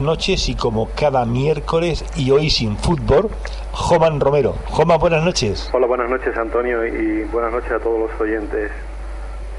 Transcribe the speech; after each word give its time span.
noches 0.00 0.48
y 0.48 0.54
como 0.54 0.88
cada 0.94 1.24
miércoles 1.24 2.04
y 2.16 2.30
hoy 2.30 2.50
sin 2.50 2.76
fútbol, 2.76 3.30
Joman 3.72 4.20
Romero. 4.20 4.54
Joman, 4.70 4.98
buenas 4.98 5.24
noches. 5.24 5.70
Hola, 5.72 5.86
buenas 5.86 6.08
noches 6.08 6.36
Antonio 6.36 6.86
y 6.86 7.24
buenas 7.24 7.52
noches 7.52 7.72
a 7.72 7.78
todos 7.78 8.10
los 8.10 8.20
oyentes. 8.20 8.70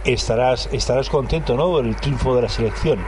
Estarás, 0.03 0.69
estarás 0.71 1.09
contento, 1.09 1.55
¿no? 1.55 1.71
Por 1.71 1.85
el 1.85 1.95
triunfo 1.95 2.35
de 2.35 2.43
la 2.43 2.49
selección. 2.49 2.99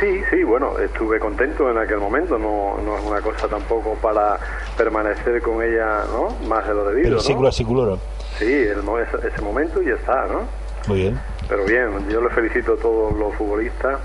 Sí, 0.00 0.20
sí, 0.30 0.42
bueno, 0.44 0.78
estuve 0.78 1.18
contento 1.18 1.70
en 1.70 1.78
aquel 1.78 1.98
momento, 1.98 2.38
no, 2.38 2.76
no 2.84 2.98
es 2.98 3.04
una 3.04 3.20
cosa 3.22 3.48
tampoco 3.48 3.94
para 4.02 4.38
permanecer 4.76 5.40
con 5.40 5.62
ella, 5.62 6.04
¿no? 6.12 6.28
Más 6.46 6.66
de 6.68 6.74
lo 6.74 6.84
debido. 6.84 7.04
Pero 7.04 7.40
¿no? 7.40 7.52
século 7.52 7.98
Sí, 8.38 8.44
el, 8.44 8.80
ese, 8.80 9.28
ese 9.28 9.40
momento 9.40 9.80
ya 9.80 9.94
está, 9.94 10.26
¿no? 10.26 10.42
Muy 10.88 10.98
bien. 10.98 11.20
Pero 11.48 11.64
bien, 11.64 12.08
yo 12.10 12.20
le 12.20 12.28
felicito 12.30 12.74
a 12.74 12.76
todos 12.76 13.16
los 13.16 13.34
futbolistas 13.36 13.98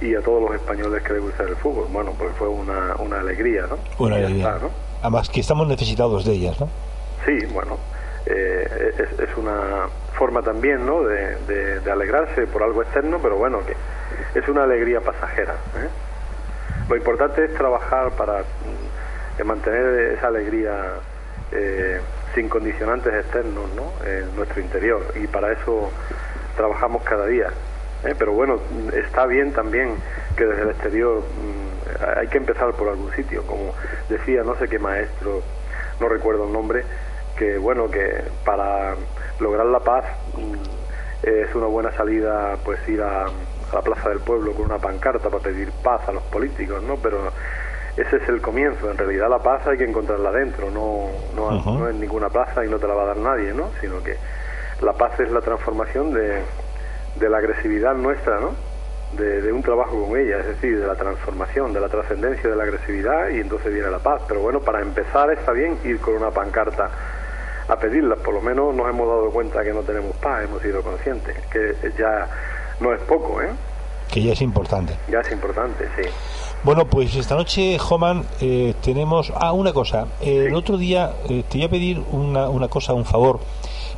y 0.00 0.14
a 0.14 0.20
todos 0.20 0.42
los 0.42 0.54
españoles 0.54 1.02
que 1.02 1.14
les 1.14 1.22
gusta 1.22 1.44
el 1.44 1.56
fútbol. 1.56 1.86
Bueno, 1.90 2.12
pues 2.18 2.34
fue 2.36 2.48
una, 2.48 2.94
una 2.98 3.20
alegría, 3.20 3.66
¿no? 3.66 3.78
Una 3.98 4.16
alegría. 4.16 4.58
Además 5.02 5.28
que 5.28 5.40
estamos 5.40 5.66
necesitados 5.68 6.24
de 6.24 6.32
ellas, 6.32 6.60
¿no? 6.60 6.68
Sí, 7.24 7.46
bueno, 7.52 7.78
eh, 8.26 8.94
es, 8.98 9.20
es, 9.20 9.36
una 9.36 9.88
forma 10.14 10.42
también, 10.42 10.84
¿no? 10.84 11.02
De, 11.02 11.80
de, 11.80 11.90
alegrarse 11.90 12.46
por 12.46 12.62
algo 12.62 12.82
externo, 12.82 13.18
pero 13.22 13.36
bueno, 13.36 13.60
que 13.64 14.38
es 14.38 14.48
una 14.48 14.64
alegría 14.64 15.00
pasajera. 15.00 15.54
¿eh? 15.54 15.88
Lo 16.88 16.96
importante 16.96 17.44
es 17.44 17.54
trabajar 17.54 18.10
para 18.12 18.40
mm, 18.42 19.44
mantener 19.44 20.12
esa 20.12 20.28
alegría 20.28 20.94
eh, 21.52 22.00
sin 22.34 22.48
condicionantes 22.48 23.14
externos, 23.14 23.64
¿no? 23.74 23.92
En 24.06 24.34
nuestro 24.36 24.60
interior 24.60 25.02
y 25.14 25.26
para 25.26 25.52
eso 25.52 25.90
trabajamos 26.56 27.02
cada 27.02 27.26
día. 27.26 27.50
¿Eh? 28.06 28.14
pero 28.18 28.32
bueno, 28.32 28.58
está 28.92 29.26
bien 29.26 29.52
también 29.52 29.96
que 30.36 30.44
desde 30.44 30.62
el 30.62 30.70
exterior 30.70 31.20
mm, 31.20 32.18
hay 32.18 32.28
que 32.28 32.38
empezar 32.38 32.72
por 32.72 32.88
algún 32.88 33.12
sitio, 33.12 33.42
como 33.46 33.72
decía 34.08 34.42
no 34.42 34.56
sé 34.56 34.68
qué 34.68 34.78
maestro, 34.78 35.42
no 36.00 36.08
recuerdo 36.08 36.46
el 36.46 36.52
nombre, 36.52 36.84
que 37.36 37.58
bueno, 37.58 37.90
que 37.90 38.22
para 38.44 38.94
lograr 39.40 39.66
la 39.66 39.80
paz 39.80 40.04
mm, 40.36 41.26
es 41.28 41.54
una 41.54 41.66
buena 41.66 41.92
salida 41.92 42.56
pues 42.64 42.86
ir 42.88 43.02
a, 43.02 43.26
la 43.72 43.82
Plaza 43.82 44.10
del 44.10 44.20
Pueblo 44.20 44.52
con 44.52 44.66
una 44.66 44.78
pancarta 44.78 45.28
para 45.28 45.42
pedir 45.42 45.70
paz 45.82 46.08
a 46.08 46.12
los 46.12 46.22
políticos, 46.24 46.82
¿no? 46.84 46.96
Pero 47.02 47.32
ese 47.96 48.18
es 48.18 48.28
el 48.28 48.40
comienzo, 48.40 48.90
en 48.90 48.96
realidad 48.96 49.28
la 49.28 49.40
paz 49.40 49.66
hay 49.66 49.76
que 49.76 49.84
encontrarla 49.84 50.30
dentro, 50.30 50.70
no, 50.70 51.08
no, 51.34 51.50
no 51.64 51.88
en 51.88 51.98
ninguna 51.98 52.28
plaza 52.28 52.64
y 52.64 52.68
no 52.68 52.78
te 52.78 52.86
la 52.86 52.94
va 52.94 53.02
a 53.02 53.06
dar 53.06 53.16
nadie, 53.16 53.52
¿no? 53.52 53.70
Sino 53.80 54.02
que 54.02 54.16
la 54.82 54.92
paz 54.92 55.18
es 55.18 55.30
la 55.32 55.40
transformación 55.40 56.12
de, 56.12 56.42
de 57.18 57.28
la 57.28 57.38
agresividad 57.38 57.94
nuestra, 57.94 58.40
¿no? 58.40 58.50
De, 59.16 59.52
un 59.52 59.62
trabajo 59.62 60.06
con 60.06 60.18
ella, 60.18 60.40
es 60.40 60.46
decir, 60.46 60.80
de 60.80 60.86
la 60.86 60.94
transformación, 60.94 61.72
de 61.72 61.80
la 61.80 61.88
trascendencia 61.88 62.50
de 62.50 62.56
la 62.56 62.64
agresividad 62.64 63.30
y 63.30 63.40
entonces 63.40 63.72
viene 63.72 63.90
la 63.90 63.98
paz. 63.98 64.22
Pero 64.28 64.40
bueno, 64.40 64.60
para 64.60 64.82
empezar 64.82 65.30
está 65.30 65.52
bien 65.52 65.78
ir 65.84 66.00
con 66.00 66.14
una 66.14 66.30
pancarta 66.30 66.90
a 67.68 67.76
pedirla, 67.76 68.16
por 68.16 68.34
lo 68.34 68.40
menos 68.40 68.74
nos 68.74 68.88
hemos 68.88 69.08
dado 69.08 69.30
cuenta 69.30 69.64
que 69.64 69.72
no 69.72 69.80
tenemos 69.82 70.14
paz, 70.16 70.44
hemos 70.44 70.62
sido 70.62 70.82
conscientes, 70.82 71.36
que 71.50 71.74
ya 71.98 72.28
no 72.80 72.92
es 72.92 73.00
poco, 73.02 73.40
¿eh? 73.42 73.50
Que 74.12 74.22
ya 74.22 74.32
es 74.32 74.42
importante. 74.42 74.94
Ya 75.08 75.20
es 75.20 75.32
importante, 75.32 75.88
sí. 75.96 76.08
Bueno, 76.62 76.86
pues 76.86 77.14
esta 77.14 77.34
noche, 77.34 77.78
Joman, 77.78 78.24
eh, 78.40 78.74
tenemos... 78.82 79.32
Ah, 79.36 79.52
una 79.52 79.72
cosa. 79.72 80.06
El 80.20 80.54
otro 80.54 80.76
día 80.76 81.12
eh, 81.28 81.44
te 81.48 81.58
iba 81.58 81.66
a 81.66 81.70
pedir 81.70 82.02
una, 82.10 82.48
una 82.48 82.68
cosa, 82.68 82.92
un 82.92 83.04
favor 83.04 83.40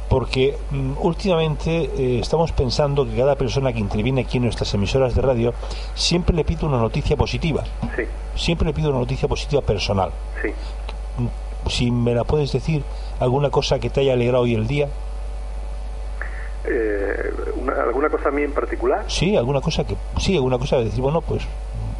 porque 0.08 0.56
mm, 0.70 0.92
últimamente 1.00 1.70
eh, 1.70 2.18
estamos 2.20 2.52
pensando 2.52 3.04
que 3.04 3.16
cada 3.16 3.36
persona 3.36 3.72
que 3.72 3.78
interviene 3.78 4.22
aquí 4.22 4.38
en 4.38 4.44
nuestras 4.44 4.72
emisoras 4.74 5.14
de 5.14 5.22
radio 5.22 5.52
siempre 5.94 6.34
le 6.34 6.44
pide 6.44 6.64
una 6.66 6.78
noticia 6.78 7.16
positiva. 7.16 7.64
Sí. 7.96 8.04
Siempre 8.34 8.66
le 8.68 8.74
pido 8.74 8.90
una 8.90 9.00
noticia 9.00 9.28
positiva 9.28 9.62
personal. 9.62 10.10
Sí. 10.42 10.48
Mm, 11.18 11.68
si 11.68 11.90
me 11.90 12.14
la 12.14 12.24
puedes 12.24 12.52
decir, 12.52 12.82
alguna 13.20 13.50
cosa 13.50 13.78
que 13.78 13.90
te 13.90 14.00
haya 14.00 14.14
alegrado 14.14 14.44
hoy 14.44 14.54
el 14.54 14.66
día. 14.66 14.88
Eh, 16.64 17.32
¿Alguna 17.84 18.08
cosa 18.08 18.28
a 18.28 18.32
mí 18.32 18.42
en 18.42 18.52
particular? 18.52 19.04
Sí, 19.08 19.36
alguna 19.36 19.60
cosa 19.60 19.84
que 19.84 19.96
sí, 20.18 20.36
alguna 20.36 20.58
cosa 20.58 20.78
de 20.78 20.84
decir, 20.84 21.00
bueno, 21.00 21.20
pues 21.20 21.46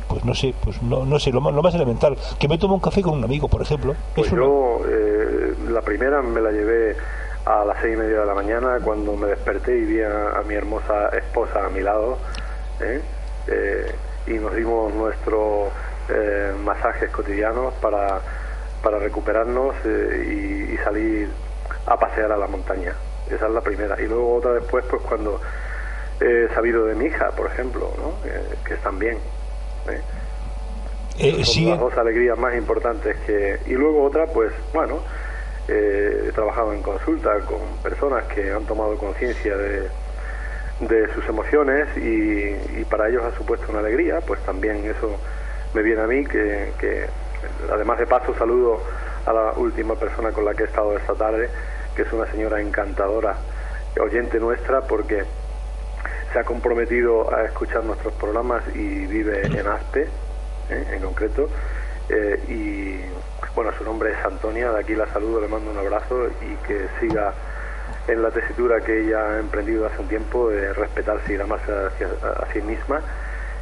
pues 0.08 0.24
no 0.24 0.34
sé, 0.34 0.54
pues 0.64 0.82
no, 0.82 1.04
no 1.04 1.18
sé, 1.18 1.30
lo 1.32 1.42
más, 1.42 1.52
lo 1.52 1.62
más 1.62 1.74
elemental, 1.74 2.16
que 2.38 2.48
me 2.48 2.56
tomo 2.56 2.74
un 2.74 2.80
café 2.80 3.02
con 3.02 3.18
un 3.18 3.24
amigo, 3.24 3.47
por 3.47 3.60
ejemplo. 3.60 3.94
Pues 4.14 4.30
yo, 4.30 4.80
eh, 4.88 5.54
la 5.68 5.82
primera 5.82 6.22
me 6.22 6.41
la 6.41 6.50
llevé 6.50 6.97
a 7.48 7.64
las 7.64 7.78
seis 7.81 7.94
y 7.94 7.97
media 7.97 8.20
de 8.20 8.26
la 8.26 8.34
mañana 8.34 8.78
cuando 8.84 9.16
me 9.16 9.28
desperté 9.28 9.75
y 9.75 9.84
vi 9.84 10.03
a, 10.03 10.42
mi 10.47 10.54
hermosa 10.54 11.09
esposa 11.16 11.64
a 11.64 11.70
mi 11.70 11.81
lado 11.81 12.19
¿eh? 12.78 13.00
Eh, 13.47 13.94
y 14.26 14.32
nos 14.34 14.54
dimos 14.54 14.92
nuestros 14.92 15.72
eh, 16.10 16.53
masajes 16.62 17.10
cotidianos 17.10 17.72
para, 17.81 18.20
para 18.82 18.98
recuperarnos 18.98 19.75
y, 19.86 20.76
salir 20.84 21.28
a 21.86 21.98
pasear 21.98 22.31
a 22.31 22.36
la 22.36 22.47
montaña. 22.47 22.95
Esa 23.28 23.47
es 23.47 23.53
la 23.53 23.60
primera. 23.60 24.00
Y 24.00 24.06
luego 24.06 24.36
otra 24.36 24.53
después, 24.53 24.84
pues 24.89 25.03
cuando 25.03 25.41
he 26.21 26.48
sabido 26.54 26.84
de 26.84 26.95
mi 26.95 27.06
hija, 27.06 27.30
por 27.33 27.47
ejemplo, 27.47 27.92
¿no? 27.98 28.12
que 28.65 28.74
están 28.74 28.98
bien. 28.98 29.18
son 31.45 31.68
las 31.71 31.80
dos 31.80 31.97
alegrías 31.97 32.39
más 32.39 32.54
importantes 32.54 33.16
que... 33.27 33.59
Y 33.66 33.72
luego 33.72 34.04
otra, 34.04 34.27
pues 34.27 34.53
bueno, 34.72 35.00
eh, 35.68 36.24
he 36.28 36.32
trabajado 36.32 36.72
en 36.72 36.82
consulta 36.82 37.41
con 37.41 37.60
personas 37.82 38.24
que 38.24 38.50
han 38.50 38.65
tomado 38.65 38.97
conciencia 38.97 39.54
de, 39.56 39.88
de, 40.80 41.15
sus 41.15 41.26
emociones 41.28 41.88
y, 41.97 42.84
para 42.84 43.09
ellos 43.09 43.22
ha 43.22 43.36
supuesto 43.36 43.66
una 43.70 43.80
alegría, 43.80 44.20
pues 44.26 44.41
también 44.44 44.84
eso 44.86 45.15
me 45.74 45.82
viene 45.82 46.00
a 46.00 46.06
mí, 46.06 46.24
que, 46.24 47.06
además 47.70 47.98
de 47.98 48.06
paso 48.06 48.34
saludo 48.34 48.80
a 49.26 49.32
la 49.32 49.53
última 49.53 49.94
persona 49.94 50.32
con 50.32 50.47
la 50.47 50.54
que 50.54 50.62
he 50.62 50.66
estado 50.66 50.97
esta 50.97 51.15
tarde, 51.15 51.50
que 51.94 52.03
es 52.03 52.12
una 52.12 52.26
señora 52.30 52.60
encantadora, 52.60 53.36
oyente 54.00 54.41
nuestra, 54.41 54.80
porque 54.82 55.24
se 56.32 56.38
ha 56.38 56.44
comprometido 56.44 57.34
a 57.34 57.44
escuchar 57.44 57.84
nuestros 57.84 58.14
programas 58.14 58.62
y 58.74 59.06
vive 59.06 59.47
en 59.47 59.66
Aspe, 59.66 60.09
¿eh? 60.71 60.84
en 60.92 61.03
concreto, 61.03 61.48
eh, 62.09 62.41
y 62.48 63.00
bueno, 63.59 63.77
su 63.77 63.83
nombre 63.83 64.13
es 64.13 64.25
Antonia, 64.25 64.71
de 64.71 64.78
aquí 64.78 64.95
la 64.95 65.13
saludo, 65.13 65.41
le 65.41 65.49
mando 65.49 65.72
un 65.72 65.78
abrazo 65.78 66.28
y 66.28 66.55
que 66.65 66.87
siga 67.01 67.34
en 68.07 68.22
la 68.22 68.31
tesitura 68.31 68.81
que 68.87 69.01
ella 69.01 69.19
ha 69.19 69.41
emprendido 69.41 69.84
hace 69.84 70.01
un 70.01 70.07
tiempo 70.07 70.49
de 70.49 70.72
respetarse 70.72 71.33
y 71.33 71.37
hacia, 71.39 72.07
a 72.31 72.53
sí 72.53 72.60
misma. 72.60 73.03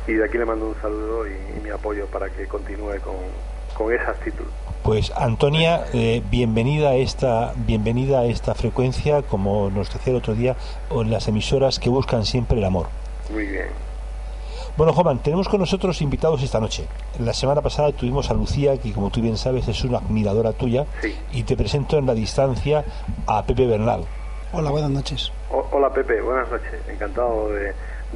Y 0.07 0.13
de 0.13 0.25
aquí 0.27 0.37
le 0.37 0.45
mando 0.45 0.69
un 0.69 0.75
saludo 0.83 1.27
y, 1.27 1.61
mi 1.65 1.71
apoyo 1.71 2.05
para 2.09 2.29
que 2.29 2.47
continúe 2.47 3.01
con, 3.01 3.91
esa 3.91 4.11
actitud. 4.11 4.45
Pues 4.83 5.11
Antonia, 5.17 5.87
eh, 5.95 6.23
bienvenida 6.31 6.91
a 6.91 6.97
esta 6.97 7.55
bienvenida 7.57 8.21
a 8.21 8.25
esta 8.27 8.55
frecuencia, 8.55 9.23
como 9.23 9.71
nos 9.71 9.91
decía 9.91 10.11
el 10.11 10.19
otro 10.19 10.35
día, 10.35 10.57
en 10.91 11.11
las 11.11 11.27
emisoras 11.27 11.79
que 11.79 11.89
buscan 11.89 12.27
siempre 12.27 12.59
el 12.59 12.65
amor. 12.65 12.89
Muy 13.31 13.47
bien. 13.47 13.86
Bueno, 14.77 14.93
Juan, 14.93 15.23
tenemos 15.23 15.49
con 15.49 15.61
nosotros 15.61 16.03
invitados 16.03 16.43
esta 16.43 16.61
noche. 16.61 16.87
La 17.19 17.33
semana 17.33 17.63
pasada 17.63 17.93
tuvimos 17.93 18.31
a 18.31 18.35
Lucía, 18.35 18.77
que 18.77 18.93
como 18.93 19.09
tú 19.09 19.23
bien 19.23 19.39
sabes 19.39 19.67
es 19.69 19.85
una 19.85 19.99
admiradora 19.99 20.53
tuya, 20.53 20.85
y 21.33 21.45
te 21.45 21.57
presento 21.57 21.97
en 21.97 22.05
la 22.05 22.13
distancia 22.13 22.85
a 23.27 23.43
Pepe 23.47 23.67
Bernal. 23.67 24.05
Hola, 24.53 24.71
buenas 24.71 24.91
noches. 24.91 25.33
hola 25.51 25.91
Pepe, 25.95 26.21
buenas 26.21 26.51
noches. 26.51 26.75
Encantado 26.91 27.49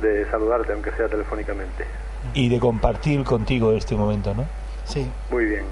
de, 0.02 0.30
saludarte, 0.30 0.74
aunque 0.74 0.90
sea 0.92 1.08
telefónicamente. 1.08 1.86
Y 2.34 2.50
de 2.50 2.60
compartir 2.60 3.24
contigo 3.24 3.72
este 3.72 3.96
momento, 3.96 4.34
¿no? 4.34 4.44
Sí. 4.84 5.10
Muy 5.30 5.46
bien. 5.46 5.64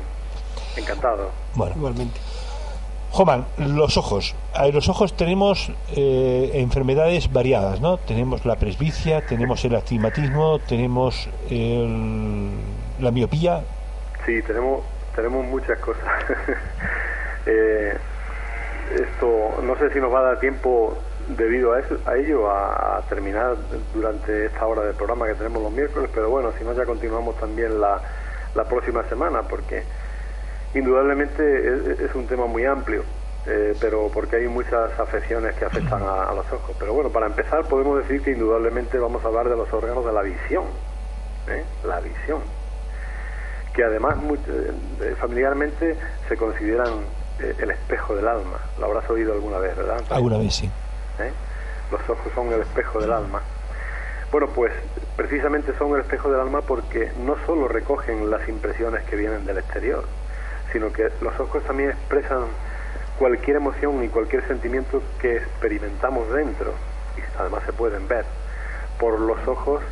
Encantado. 0.74 1.28
Bueno. 1.54 1.74
Igualmente. 1.76 2.18
Joman, 3.10 3.46
los 3.56 3.96
ojos. 3.96 4.36
En 4.54 4.74
los 4.74 4.88
ojos 4.88 5.16
tenemos 5.16 5.72
eh, 5.96 6.50
enfermedades 6.54 7.32
variadas, 7.32 7.80
¿no? 7.80 7.96
Tenemos 7.96 8.44
la 8.44 8.56
presbicia, 8.56 9.24
tenemos 9.26 9.64
el 9.64 9.74
astigmatismo, 9.74 10.58
tenemos 10.60 11.28
la 11.50 13.10
miopía. 13.10 13.62
Sí, 14.26 14.42
tenemos, 14.42 14.82
tenemos 15.16 15.46
muchas 15.46 15.78
cosas. 15.78 16.04
eh, 17.46 17.96
esto 18.94 19.62
no 19.62 19.76
sé 19.76 19.90
si 19.92 20.00
nos 20.00 20.12
va 20.12 20.20
a 20.20 20.22
dar 20.22 20.40
tiempo 20.40 20.96
debido 21.36 21.72
a, 21.72 21.80
eso, 21.80 21.98
a 22.06 22.16
ello 22.16 22.50
a, 22.50 23.02
terminar 23.08 23.56
durante 23.94 24.46
esta 24.46 24.66
hora 24.66 24.82
del 24.82 24.94
programa 24.94 25.26
que 25.26 25.34
tenemos 25.34 25.62
los 25.62 25.72
miércoles, 25.72 26.10
pero 26.14 26.30
bueno, 26.30 26.52
si 26.58 26.64
no 26.64 26.72
ya 26.74 26.84
continuamos 26.84 27.36
también 27.38 27.80
la, 27.80 28.00
la 28.54 28.64
próxima 28.64 29.02
semana 29.04 29.42
porque 29.42 29.82
indudablemente 30.74 32.04
es, 32.04 32.14
un 32.14 32.26
tema 32.26 32.46
muy 32.46 32.64
amplio. 32.64 33.02
Eh, 33.46 33.74
pero 33.80 34.10
porque 34.12 34.36
hay 34.36 34.48
muchas 34.48 34.98
afecciones 34.98 35.54
que 35.54 35.64
afectan 35.64 36.02
a, 36.02 36.32
los 36.34 36.44
ojos. 36.52 36.76
Pero 36.78 36.92
bueno, 36.92 37.08
para 37.08 37.26
empezar 37.26 37.64
podemos 37.66 37.96
decir 37.98 38.20
que 38.22 38.32
indudablemente 38.32 38.98
vamos 38.98 39.24
a 39.24 39.28
hablar 39.28 39.48
de 39.48 39.56
los 39.56 39.72
órganos 39.72 40.04
de 40.04 40.12
la 40.12 40.20
visión, 40.20 40.64
¿eh? 41.48 41.64
la 41.84 42.00
visión, 42.00 42.40
que 43.72 43.84
además 43.84 44.16
eh, 44.48 45.14
familiarmente 45.18 45.96
se 46.28 46.36
consideran 46.36 46.88
eh, 47.40 47.54
el 47.58 47.70
espejo 47.70 48.14
del 48.14 48.28
alma. 48.28 48.58
Lo 48.78 48.86
habrás 48.86 49.08
oído 49.10 49.32
alguna 49.32 49.58
vez, 49.58 49.76
¿verdad? 49.76 50.02
Alguna 50.10 50.38
vez, 50.38 50.54
sí. 50.54 50.70
Los 51.90 52.00
ojos 52.02 52.30
son 52.34 52.52
el 52.52 52.60
espejo 52.60 53.00
del 53.00 53.12
alma. 53.12 53.40
Bueno, 54.30 54.48
pues 54.54 54.72
precisamente 55.16 55.72
son 55.78 55.94
el 55.94 56.00
espejo 56.00 56.30
del 56.30 56.40
alma 56.40 56.60
porque 56.60 57.10
no 57.18 57.36
solo 57.46 57.66
recogen 57.66 58.30
las 58.30 58.46
impresiones 58.46 59.04
que 59.04 59.16
vienen 59.16 59.46
del 59.46 59.58
exterior, 59.58 60.04
sino 60.72 60.92
que 60.92 61.10
los 61.20 61.38
ojos 61.40 61.62
también 61.64 61.90
expresan 61.90 62.44
cualquier 63.18 63.56
emoción 63.56 64.02
y 64.04 64.08
cualquier 64.08 64.46
sentimiento 64.46 65.02
que 65.20 65.36
experimentamos 65.36 66.30
dentro, 66.32 66.72
y 67.16 67.38
además 67.38 67.62
se 67.66 67.72
pueden 67.72 68.06
ver. 68.06 68.24
Por 68.98 69.18
los 69.20 69.46
ojos 69.46 69.82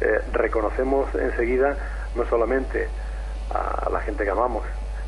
eh, 0.00 0.20
reconocemos 0.32 1.12
enseguida 1.14 1.76
no 2.14 2.24
solamente 2.26 2.88
a 3.50 3.88
la 3.90 4.00
gente 4.00 4.24
que 4.24 4.30
amamos, 4.30 4.64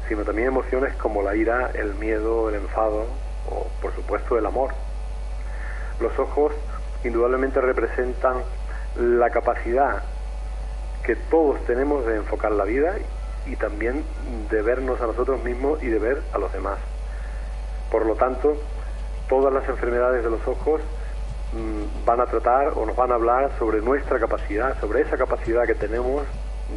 sino 0.09 0.25
también 0.25 0.49
emociones 0.49 0.95
como 0.97 1.23
la 1.23 1.37
ira, 1.37 1.71
el 1.75 1.95
miedo, 1.95 2.49
el 2.49 2.57
enfado 2.57 3.07
o 3.49 3.67
por 3.81 3.95
supuesto 3.95 4.39
el 4.39 4.47
amor. 4.47 4.73
Los 6.01 6.19
ojos 6.19 6.53
indudablemente 7.05 7.61
representan 7.61 8.39
la 8.97 9.31
capacidad 9.31 10.03
que 11.05 11.17
todos 11.17 11.65
tenemos 11.67 12.05
de 12.07 12.17
enfocar 12.17 12.53
la 12.53 12.65
vida 12.65 12.97
y 13.51 13.57
también 13.57 14.05
de 14.49 14.63
vernos 14.63 15.01
a 15.01 15.07
nosotros 15.07 15.43
mismos 15.43 15.83
y 15.83 15.89
de 15.89 15.99
ver 15.99 16.23
a 16.33 16.39
los 16.39 16.53
demás. 16.53 16.79
Por 17.91 18.07
lo 18.07 18.15
tanto, 18.15 18.57
todas 19.29 19.53
las 19.53 19.69
enfermedades 19.69 20.23
de 20.23 20.31
los 20.31 20.47
ojos 20.47 20.81
mm, 21.53 22.05
van 22.07 22.21
a 22.21 22.27
tratar 22.27 22.69
o 22.77 22.87
nos 22.87 22.95
van 22.95 23.11
a 23.11 23.17
hablar 23.17 23.51
sobre 23.59 23.81
nuestra 23.81 24.21
capacidad, 24.21 24.79
sobre 24.81 25.03
esa 25.03 25.17
capacidad 25.17 25.67
que 25.67 25.75
tenemos 25.75 26.23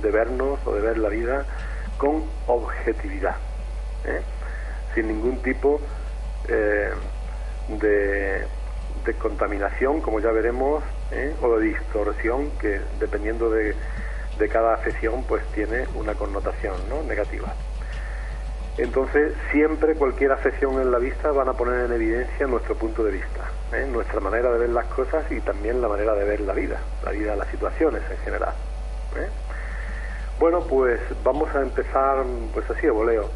de 0.02 0.10
vernos 0.10 0.60
o 0.66 0.74
de 0.74 0.82
ver 0.82 0.98
la 0.98 1.10
vida 1.10 1.46
con 1.98 2.24
objetividad, 2.48 3.36
¿eh? 4.06 4.22
sin 4.96 5.08
ningún 5.08 5.38
tipo 5.44 5.80
eh, 6.48 6.92
de, 7.68 8.48
contaminación, 9.20 10.02
como 10.02 10.20
ya 10.20 10.32
veremos, 10.32 10.84
¿eh? 11.12 11.36
o 11.42 11.58
de 11.58 11.68
distorsión, 11.68 12.50
que 12.60 12.82
dependiendo 13.00 13.50
de, 13.50 13.76
cada 14.50 14.74
afección, 14.74 15.24
pues 15.24 15.44
tiene 15.54 15.86
una 15.96 16.14
connotación 16.16 16.76
¿no? 16.90 17.04
negativa. 17.04 17.54
Entonces, 18.78 19.34
siempre 19.52 19.94
cualquier 19.96 20.32
afección 20.32 20.82
en 20.82 20.92
la 20.92 20.98
vista 20.98 21.32
van 21.32 21.48
a 21.48 21.54
poner 21.54 21.86
en 21.86 21.94
evidencia 21.94 22.48
nuestro 22.48 22.76
punto 22.76 23.04
de 23.04 23.12
vista, 23.12 23.52
nuestra 23.92 24.20
manera 24.20 24.52
de 24.52 24.58
ver 24.58 24.70
las 24.70 24.86
cosas 24.88 25.32
y 25.32 25.40
también 25.42 25.80
la 25.80 25.88
manera 25.88 26.16
de 26.16 26.24
ver 26.24 26.42
la 26.42 26.54
vida, 26.54 26.80
la 27.06 27.12
vida, 27.12 27.36
las 27.36 27.48
situaciones 27.50 28.02
en 28.10 28.18
general. 28.18 28.54
Bueno, 30.40 30.62
pues 30.62 31.00
vamos 31.24 31.54
a 31.56 31.62
empezar 31.62 32.24
pues 32.54 32.68
así 32.70 32.82
de 32.82 32.92
voleo. 32.92 33.30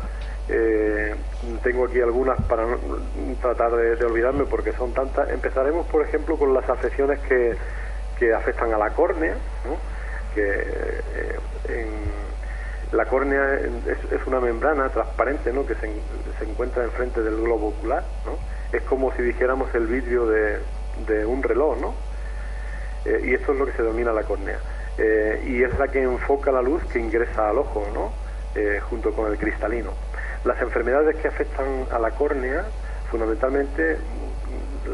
Eh, 0.50 1.14
tengo 1.62 1.86
aquí 1.86 2.02
algunas 2.02 2.42
para 2.44 2.66
tratar 3.42 3.76
de, 3.76 4.06
olvidarme 4.06 4.46
porque 4.46 4.72
son 4.74 4.92
tantas. 4.94 5.30
Empezaremos, 5.30 5.86
por 5.88 6.04
ejemplo, 6.04 6.36
con 6.36 6.54
las 6.54 6.68
afecciones 6.68 7.20
que, 7.20 7.56
que 8.18 8.34
afectan 8.34 8.74
a 8.74 8.78
la 8.78 8.90
córnea, 8.90 9.36
que 10.34 10.44
eh, 10.44 11.40
en, 11.70 11.88
la 12.92 13.06
córnea 13.06 13.56
es, 13.56 14.28
una 14.28 14.40
membrana 14.40 14.90
transparente 14.90 15.52
¿no? 15.52 15.66
que 15.66 15.76
se, 15.76 15.92
se, 16.40 16.50
encuentra 16.50 16.84
enfrente 16.86 17.22
del 17.22 17.36
globo 17.36 17.70
ocular. 17.70 18.04
¿no? 18.26 18.38
Es 18.72 18.84
como 18.84 19.14
si 19.16 19.22
dijéramos 19.22 19.74
el 19.76 19.88
vidrio 19.88 20.26
de, 20.28 20.60
de 21.06 21.26
un 21.26 21.44
reloj, 21.44 21.78
¿no? 21.80 21.94
Eh, 23.06 23.22
y 23.26 23.34
esto 23.34 23.54
es 23.54 23.60
lo 23.60 23.66
que 23.66 23.74
se 23.74 23.84
denomina 23.84 24.12
la 24.12 24.24
córnea. 24.24 24.60
Eh, 24.98 25.44
y 25.46 25.64
es 25.64 25.78
la 25.78 25.88
que 25.88 26.02
enfoca 26.02 26.52
la 26.52 26.62
luz 26.62 26.84
que 26.86 27.00
ingresa 27.00 27.50
al 27.50 27.60
ojo, 27.60 27.86
¿no? 27.94 28.12
Eh, 28.56 28.80
junto 28.90 29.14
con 29.14 29.32
el 29.32 29.38
cristalino. 29.38 29.92
Las 30.44 30.62
enfermedades 30.62 31.16
que 31.18 31.28
afectan 31.28 31.86
a 31.92 32.00
la 32.00 32.12
córnea, 32.12 32.66
fundamentalmente, 33.10 33.98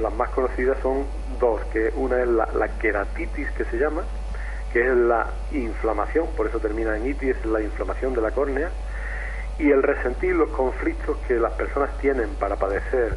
las 0.01 0.13
más 0.13 0.29
conocidas 0.29 0.77
son 0.81 1.05
dos, 1.39 1.61
que 1.71 1.91
una 1.95 2.21
es 2.21 2.27
la, 2.27 2.67
queratitis 2.79 3.49
que 3.51 3.65
se 3.65 3.77
llama, 3.77 4.03
que 4.73 4.81
es 4.81 4.97
la 4.97 5.27
inflamación, 5.51 6.27
por 6.35 6.47
eso 6.47 6.59
termina 6.59 6.97
en 6.97 7.05
itis, 7.05 7.45
la 7.45 7.61
inflamación 7.61 8.15
de 8.15 8.21
la 8.21 8.31
córnea, 8.31 8.71
y 9.59 9.69
el 9.69 9.83
resentir 9.83 10.35
los 10.35 10.49
conflictos 10.49 11.15
que 11.27 11.35
las 11.35 11.53
personas 11.53 11.95
tienen 11.99 12.29
para 12.39 12.55
padecer 12.55 13.15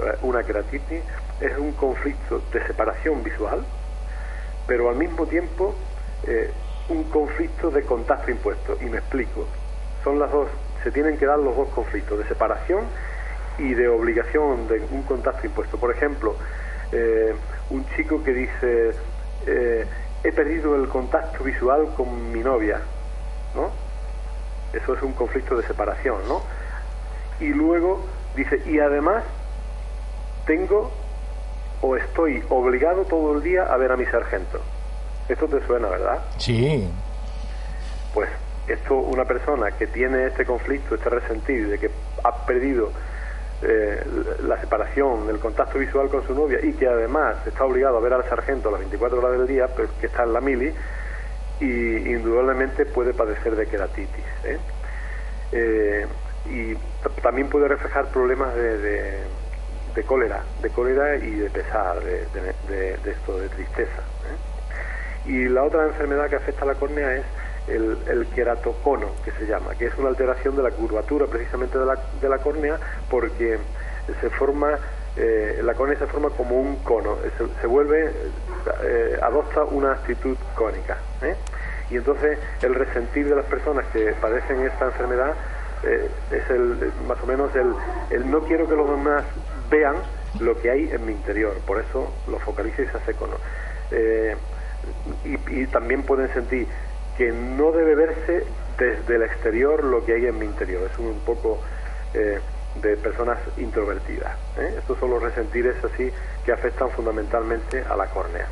eh, 0.00 0.18
una 0.20 0.42
queratitis 0.44 1.02
es 1.40 1.56
un 1.56 1.72
conflicto 1.72 2.42
de 2.52 2.66
separación 2.66 3.24
visual, 3.24 3.64
pero 4.66 4.90
al 4.90 4.96
mismo 4.96 5.26
tiempo 5.26 5.74
eh, 6.26 6.50
un 6.90 7.04
conflicto 7.04 7.70
de 7.70 7.82
contacto 7.84 8.30
impuesto. 8.30 8.76
Y 8.82 8.84
me 8.84 8.98
explico. 8.98 9.46
Son 10.04 10.18
las 10.18 10.30
dos, 10.30 10.48
se 10.84 10.90
tienen 10.90 11.16
que 11.16 11.24
dar 11.24 11.38
los 11.38 11.56
dos 11.56 11.68
conflictos, 11.68 12.18
de 12.18 12.26
separación 12.26 12.84
y 13.58 13.72
de 13.72 13.88
obligación 13.88 14.68
de 14.68 14.80
un 14.90 15.02
contacto 15.04 15.46
impuesto. 15.46 15.78
Por 15.78 15.90
ejemplo, 15.90 16.36
eh, 16.92 17.34
un 17.70 17.86
chico 17.96 18.22
que 18.22 18.32
dice, 18.32 18.92
he 20.24 20.32
perdido 20.32 20.74
el 20.74 20.88
contacto 20.88 21.44
visual 21.44 21.88
con 21.96 22.32
mi 22.32 22.40
novia, 22.40 22.80
¿no? 23.54 23.70
Eso 24.72 24.94
es 24.94 25.02
un 25.02 25.12
conflicto 25.12 25.56
de 25.56 25.66
separación, 25.66 26.16
¿no? 26.28 26.42
Y 27.40 27.48
luego 27.48 28.04
dice, 28.34 28.60
y 28.66 28.78
además 28.78 29.24
tengo 30.46 30.90
o 31.80 31.96
estoy 31.96 32.42
obligado 32.48 33.04
todo 33.04 33.36
el 33.36 33.42
día 33.42 33.62
a 33.62 33.76
ver 33.76 33.92
a 33.92 33.96
mi 33.96 34.04
sargento. 34.06 34.60
Esto 35.28 35.46
te 35.46 35.64
suena, 35.66 35.88
¿verdad? 35.88 36.18
Sí. 36.38 36.90
Pues 38.12 38.28
esto, 38.66 38.96
una 38.96 39.24
persona 39.24 39.70
que 39.72 39.86
tiene 39.86 40.26
este 40.26 40.44
conflicto, 40.44 40.94
este 40.94 41.08
resentido, 41.08 41.70
de 41.70 41.78
que 41.78 41.90
ha 42.24 42.32
perdido 42.44 42.90
eh, 43.62 44.04
la 44.44 44.60
separación, 44.60 45.26
del 45.26 45.40
contacto 45.40 45.78
visual 45.78 46.08
con 46.08 46.24
su 46.26 46.34
novia 46.34 46.60
y 46.62 46.72
que 46.74 46.86
además 46.86 47.36
está 47.46 47.64
obligado 47.64 47.96
a 47.96 48.00
ver 48.00 48.12
al 48.12 48.28
sargento 48.28 48.68
a 48.68 48.72
las 48.72 48.80
24 48.80 49.18
horas 49.18 49.32
del 49.32 49.46
día, 49.48 49.66
pero 49.74 49.88
que 50.00 50.06
está 50.06 50.22
en 50.22 50.32
la 50.32 50.40
mili, 50.40 50.72
y 51.60 51.64
indudablemente 51.64 52.86
puede 52.86 53.12
padecer 53.14 53.56
de 53.56 53.66
queratitis. 53.66 54.24
¿eh? 54.44 54.58
Eh, 55.52 56.06
y 56.46 56.74
también 57.20 57.48
puede 57.48 57.68
reflejar 57.68 58.06
problemas 58.12 58.54
de, 58.54 59.18
de, 59.94 60.02
cólera, 60.04 60.42
de 60.62 60.70
cólera 60.70 61.16
y 61.16 61.30
de 61.30 61.50
pesar, 61.50 62.00
de, 62.00 62.94
esto, 63.04 63.38
de 63.38 63.48
tristeza. 63.48 64.02
Y 65.26 65.48
la 65.48 65.64
otra 65.64 65.84
enfermedad 65.84 66.28
que 66.30 66.36
afecta 66.36 66.62
a 66.62 66.68
la 66.68 66.74
córnea 66.74 67.16
es 67.16 67.24
el, 67.70 68.26
queratocono, 68.34 69.08
que 69.24 69.32
se 69.32 69.46
llama, 69.46 69.74
que 69.74 69.86
es 69.86 69.98
una 69.98 70.08
alteración 70.08 70.56
de 70.56 70.62
la 70.62 70.70
curvatura 70.70 71.26
precisamente 71.26 71.78
de 71.78 71.86
la, 71.86 71.98
de 72.20 72.28
la 72.28 72.38
córnea, 72.38 72.78
porque 73.10 73.58
se 74.20 74.30
forma, 74.30 74.78
eh, 75.16 75.60
la 75.62 75.74
córnea 75.74 75.98
se 75.98 76.06
forma 76.06 76.30
como 76.30 76.56
un 76.56 76.76
cono, 76.76 77.16
se, 77.60 77.66
vuelve, 77.66 78.10
eh, 78.82 79.18
adopta 79.22 79.64
una 79.64 79.92
actitud 79.92 80.36
cónica. 80.54 80.98
¿eh? 81.22 81.34
Y 81.90 81.96
entonces 81.96 82.38
el 82.62 82.74
resentir 82.74 83.28
de 83.28 83.36
las 83.36 83.46
personas 83.46 83.86
que 83.92 84.12
padecen 84.20 84.64
esta 84.66 84.86
enfermedad 84.86 85.34
es 86.32 86.50
el, 86.50 86.92
más 87.06 87.22
o 87.22 87.26
menos 87.26 87.54
el, 87.54 87.72
el 88.10 88.28
no 88.28 88.40
quiero 88.40 88.68
que 88.68 88.74
los 88.74 88.90
demás 88.90 89.22
vean 89.70 89.94
lo 90.40 90.60
que 90.60 90.70
hay 90.70 90.90
en 90.90 91.06
mi 91.06 91.12
interior, 91.12 91.54
por 91.66 91.78
eso 91.78 92.12
lo 92.28 92.40
focaliza 92.40 92.82
y 92.82 92.86
se 92.86 92.96
hace 92.96 93.14
cono. 93.14 93.36
y 95.24 95.66
también 95.68 96.02
pueden 96.02 96.32
sentir 96.34 96.66
que 97.18 97.32
no 97.32 97.72
debe 97.72 97.96
verse 97.96 98.44
desde 98.78 99.16
el 99.16 99.22
exterior 99.24 99.82
lo 99.82 100.04
que 100.06 100.14
hay 100.14 100.26
en 100.26 100.38
mi 100.38 100.46
interior. 100.46 100.88
Es 100.90 100.96
un 100.98 101.18
poco 101.26 101.58
eh, 102.14 102.38
de 102.80 102.96
personas 102.96 103.38
introvertidas. 103.56 104.36
¿eh? 104.56 104.76
Estos 104.78 104.98
son 105.00 105.10
los 105.10 105.20
resentires 105.20 105.74
así 105.84 106.12
que 106.44 106.52
afectan 106.52 106.90
fundamentalmente 106.90 107.82
a 107.82 107.96
la 107.96 108.06
córnea. 108.06 108.46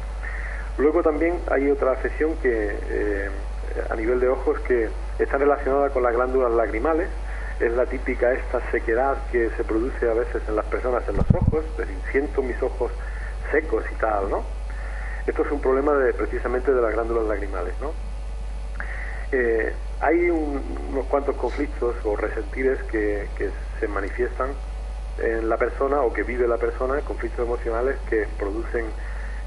Luego 0.78 1.00
también 1.02 1.38
hay 1.49 1.70
otra 1.70 1.92
afección 1.92 2.35
que 2.42 2.76
eh, 2.90 3.30
a 3.88 3.94
nivel 3.94 4.18
de 4.18 4.28
ojos 4.28 4.58
que 4.61 4.88
está 5.18 5.38
relacionada 5.38 5.90
con 5.90 6.02
las 6.02 6.14
glándulas 6.14 6.52
lagrimales. 6.52 7.08
Es 7.61 7.73
la 7.73 7.87
típica 7.87 8.32
esta 8.32 8.61
sequedad 8.70 9.16
que 9.32 9.49
se 9.50 9.64
produce 9.64 10.11
a 10.11 10.12
veces 10.12 10.42
en 10.46 10.56
las 10.56 10.66
personas 10.66 11.08
en 11.08 11.16
los 11.16 11.26
ojos, 11.32 11.64
siento 12.11 12.42
mis 12.42 12.61
ojos 12.62 12.92
secos 13.50 13.85
y 13.90 13.94
tal, 13.94 14.28
¿no? 14.28 14.44
Esto 15.26 15.42
es 15.42 15.50
un 15.50 15.61
problema 15.61 15.94
de, 15.94 16.12
precisamente 16.12 16.73
de 16.73 16.82
las 16.82 16.92
glándulas 16.92 17.25
lagrimales, 17.25 17.73
¿no? 17.80 17.92
Eh, 19.33 19.73
hay 20.00 20.30
unos 20.30 21.06
cuantos 21.09 21.37
conflictos 21.37 21.97
o 22.04 22.16
resentires 22.16 22.83
que, 22.85 23.26
se 23.80 23.88
manifiestan 23.88 24.50
en 25.18 25.49
la 25.49 25.56
persona 25.59 26.00
o 26.00 26.12
que 26.12 26.23
vive 26.23 26.47
la 26.47 26.56
persona, 26.56 27.00
conflictos 27.00 27.47
emocionales 27.47 27.97
que 28.09 28.26
producen 28.38 28.87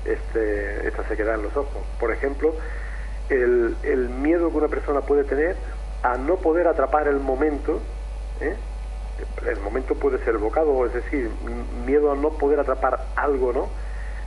este, 0.06 0.88
esta 0.88 1.08
sequedad 1.08 1.36
en 1.36 1.44
los 1.44 1.58
ojos. 1.58 1.84
Por 2.00 2.12
ejemplo, 2.12 2.54
el, 3.30 4.10
miedo 4.10 4.50
que 4.50 4.58
una 4.58 4.68
persona 4.68 5.02
puede 5.02 5.24
tener 5.24 5.56
a 6.04 6.18
no 6.18 6.38
poder 6.38 6.68
atrapar 6.68 7.08
el 7.08 7.20
momento, 7.20 7.80
¿eh? 8.42 8.56
el 9.48 9.60
momento 9.62 9.96
puede 9.96 10.24
ser 10.24 10.36
evocado, 10.36 10.86
es 10.86 10.94
decir, 10.94 11.30
miedo 11.86 12.12
a 12.12 12.16
no 12.16 12.30
poder 12.32 12.60
atrapar 12.60 13.00
algo, 13.16 13.52
¿no? 13.52 13.70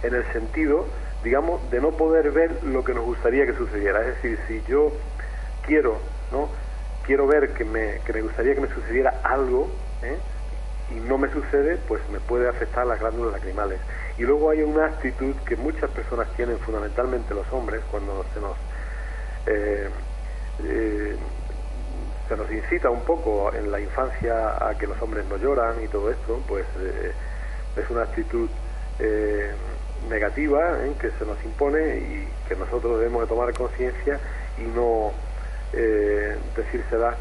En 0.03 0.15
el 0.15 0.25
sentido, 0.33 0.87
digamos, 1.25 1.69
de 1.71 1.81
no 1.81 1.93
poder 1.93 2.31
ver 2.31 2.63
lo 2.65 2.85
que 2.85 2.93
nos 2.93 3.05
gustaría 3.05 3.47
que 3.47 3.55
sucediera. 3.55 4.01
Es 4.01 4.23
decir, 4.23 4.39
si 4.49 4.63
yo 4.69 4.93
quiero, 5.63 5.99
¿no? 6.31 6.49
Quiero 7.05 7.27
ver 7.27 7.53
que 7.55 7.65
me, 7.65 8.01
que 8.05 8.13
me 8.13 8.23
gustaría 8.23 8.55
que 8.55 8.61
me 8.61 8.69
sucediera 8.69 9.21
algo, 9.25 9.71
¿eh? 10.03 10.17
y 10.91 11.01
no 11.01 11.19
me 11.19 11.31
sucede, 11.33 11.79
pues 11.89 12.03
me 12.11 12.21
puede 12.21 12.49
afectar 12.49 12.87
las 12.87 13.01
glándulas 13.01 13.33
lacrimales. 13.33 13.81
Y 14.19 14.23
luego 14.23 14.51
hay 14.51 14.63
una 14.63 14.87
actitud 14.87 15.35
que 15.47 15.57
muchas 15.57 15.91
personas 15.91 16.29
tienen, 16.37 16.59
fundamentalmente 16.59 17.35
los 17.35 17.51
hombres, 17.53 17.83
cuando 17.91 18.25
se 18.35 18.41
nos 18.41 18.57
eh, 19.47 19.89
eh, 20.65 21.17
se 22.29 22.37
nos 22.37 22.51
incita 22.53 22.89
un 22.89 23.01
poco 23.01 23.53
en 23.53 23.71
la 23.71 23.81
infancia 23.81 24.69
a 24.69 24.77
que 24.79 24.87
los 24.87 25.01
hombres 25.03 25.27
no 25.27 25.37
lloran 25.37 25.83
y 25.83 25.89
todo 25.89 26.11
esto, 26.11 26.41
pues 26.47 26.65
es 27.77 27.91
una 27.91 28.03
actitud 28.03 28.49
negativa 30.09 30.79
que 30.99 31.11
se 31.11 31.27
nos 31.27 31.43
impone 31.45 31.99
y 31.99 32.29
que 32.49 32.55
nosotros 32.55 32.99
debemos 32.99 33.23
de 33.23 33.27
tomar 33.29 33.53
conciencia 33.55 34.19
y 34.59 34.63
no 34.63 35.13
eh, 35.73 36.37
decírsela 36.57 37.17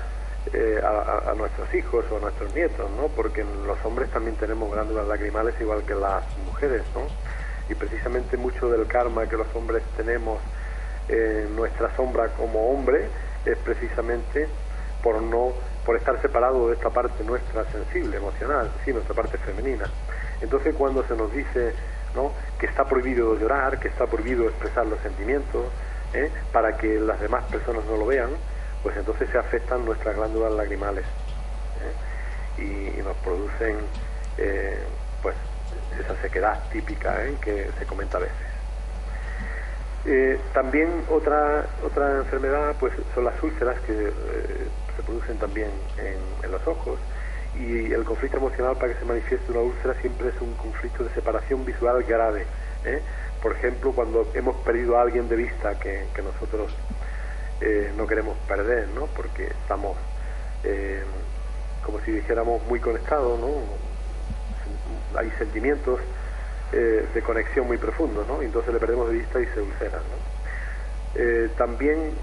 eh, 0.53 0.81
a, 0.84 1.34
nuestros 1.36 1.74
hijos 1.74 2.05
o 2.12 2.17
a 2.17 2.20
nuestros 2.20 2.53
nietos, 2.55 2.89
¿no? 2.98 3.08
Porque 3.10 3.46
los 3.65 3.77
hombres 3.86 4.10
también 4.10 4.36
tenemos 4.36 4.72
glándulas 4.72 5.08
lacrimales 5.08 5.53
igual 5.62 5.84
que 5.84 5.96
las 5.96 6.24
mujeres, 6.46 6.81
¿no? 6.96 7.08
Y 7.70 7.75
precisamente 7.75 8.38
mucho 8.38 8.70
del 8.70 8.88
karma 8.88 9.27
que 9.27 9.38
los 9.38 9.48
hombres 9.55 9.84
tenemos 9.96 10.39
en 11.08 11.55
nuestra 11.55 11.96
sombra 11.96 12.29
como 12.29 12.72
hombre 12.72 13.08
es 13.46 13.58
precisamente 13.60 14.48
por 15.03 15.22
no 15.22 15.53
por 15.86 15.96
estar 15.96 16.22
separado 16.22 16.67
de 16.67 16.75
esta 16.75 16.89
parte 16.89 17.24
nuestra 17.24 17.65
sensible, 17.72 18.17
emocional, 18.17 18.72
sí, 18.86 18.93
nuestra 18.93 19.15
parte 19.15 19.38
femenina. 19.38 19.86
Entonces 20.41 20.75
cuando 20.75 21.03
se 21.08 21.15
nos 21.15 21.34
dice 21.34 21.74
¿no? 22.15 22.31
que 22.60 22.65
está 22.65 22.86
prohibido 22.86 23.36
llorar, 23.38 23.79
que 23.79 23.88
está 23.88 24.05
prohibido 24.05 24.46
expresar 24.46 24.86
los 24.86 25.00
sentimientos, 25.00 25.65
¿eh? 26.13 26.31
para 26.51 26.77
que 26.77 26.99
las 26.99 27.19
demás 27.19 27.43
personas 27.45 27.85
no 27.85 27.97
lo 27.97 28.05
vean, 28.05 28.29
pues 28.83 28.95
entonces 28.97 29.29
se 29.29 29.37
afectan 29.37 29.85
nuestras 29.85 30.15
glándulas 30.15 30.53
lagrimales 30.53 31.05
¿eh? 32.57 32.61
y, 32.97 33.01
nos 33.01 33.15
producen 33.17 33.77
eh, 34.37 34.79
pues 35.21 35.35
esa 35.99 36.15
sequedad 36.21 36.63
típica 36.71 37.17
que 37.41 37.69
se 37.77 37.85
comenta 37.85 38.17
a 38.17 38.21
veces. 38.21 38.35
también 40.53 41.03
otra 41.09 41.65
otra 41.83 42.17
enfermedad 42.17 42.75
pues 42.79 42.93
son 43.13 43.25
las 43.25 43.41
úlceras 43.43 43.79
que 43.81 43.93
se 44.95 45.03
producen 45.03 45.37
también 45.37 45.69
en, 45.97 46.51
los 46.51 46.65
ojos 46.67 46.99
y 47.57 47.91
el 47.93 48.03
conflicto 48.03 48.37
emocional 48.37 48.75
para 48.75 48.93
que 48.93 48.99
se 48.99 49.05
manifieste 49.05 49.51
una 49.51 49.61
úlcera 49.61 49.93
siempre 50.01 50.29
es 50.29 50.41
un 50.41 50.53
conflicto 50.55 51.03
de 51.03 51.13
separación 51.13 51.63
visual 51.65 52.03
grave 52.03 52.45
por 53.41 53.53
ejemplo, 53.53 53.91
cuando 53.91 54.27
hemos 54.36 54.55
perdido 54.57 54.98
a 54.98 55.01
alguien 55.01 55.27
de 55.27 55.36
vista 55.36 55.77
que, 55.79 56.05
nosotros 56.21 56.75
eh, 57.60 57.91
no 57.98 58.05
queremos 58.05 58.38
perder, 58.48 58.88
¿no? 58.89 59.07
Porque 59.07 59.45
estamos, 59.45 59.98
eh, 60.63 61.03
como 61.83 62.00
si 62.01 62.12
dijéramos, 62.12 62.63
muy 62.67 62.79
conectados, 62.79 63.39
¿no? 63.39 63.50
Hay 65.17 65.29
sentimientos 65.39 66.00
eh, 66.71 67.05
de 67.13 67.21
conexión 67.21 67.65
muy 67.65 67.77
profundos, 67.77 68.27
¿no? 68.27 68.43
Y 68.43 68.45
entonces 68.45 68.74
le 68.74 68.79
perdemos 68.79 69.10
de 69.10 69.15
vista 69.15 69.39
y 69.39 69.45
se 69.48 69.62
ulceran, 69.62 70.01
también 71.57 72.13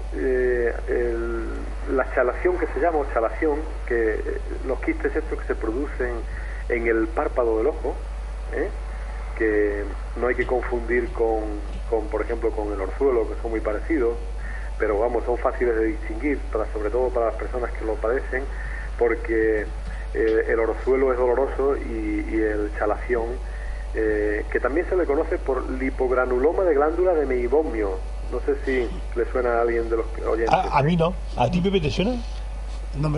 la 1.91 2.11
chalación 2.15 2.57
que 2.57 2.65
se 2.67 2.79
llama, 2.79 2.99
chalación, 3.13 3.59
que 3.85 4.39
los 4.65 4.79
quistes 4.81 5.15
estos 5.15 5.39
que 5.39 5.45
se 5.45 5.55
producen 5.55 6.15
en 6.69 6.87
el 6.87 7.07
párpado 7.07 7.59
del 7.59 7.67
ojo. 7.67 7.95
Que 9.39 9.85
no 10.17 10.27
hay 10.27 10.35
que 10.35 10.45
confundir 10.45 11.11
con, 11.13 11.43
con, 11.89 12.07
por 12.07 12.21
ejemplo, 12.21 12.51
con 12.51 12.71
el 12.71 12.81
orzuelo, 12.81 13.27
que 13.27 13.41
son 13.41 13.51
muy 13.51 13.61
parecidos, 13.61 14.15
pero 14.77 14.99
vamos, 14.99 15.23
son 15.23 15.37
fáciles 15.37 15.75
de 15.75 15.85
distinguir, 15.85 16.37
para, 16.51 16.71
sobre 16.73 16.89
todo 16.89 17.09
para 17.09 17.27
las 17.27 17.35
personas 17.35 17.71
que 17.71 17.85
lo 17.85 17.95
padecen, 17.95 18.43
porque 18.97 19.65
eh, 20.13 20.45
el 20.47 20.59
orzuelo 20.59 21.13
es 21.13 21.17
doloroso 21.17 21.77
y, 21.77 22.35
el 22.35 22.69
chalación, 22.77 23.27
eh, 23.95 24.45
que 24.51 24.59
también 24.59 24.87
se 24.89 24.95
le 24.95 25.05
conoce 25.05 25.37
por 25.37 25.67
lipogranuloma 25.71 26.63
de 26.63 26.75
glándula 26.75 27.13
de 27.13 27.25
meibomio. 27.25 27.97
No 28.31 28.39
sé 28.41 28.55
si 28.63 28.87
le 29.17 29.25
suena 29.31 29.57
a 29.57 29.61
alguien 29.61 29.89
de 29.89 29.97
los 29.97 30.05
oyentes. 30.27 30.53
A, 30.53 30.77
a 30.77 30.83
mí 30.83 30.95
no. 30.95 31.15
¿A 31.35 31.49
ti, 31.49 31.61
Pepe, 31.61 31.79
te 31.81 31.89
suena? 31.89 32.15
No, 32.99 33.09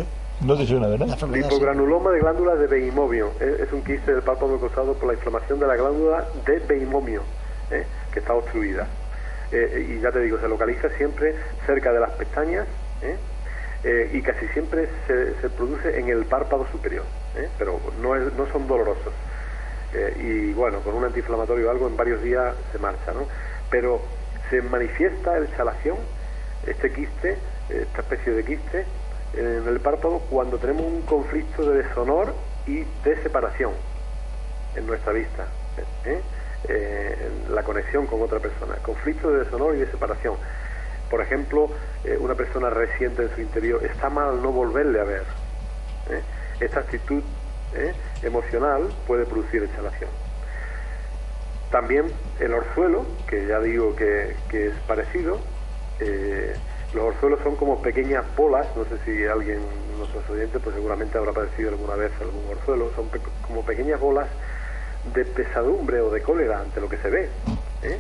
no 0.44 0.58
te 0.58 0.66
suena, 0.66 0.88
¿verdad? 0.88 1.08
Lipogranuloma 1.32 2.12
de 2.12 2.20
glándula 2.20 2.56
de 2.56 2.68
Beimomio. 2.68 3.32
Es 3.40 3.72
un 3.72 3.84
quiste 3.84 4.12
del 4.14 4.24
párpado 4.24 4.60
causado 4.60 4.94
por 4.94 5.08
la 5.08 5.14
inflamación 5.14 5.60
de 5.60 5.68
la 5.68 5.76
glándula 5.76 6.26
de 6.46 6.60
Beimomio, 6.60 7.22
¿eh? 7.70 7.86
que 8.12 8.20
está 8.20 8.34
obstruida. 8.34 8.88
Eh, 9.52 9.88
y 9.90 10.02
ya 10.02 10.12
te 10.12 10.20
digo, 10.22 10.40
se 10.40 10.48
localiza 10.48 10.90
siempre 10.98 11.36
cerca 11.66 11.92
de 11.92 12.00
las 12.00 12.12
pestañas 12.12 12.66
¿eh? 13.02 14.10
y 14.14 14.22
casi 14.22 14.48
siempre 14.48 14.88
se, 15.08 15.50
produce 15.50 16.00
en 16.00 16.10
el 16.10 16.26
párpado 16.26 16.66
superior, 16.72 17.04
pero 17.58 17.80
no, 18.02 18.16
no 18.16 18.48
son 18.52 18.68
dolorosos. 18.68 19.14
y 20.24 20.54
bueno, 20.54 20.80
con 20.80 20.96
un 20.96 21.04
antiinflamatorio 21.04 21.68
o 21.68 21.72
algo 21.72 21.88
en 21.88 21.98
varios 21.98 22.22
días 22.24 22.56
se 22.72 22.80
marcha, 22.80 23.12
¿no? 23.12 23.28
Pero 23.70 24.02
se 24.50 24.62
manifiesta 24.62 25.38
el 25.38 25.54
chalación, 25.56 25.98
este 26.66 26.92
quiste, 26.94 27.38
esta 27.70 28.02
especie 28.02 28.34
de 28.34 28.44
quiste, 28.44 28.86
en 29.34 29.68
el 29.68 29.80
párpado 29.80 30.20
cuando 30.30 30.58
tenemos 30.58 30.84
un 30.84 31.02
conflicto 31.04 31.64
de 31.64 31.84
deshonor 31.84 32.34
y 32.68 32.84
de 33.04 33.22
separación 33.24 33.72
en 34.76 34.86
nuestra 34.86 35.14
vista. 35.14 35.48
¿eh? 36.06 36.22
Eh, 36.68 37.30
la 37.50 37.64
conexión 37.64 38.06
con 38.08 38.22
otra 38.22 38.40
persona. 38.40 38.76
Conflicto 38.84 39.32
de 39.32 39.40
deshonor 39.40 39.76
y 39.76 39.80
de 39.80 39.88
separación. 39.88 40.36
Por 41.10 41.22
ejemplo, 41.22 41.70
eh, 42.04 42.18
una 42.20 42.36
persona 42.36 42.70
reciente 42.70 43.24
en 43.24 43.36
su 43.36 43.42
interior 43.42 43.84
está 43.86 44.10
mal 44.10 44.42
no 44.42 44.52
volverle 44.52 45.00
a 45.00 45.04
ver. 45.04 45.24
Esta 46.60 46.82
actitud 46.82 47.24
emocional 48.22 48.90
puede 49.08 49.26
producir 49.26 49.64
exhalación. 49.64 50.10
También 51.72 52.12
el 52.40 52.54
orzuelo, 52.54 53.06
que 53.28 53.48
ya 53.48 53.60
digo 53.60 53.96
que, 53.96 54.36
que 54.50 54.68
es 54.68 54.74
parecido, 54.88 55.40
los 56.94 57.04
orzuelos 57.06 57.40
son 57.44 57.56
como 57.56 57.82
pequeñas 57.82 58.26
bolas, 58.36 58.68
no 58.76 58.84
sé 58.86 58.98
si 59.06 59.26
alguien, 59.26 59.60
nuestros 59.98 60.30
oyentes, 60.30 60.62
pues 60.62 60.76
seguramente 60.76 61.18
habrá 61.18 61.32
padecido 61.32 61.70
alguna 61.70 61.96
vez 61.96 62.12
algún 62.20 62.44
orzuelo, 62.50 62.92
son 62.96 63.10
como 63.48 63.64
pequeñas 63.64 64.00
bolas 64.00 64.28
de 65.14 65.26
pesadumbre 65.26 66.02
o 66.02 66.12
de 66.12 66.22
cólera 66.22 66.60
ante 66.60 66.82
lo 66.82 66.90
que 66.90 66.98
se 66.98 67.10
ve, 67.10 67.30
¿eh? 67.84 67.98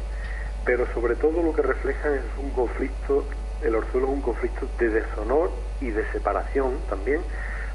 pero 0.66 0.86
sobre 0.94 1.16
todo 1.16 1.42
lo 1.42 1.54
que 1.54 1.62
reflejan 1.62 2.16
es 2.16 2.24
un 2.38 2.52
conflicto 2.52 3.26
el 3.64 3.76
orzuelo 3.76 4.08
es 4.08 4.14
un 4.14 4.22
conflicto 4.22 4.68
de 4.80 4.90
deshonor 4.90 5.52
y 5.80 5.92
de 5.92 6.04
separación 6.12 6.80
también 6.90 7.22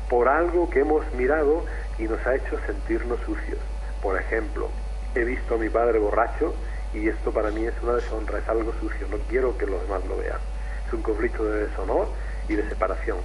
por 0.08 0.28
algo 0.28 0.68
que 0.68 0.80
hemos 0.80 1.04
mirado 1.14 1.64
y 1.98 2.04
nos 2.04 2.24
ha 2.26 2.34
hecho 2.34 2.58
sentirnos 2.66 3.20
sucios. 3.20 3.58
Por 4.02 4.18
ejemplo, 4.18 4.68
he 5.14 5.24
visto 5.24 5.54
a 5.54 5.58
mi 5.58 5.68
padre 5.68 5.98
borracho 5.98 6.54
y 6.92 7.08
esto 7.08 7.32
para 7.32 7.50
mí 7.50 7.66
es 7.66 7.74
una 7.82 7.94
deshonra, 7.94 8.38
es 8.38 8.48
algo 8.48 8.72
sucio, 8.80 9.06
no 9.10 9.18
quiero 9.28 9.56
que 9.56 9.66
los 9.66 9.80
demás 9.82 10.04
lo 10.06 10.16
vean. 10.16 10.38
Es 10.86 10.92
un 10.92 11.02
conflicto 11.02 11.44
de 11.44 11.66
deshonor 11.66 12.08
y 12.48 12.54
de 12.54 12.68
separación. 12.68 13.18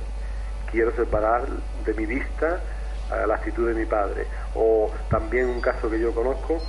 Quiero 0.72 0.92
separar 0.96 1.48
de 1.86 1.94
mi 1.94 2.06
vista 2.06 2.60
la 3.28 3.36
actitud 3.36 3.68
de 3.68 3.74
mi 3.74 3.86
padre. 3.86 4.26
O 4.56 4.90
también 5.10 5.48
un 5.48 5.62
caso 5.62 5.90
que 5.90 6.00
yo 6.00 6.14
conozco, 6.14 6.60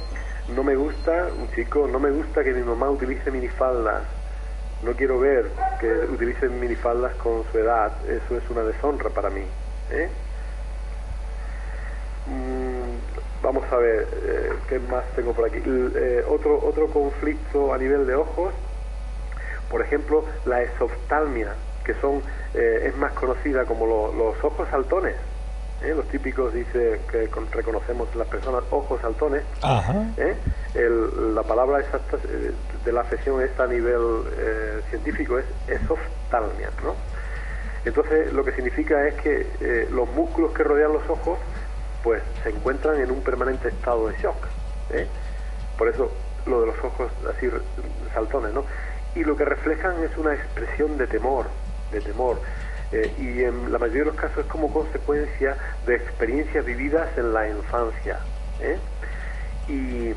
no 0.48 0.64
me 0.64 0.74
gusta, 0.74 1.28
un 1.38 1.50
chico, 1.52 1.86
no 1.86 2.00
me 2.00 2.10
gusta 2.10 2.42
que 2.42 2.52
mi 2.52 2.62
mamá 2.62 2.90
utilice 2.90 3.30
minifaldas. 3.30 4.02
No 4.82 4.92
quiero 4.94 5.20
ver 5.20 5.46
que 5.80 5.86
utilicen 6.12 6.58
minifaldas 6.58 7.14
con 7.14 7.44
su 7.50 7.58
edad. 7.58 7.92
Eso 8.08 8.36
es 8.36 8.50
una 8.50 8.62
deshonra 8.62 9.08
para 9.10 9.30
mí. 9.30 9.44
¿eh? 9.90 10.08
Mm, 12.26 13.42
vamos 13.42 13.64
a 13.70 13.76
ver, 13.76 14.08
eh, 14.24 14.52
¿qué 14.68 14.78
más 14.80 15.04
tengo 15.14 15.32
por 15.32 15.48
aquí? 15.48 15.62
Eh, 15.64 16.24
otro, 16.28 16.60
otro 16.64 16.88
conflicto 16.88 17.72
a 17.72 17.78
nivel 17.78 18.06
de 18.06 18.16
ojos, 18.16 18.52
por 19.72 19.82
ejemplo, 19.82 20.24
la 20.46 20.62
esoftalmia, 20.62 21.54
que 21.84 21.94
son, 21.94 22.22
es 22.54 22.96
más 22.96 23.12
conocida 23.14 23.64
como 23.64 24.12
los 24.12 24.44
ojos 24.44 24.68
saltones. 24.70 25.16
los 25.80 26.06
típicos 26.08 26.54
dice 26.54 27.00
que 27.10 27.28
reconocemos 27.50 28.14
las 28.14 28.28
personas 28.28 28.62
ojos 28.70 29.00
saltones 29.00 29.42
la 31.34 31.42
palabra 31.42 31.80
exacta 31.80 32.18
de 32.84 32.92
la 32.92 33.00
afección 33.00 33.42
esta 33.42 33.64
a 33.64 33.66
nivel 33.66 34.22
científico 34.90 35.38
es 35.40 35.46
esoftalmia 35.66 36.70
¿no? 36.84 36.94
Entonces, 37.84 38.32
lo 38.32 38.44
que 38.44 38.52
significa 38.52 39.06
es 39.08 39.14
que 39.14 39.46
eh, 39.60 39.88
los 39.90 40.08
músculos 40.10 40.52
que 40.52 40.62
rodean 40.62 40.92
los 40.92 41.08
ojos, 41.08 41.38
pues 42.02 42.22
se 42.42 42.50
encuentran 42.50 43.00
en 43.00 43.10
un 43.10 43.20
permanente 43.22 43.68
estado 43.68 44.08
de 44.08 44.16
shock. 44.18 44.46
¿eh? 44.90 45.06
Por 45.76 45.88
eso 45.88 46.10
lo 46.46 46.60
de 46.60 46.66
los 46.68 46.78
ojos 46.84 47.10
así 47.28 47.48
saltones, 48.14 48.52
¿no? 48.54 48.64
Y 49.14 49.24
lo 49.24 49.36
que 49.36 49.44
reflejan 49.44 50.02
es 50.02 50.16
una 50.16 50.34
expresión 50.34 50.96
de 50.98 51.06
temor, 51.06 51.46
de 51.90 52.00
temor. 52.00 52.40
Eh, 52.92 53.12
y 53.18 53.44
en 53.44 53.72
la 53.72 53.78
mayoría 53.78 54.04
de 54.04 54.10
los 54.10 54.16
casos 54.16 54.38
es 54.38 54.46
como 54.46 54.72
consecuencia 54.72 55.56
de 55.86 55.96
experiencias 55.96 56.64
vividas 56.64 57.08
en 57.16 57.32
la 57.32 57.48
infancia. 57.48 58.18
Y 59.68 60.14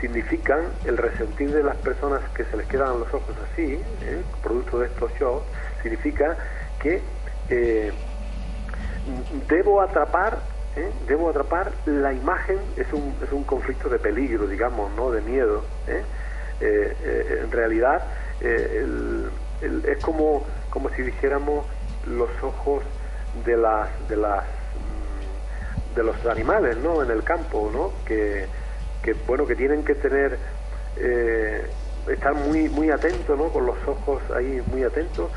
significan 0.00 0.66
el 0.84 0.98
resentir 0.98 1.50
de 1.50 1.62
las 1.62 1.76
personas 1.76 2.20
que 2.34 2.44
se 2.44 2.56
les 2.58 2.66
quedan 2.66 3.00
los 3.00 3.08
ojos 3.14 3.34
así, 3.50 3.80
producto 4.42 4.78
de 4.80 4.86
estos 4.88 5.10
shocks, 5.14 5.46
significa 5.82 6.36
que 6.78 7.00
eh, 7.48 7.92
debo 9.48 9.80
atrapar 9.80 10.38
¿eh? 10.76 10.90
debo 11.06 11.30
atrapar 11.30 11.70
la 11.86 12.12
imagen 12.12 12.58
es 12.76 12.92
un, 12.92 13.14
es 13.22 13.32
un 13.32 13.44
conflicto 13.44 13.88
de 13.88 13.98
peligro 13.98 14.46
digamos 14.46 14.90
no 14.96 15.10
de 15.10 15.20
miedo 15.22 15.64
¿eh? 15.86 16.02
En 16.60 17.50
realidad 17.50 18.04
es 18.40 20.02
como 20.02 20.44
como 20.70 20.90
si 20.90 21.02
dijéramos 21.02 21.66
los 22.06 22.30
ojos 22.42 22.82
de 23.44 23.56
las 23.56 23.88
de 24.08 24.16
las 24.16 24.44
mm, 24.44 25.94
de 25.96 26.02
los 26.02 26.26
animales 26.26 26.76
no 26.78 27.02
en 27.02 27.10
el 27.10 27.22
campo 27.22 27.70
no 27.72 27.92
que, 28.06 28.46
que 29.02 29.14
bueno 29.26 29.46
que 29.46 29.54
tienen 29.54 29.84
que 29.84 29.94
tener 29.94 30.38
estar 32.08 32.34
muy 32.34 32.68
muy 32.68 32.90
atentos 32.90 33.36
no 33.38 33.48
con 33.48 33.66
los 33.66 33.76
ojos 33.86 34.22
ahí 34.34 34.62
muy 34.70 34.82
atentos 34.84 35.30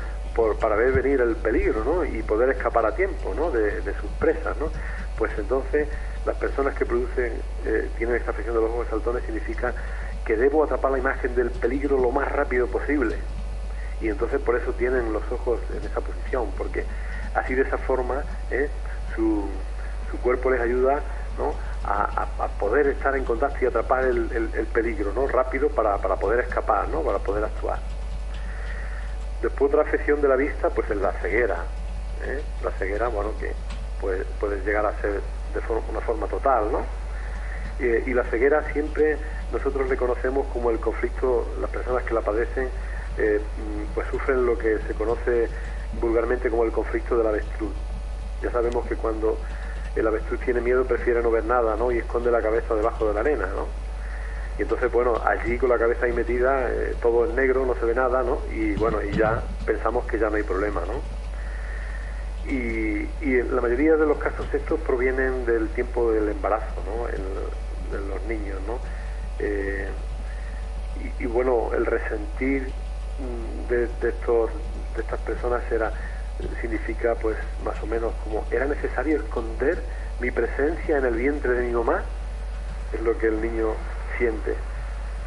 para 0.60 0.76
ver 0.76 0.92
venir 0.92 1.20
el 1.20 1.36
peligro 1.36 1.84
¿no? 1.84 2.04
y 2.04 2.22
poder 2.22 2.50
escapar 2.50 2.86
a 2.86 2.94
tiempo 2.94 3.34
¿no? 3.34 3.50
de, 3.50 3.82
sus 4.00 4.10
presas. 4.18 4.56
¿no? 4.58 4.70
Pues 5.18 5.32
entonces 5.38 5.88
las 6.24 6.36
personas 6.36 6.74
que 6.76 6.86
producen, 6.86 7.32
eh, 7.64 7.88
tienen 7.98 8.16
esta 8.16 8.30
afección 8.30 8.54
de 8.54 8.62
los 8.62 8.70
ojos 8.70 8.86
saltones 8.88 9.24
significa 9.24 9.74
que 10.30 10.36
debo 10.36 10.62
atrapar 10.62 10.92
la 10.92 10.98
imagen 10.98 11.34
del 11.34 11.50
peligro 11.50 11.98
lo 11.98 12.12
más 12.12 12.30
rápido 12.30 12.68
posible. 12.68 13.16
Y 14.00 14.06
entonces 14.06 14.40
por 14.40 14.54
eso 14.54 14.72
tienen 14.74 15.12
los 15.12 15.24
ojos 15.32 15.58
en 15.76 15.84
esa 15.84 16.00
posición, 16.00 16.52
porque 16.56 16.84
así 17.34 17.52
de 17.56 17.62
esa 17.62 17.76
forma 17.78 18.22
¿eh? 18.52 18.70
su, 19.16 19.48
su, 20.08 20.18
cuerpo 20.18 20.50
les 20.50 20.60
ayuda 20.60 21.00
¿no? 21.36 21.52
a, 21.84 22.28
poder 22.60 22.86
estar 22.86 23.16
en 23.16 23.24
contacto 23.24 23.58
y 23.60 23.66
atrapar 23.66 24.04
el, 24.04 24.30
el, 24.54 24.66
peligro 24.66 25.12
¿no? 25.12 25.26
rápido 25.26 25.68
para, 25.68 25.98
para 25.98 26.14
poder 26.14 26.44
escapar, 26.44 26.88
¿no? 26.90 27.02
para 27.02 27.18
poder 27.18 27.42
actuar. 27.42 27.80
Después 29.42 29.72
otra 29.74 29.82
afección 29.82 30.20
de 30.20 30.28
la 30.28 30.36
vista, 30.36 30.70
pues 30.70 30.88
es 30.92 30.96
la 30.96 31.10
ceguera. 31.14 31.56
¿eh? 32.24 32.40
La 32.62 32.70
ceguera, 32.70 33.08
bueno, 33.08 33.32
que 33.40 33.52
puede, 34.00 34.24
puede 34.38 34.60
llegar 34.64 34.86
a 34.86 34.92
ser 35.00 35.10
de 35.10 35.60
una 35.90 36.00
forma 36.02 36.28
total, 36.28 36.70
¿no? 36.70 37.00
y 37.80 38.12
la 38.12 38.22
ceguera 38.24 38.62
siempre 38.74 39.16
nosotros 39.52 39.88
le 39.88 39.96
conocemos 39.96 40.46
como 40.52 40.70
el 40.70 40.78
conflicto, 40.78 41.46
las 41.60 41.70
personas 41.70 42.04
que 42.04 42.14
la 42.14 42.20
padecen, 42.20 42.68
eh, 43.18 43.40
pues 43.94 44.06
sufren 44.08 44.46
lo 44.46 44.56
que 44.56 44.78
se 44.86 44.94
conoce 44.94 45.48
vulgarmente 46.00 46.50
como 46.50 46.64
el 46.64 46.72
conflicto 46.72 47.16
del 47.16 47.26
avestruz. 47.26 47.72
Ya 48.42 48.50
sabemos 48.50 48.86
que 48.86 48.96
cuando 48.96 49.36
el 49.96 50.06
avestruz 50.06 50.40
tiene 50.40 50.60
miedo 50.60 50.84
prefiere 50.84 51.22
no 51.22 51.30
ver 51.30 51.44
nada, 51.44 51.76
¿no? 51.76 51.90
Y 51.90 51.98
esconde 51.98 52.30
la 52.30 52.40
cabeza 52.40 52.74
debajo 52.74 53.08
de 53.08 53.14
la 53.14 53.20
arena, 53.20 53.46
¿no? 53.54 53.66
Y 54.58 54.62
entonces, 54.62 54.92
bueno, 54.92 55.14
allí 55.24 55.56
con 55.58 55.70
la 55.70 55.78
cabeza 55.78 56.06
ahí 56.06 56.12
metida, 56.12 56.70
eh, 56.70 56.94
todo 57.00 57.24
es 57.24 57.34
negro, 57.34 57.64
no 57.64 57.74
se 57.74 57.86
ve 57.86 57.94
nada, 57.94 58.22
¿no? 58.22 58.40
Y 58.52 58.74
bueno, 58.74 58.98
y 59.02 59.16
ya 59.16 59.42
pensamos 59.64 60.06
que 60.06 60.18
ya 60.18 60.28
no 60.28 60.36
hay 60.36 60.42
problema, 60.42 60.82
¿no? 60.86 61.00
Y, 62.50 63.08
y 63.20 63.42
la 63.42 63.60
mayoría 63.60 63.96
de 63.96 64.06
los 64.06 64.18
casos 64.18 64.46
estos 64.52 64.80
provienen 64.80 65.46
del 65.46 65.68
tiempo 65.68 66.12
del 66.12 66.28
embarazo, 66.28 66.82
¿no? 66.86 67.08
En, 67.08 67.24
los 67.90 68.22
niños, 68.28 68.56
¿no? 68.68 68.78
Eh, 69.40 69.88
y, 71.18 71.26
bueno, 71.26 71.70
el 71.74 71.86
resentir 71.86 72.70
mm, 73.18 73.68
de, 73.68 73.84
estos, 74.08 74.50
de 74.94 75.02
estas 75.02 75.20
personas 75.20 75.62
era 75.70 75.92
significa 76.62 77.14
pues 77.16 77.36
más 77.62 77.82
o 77.82 77.86
menos 77.86 78.14
como 78.24 78.46
era 78.50 78.64
necesario 78.64 79.18
esconder 79.18 79.78
mi 80.20 80.30
presencia 80.30 80.96
en 80.96 81.04
el 81.04 81.14
vientre 81.14 81.52
de 81.52 81.66
mi 81.66 81.72
mamá 81.72 82.02
es 82.94 83.00
lo 83.02 83.16
que 83.18 83.26
el 83.26 83.42
niño 83.42 83.74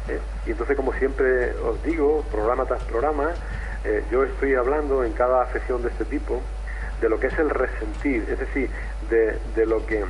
¿eh? 0.08 0.20
Y 0.46 0.50
entonces, 0.50 0.76
como 0.76 0.92
siempre 0.94 1.52
os 1.56 1.82
digo, 1.82 2.22
programa 2.30 2.64
tras 2.64 2.82
programa, 2.84 3.32
eh, 3.84 4.04
yo 4.10 4.24
estoy 4.24 4.54
hablando 4.54 5.04
en 5.04 5.12
cada 5.12 5.42
afección 5.42 5.82
de 5.82 5.88
este 5.88 6.04
tipo 6.04 6.40
de 7.00 7.08
lo 7.08 7.18
que 7.18 7.26
es 7.26 7.38
el 7.38 7.50
resentir, 7.50 8.26
es 8.30 8.38
decir, 8.38 8.70
de, 9.10 9.38
de 9.54 9.66
lo 9.66 9.84
que 9.84 10.04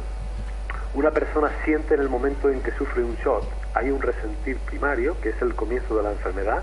una 0.95 1.11
persona 1.11 1.51
siente 1.65 1.95
en 1.95 2.01
el 2.01 2.09
momento 2.09 2.51
en 2.51 2.61
que 2.63 2.71
sufre 2.73 3.03
un 3.03 3.17
shock. 3.17 3.45
Hay 3.75 3.91
un 3.91 4.01
resentir 4.01 4.59
primario, 4.59 5.21
que 5.21 5.31
es 5.31 5.43
el 5.43 5.55
comienzo 5.55 5.97
de 5.97 6.03
la 6.03 6.13
enfermedad. 6.13 6.63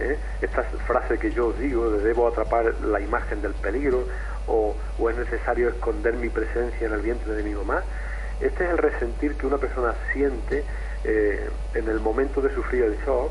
¿eh? 0.00 0.18
Esta 0.40 0.62
frase 0.86 1.18
que 1.18 1.30
yo 1.32 1.52
digo, 1.52 1.90
de 1.90 2.02
debo 2.02 2.28
atrapar 2.28 2.74
la 2.82 3.00
imagen 3.00 3.40
del 3.42 3.54
peligro 3.54 4.04
o, 4.46 4.74
o, 4.98 5.10
es 5.10 5.16
necesario 5.16 5.68
esconder 5.68 6.14
mi 6.14 6.28
presencia 6.28 6.86
en 6.86 6.92
el 6.92 7.00
vientre 7.00 7.34
de 7.34 7.42
mi 7.42 7.54
mamá. 7.54 7.82
Este 8.40 8.64
es 8.64 8.70
el 8.70 8.78
resentir 8.78 9.36
que 9.36 9.46
una 9.46 9.58
persona 9.58 9.94
siente 10.12 10.64
eh, 11.04 11.48
en 11.74 11.88
el 11.88 12.00
momento 12.00 12.40
de 12.40 12.54
sufrir 12.54 12.84
el 12.84 12.96
shock 13.04 13.30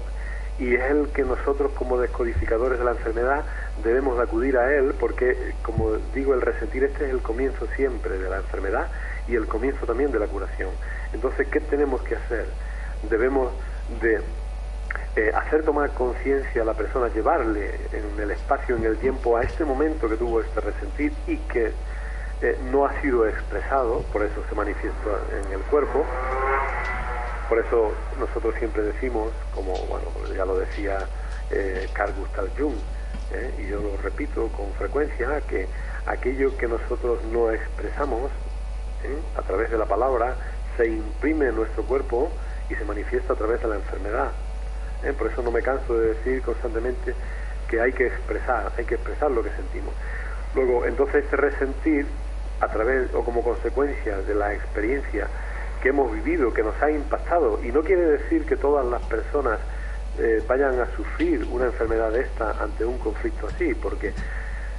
y 0.60 0.75
es 0.75 0.91
el 0.91 1.10
que 1.10 1.23
nosotros 1.23 1.71
como 1.73 1.97
descodificadores 1.97 2.77
de 2.77 2.86
la 2.86 2.91
enfermedad 2.91 3.43
debemos 3.84 4.19
acudir 4.19 4.58
a 4.58 4.75
él 4.75 4.93
porque, 4.99 5.53
como 5.63 5.95
digo, 6.13 6.34
el 6.34 6.41
resentir 6.41 6.84
este 6.84 7.05
es 7.05 7.12
el 7.12 7.21
comienzo 7.21 7.67
siempre 7.75 8.17
de 8.17 8.29
la 8.29 8.38
enfermedad 8.38 8.88
y 9.27 9.36
el 9.36 9.47
comienzo 9.47 9.86
también 9.86 10.12
de 10.12 10.19
la 10.19 10.27
curación. 10.27 10.69
Entonces, 11.13 11.47
¿qué 11.47 11.60
tenemos 11.62 12.01
que 12.01 12.15
hacer? 12.15 12.45
Debemos 13.03 13.51
de 14.01 14.21
eh, 15.15 15.31
hacer 15.33 15.63
tomar 15.63 15.91
conciencia 15.91 16.62
a 16.62 16.65
la 16.65 16.73
persona, 16.73 17.07
llevarle 17.09 17.75
en 17.91 18.19
el 18.19 18.31
espacio, 18.31 18.75
en 18.75 18.85
el 18.85 18.97
tiempo, 18.97 19.38
a 19.38 19.43
este 19.43 19.65
momento 19.65 20.09
que 20.09 20.15
tuvo 20.15 20.41
este 20.41 20.59
resentir 20.62 21.13
y 21.27 21.38
que 21.38 21.71
eh, 22.41 22.57
no 22.71 22.85
ha 22.85 23.01
sido 23.01 23.27
expresado, 23.27 24.01
por 24.13 24.23
eso 24.23 24.41
se 24.47 24.55
manifiesta 24.55 25.09
en 25.45 25.51
el 25.51 25.59
cuerpo, 25.63 26.05
por 27.49 27.59
eso 27.59 27.91
nosotros 28.17 28.55
siempre 28.57 28.81
decimos, 28.81 29.33
como 29.53 29.73
bueno, 29.88 30.05
ya 30.33 30.45
lo 30.45 30.57
decía 30.57 30.99
eh, 31.51 31.89
Carl 31.91 32.13
Gustav 32.13 32.47
Jung, 32.57 32.75
eh, 33.33 33.53
y 33.59 33.67
yo 33.67 33.81
lo 33.81 33.97
repito 33.97 34.47
con 34.55 34.71
frecuencia, 34.75 35.41
que 35.41 35.67
aquello 36.05 36.55
que 36.55 36.69
nosotros 36.69 37.21
no 37.25 37.51
expresamos 37.51 38.31
a 39.35 39.41
través 39.41 39.69
de 39.69 39.77
la 39.77 39.85
palabra 39.85 40.35
se 40.77 40.88
imprime 40.88 41.47
en 41.47 41.55
nuestro 41.55 41.83
cuerpo 41.83 42.31
y 42.69 42.75
se 42.75 42.86
manifiesta 42.86 43.34
a 43.34 43.36
través 43.36 43.62
de 43.62 43.67
la 43.67 43.75
enfermedad. 43.75 44.32
Por 45.17 45.32
eso 45.32 45.41
no 45.41 45.51
me 45.51 45.62
canso 45.62 45.97
de 45.97 46.10
decir 46.10 46.41
constantemente 46.41 47.13
que 47.69 47.79
hay 47.79 47.93
que 47.93 48.08
expresar, 48.08 48.71
hay 48.77 48.86
que 48.86 48.95
expresar 48.95 49.32
lo 49.32 49.43
que 49.43 49.51
sentimos. 49.51 49.93
Luego, 50.55 50.86
entonces 50.86 51.23
este 51.23 51.38
resentir, 51.38 52.05
a 52.60 52.67
través 52.67 53.13
o 53.13 53.23
como 53.23 53.41
consecuencia 53.41 54.17
de 54.17 54.36
la 54.36 54.53
experiencia 54.53 55.27
que 55.82 55.89
hemos 55.89 56.12
vivido, 56.12 56.53
que 56.53 56.63
nos 56.63 56.82
ha 56.82 56.91
impactado. 56.91 57.63
Y 57.63 57.71
no 57.71 57.82
quiere 57.82 58.01
decir 58.01 58.45
que 58.45 58.58
todas 58.58 58.86
las 58.86 59.01
personas 59.03 59.60
eh, 60.17 60.43
vayan 60.47 60.79
a 60.79 60.88
sufrir 60.95 61.45
una 61.51 61.65
enfermedad 61.65 62.12
de 62.12 62.21
esta 62.21 62.51
ante 62.62 62.84
un 62.84 62.97
conflicto 62.97 63.47
así, 63.47 63.73
porque 63.75 64.12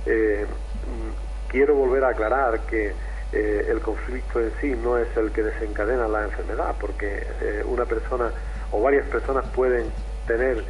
eh, 0.05 0.45
mm, 0.47 1.49
quiero 1.51 1.75
volver 1.77 2.05
a 2.05 2.09
aclarar 2.11 2.61
que 2.67 2.93
eh, 3.33 3.67
el 3.69 3.81
conflicto 3.81 4.41
en 4.41 4.53
sí 4.61 4.75
no 4.83 4.99
es 4.99 5.09
el 5.17 5.31
que 5.31 5.43
desencadena 5.43 6.09
la 6.09 6.25
enfermedad, 6.25 6.75
porque 6.81 7.27
una 7.67 7.85
persona 7.85 8.31
o 8.73 8.81
varias 8.81 9.07
personas 9.09 9.47
pueden 9.55 9.87
tener 10.27 10.65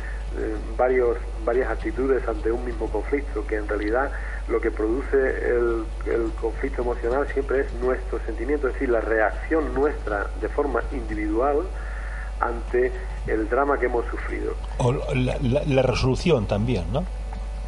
varios, 0.77 1.17
varias 1.45 1.71
actitudes 1.71 2.27
ante 2.29 2.53
un 2.53 2.65
mismo 2.65 2.87
conflicto, 2.89 3.47
que 3.47 3.57
en 3.57 3.69
realidad 3.69 4.11
lo 4.49 4.61
que 4.61 4.71
produce 4.71 5.17
el, 5.17 5.85
el, 6.07 6.31
conflicto 6.41 6.83
emocional 6.83 7.27
siempre 7.33 7.61
es 7.61 7.73
nuestro 7.75 8.21
sentimiento, 8.27 8.69
es 8.69 8.75
decir, 8.75 8.91
la 8.91 9.01
reacción 9.01 9.75
nuestra 9.75 10.29
de 10.41 10.49
forma 10.49 10.83
individual 10.93 11.67
ante 12.41 12.91
el 13.27 13.49
drama 13.49 13.79
que 13.79 13.87
hemos 13.87 14.05
sufrido. 14.07 14.55
O 14.79 14.93
la, 14.93 15.83
resolución 15.83 16.47
también, 16.47 16.91
¿no? 16.93 17.05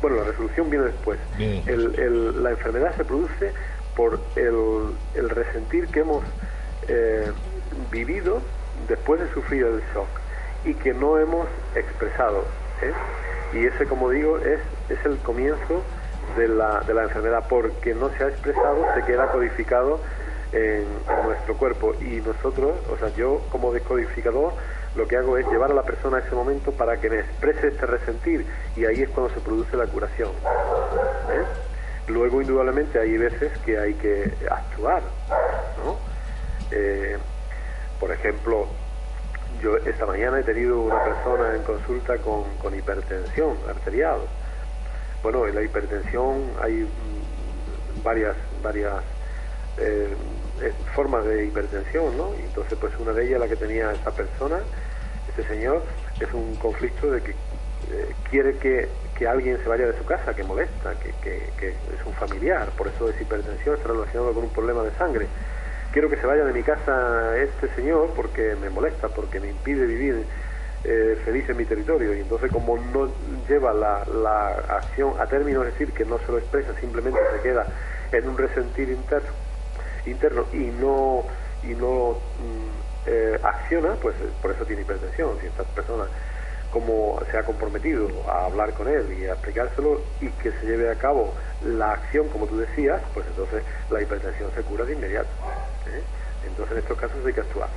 Bueno, 0.01 0.17
la 0.17 0.25
resolución 0.25 0.71
viene 0.71 0.87
después. 0.87 1.19
la 1.37 2.51
enfermedad 2.51 2.97
se 2.97 3.05
produce 3.05 3.53
por 3.97 4.21
el, 4.37 5.31
resentir 5.31 5.89
que 5.89 6.01
hemos 6.01 6.25
eh, 6.89 7.31
vivido 7.91 8.41
después 8.89 9.21
de 9.21 9.33
sufrir 9.33 9.65
el 9.65 9.83
shock 9.95 10.09
y 10.65 10.75
que 10.75 10.95
no 10.95 11.19
hemos 11.19 11.47
expresado. 11.75 12.45
¿eh? 12.83 12.93
Y 13.55 13.67
ese, 13.67 13.87
como 13.87 14.11
digo, 14.11 14.39
es, 14.39 14.61
es 14.89 15.05
el 15.05 15.19
comienzo 15.19 15.83
de 16.37 16.49
la, 16.49 16.81
de 16.81 16.95
la 16.95 17.05
enfermedad, 17.05 17.45
porque 17.49 17.95
no 17.95 18.11
se 18.11 18.25
ha 18.25 18.29
expresado, 18.29 18.85
se 18.95 19.03
queda 19.05 19.31
codificado 19.31 20.01
en, 20.53 20.85
nuestro 21.25 21.57
cuerpo. 21.57 21.95
Y 22.01 22.21
nosotros, 22.21 22.73
o 22.91 22.97
sea, 22.99 23.09
yo 23.15 23.41
como 23.51 23.73
descodificador, 23.73 24.53
lo 24.95 25.09
que 25.09 25.17
hago 25.17 25.39
es 25.39 25.47
llevar 25.49 25.71
a 25.71 25.75
la 25.75 25.83
persona 25.83 26.19
a 26.19 26.21
ese 26.21 26.35
momento 26.35 26.73
para 26.73 26.99
que 26.99 27.09
me 27.09 27.21
exprese 27.21 27.69
este 27.69 27.87
resentir 27.87 28.47
y 28.77 28.85
ahí 28.85 29.03
es 29.03 29.09
cuando 29.11 29.33
se 29.33 29.41
produce 29.41 29.77
la 29.77 29.87
curación. 29.87 30.29
¿eh? 30.29 31.45
Luego, 32.09 32.43
indudablemente, 32.43 32.99
hay 32.99 33.17
veces 33.17 33.57
que 33.59 33.79
hay 33.79 33.95
que 33.95 34.33
actuar. 34.51 35.03
¿no? 35.85 35.99
Eh, 36.71 37.17
por 38.01 38.11
ejemplo, 38.11 38.67
yo 39.63 39.77
esta 39.77 40.07
mañana 40.07 40.41
he 40.41 40.43
tenido 40.43 40.81
una 40.81 41.03
persona 41.05 41.55
en 41.55 41.63
consulta 41.63 42.19
con, 42.19 42.45
con 42.57 42.75
hipertensión 42.75 43.57
arterial. 43.69 44.21
Bueno, 45.23 45.47
en 45.47 45.55
la 45.55 45.63
hipertensión 45.63 46.51
hay 46.61 46.83
mm, 46.83 48.03
varias, 48.03 48.37
varias 48.63 48.95
eh, 49.79 50.09
formas 50.95 51.25
de 51.25 51.47
hipertensión, 51.47 52.17
¿no? 52.17 52.35
Entonces, 52.35 52.77
pues 52.81 52.93
una 52.99 53.13
de 53.13 53.27
ellas, 53.27 53.41
la 53.41 53.49
que 53.49 53.57
tenía 53.57 53.93
esta 53.93 54.11
persona, 54.11 54.61
este 55.29 55.45
señor, 55.45 55.83
es 56.21 56.33
un 56.33 56.55
conflicto 56.57 57.11
de 57.11 57.23
que 57.23 57.31
eh, 57.31 58.15
quiere 58.31 58.59
que, 58.59 58.89
que, 59.23 59.29
alguien 59.29 59.59
se 59.63 59.69
vaya 59.69 59.87
de 59.87 59.97
su 59.97 60.05
casa, 60.05 60.35
que 60.35 60.43
molesta, 60.43 60.95
que, 60.99 61.13
que, 61.23 61.69
es 61.69 62.07
un 62.07 62.13
familiar, 62.15 62.69
por 62.77 62.89
eso 62.89 63.09
es 63.09 63.21
hipertensión, 63.21 63.77
está 63.77 63.89
relacionado 63.89 64.33
con 64.33 64.45
un 64.45 64.51
problema 64.51 64.83
de 64.83 64.91
sangre. 64.93 65.27
Quiero 65.93 66.09
que 66.09 66.17
se 66.17 66.27
vaya 66.27 66.45
de 66.45 66.53
mi 66.53 66.63
casa 66.63 67.37
este 67.39 67.69
señor 67.75 68.11
porque 68.17 68.57
me 68.61 68.71
molesta, 68.71 69.09
porque 69.09 69.41
me 69.41 69.51
impide 69.51 69.87
vivir 69.87 70.25
eh, 70.85 71.19
feliz 71.25 71.49
en 71.49 71.57
mi 71.57 71.65
territorio. 71.65 72.15
Y 72.15 72.21
entonces, 72.21 72.51
como 72.51 72.77
no 72.77 73.09
lleva 73.49 73.73
la, 73.73 74.05
la 74.07 74.49
acción 74.77 75.15
a 75.21 75.27
término, 75.27 75.63
es 75.63 75.73
decir, 75.73 75.93
que 75.93 76.05
no 76.05 76.19
se 76.19 76.33
lo 76.33 76.39
expresa, 76.39 76.73
simplemente 76.81 77.21
se 77.37 77.43
queda 77.43 77.67
en 78.11 78.29
un 78.29 78.37
resentir 78.37 78.89
interno, 78.89 80.47
y 80.53 80.65
no 80.81 81.25
y 81.63 81.75
no 81.75 82.13
mm, 82.13 83.07
eh, 83.07 83.39
acciona, 83.43 83.95
pues 84.01 84.17
eh, 84.17 84.29
por 84.41 84.51
eso 84.51 84.65
tiene 84.65 84.83
hipertensión. 84.83 85.39
Si 85.41 85.47
esta 85.47 85.63
persona 85.63 86.05
como 86.73 87.21
se 87.31 87.37
ha 87.37 87.43
comprometido 87.43 88.09
a 88.29 88.47
hablar 88.47 88.73
con 88.73 88.89
él 88.89 89.07
y 89.21 89.27
a 89.27 89.33
explicárselo 89.33 90.01
y 90.21 90.29
que 90.31 90.51
se 90.53 90.67
lleve 90.67 90.91
a 90.91 90.95
cabo 90.95 91.35
la 91.63 91.93
acción 91.93 92.29
como 92.29 92.47
tú 92.47 92.57
decías, 92.57 93.01
pues 93.13 93.27
entonces 93.27 93.63
la 93.91 94.03
hipertensión 94.03 94.51
se 94.55 94.63
cura 94.63 94.85
de 94.85 94.95
inmediato. 94.95 95.29
¿eh? 95.87 96.03
Entonces 96.47 96.73
en 96.73 96.79
estos 96.79 96.99
casos 96.99 97.25
hay 97.25 97.33
que 97.33 97.41
actuar. 97.41 97.69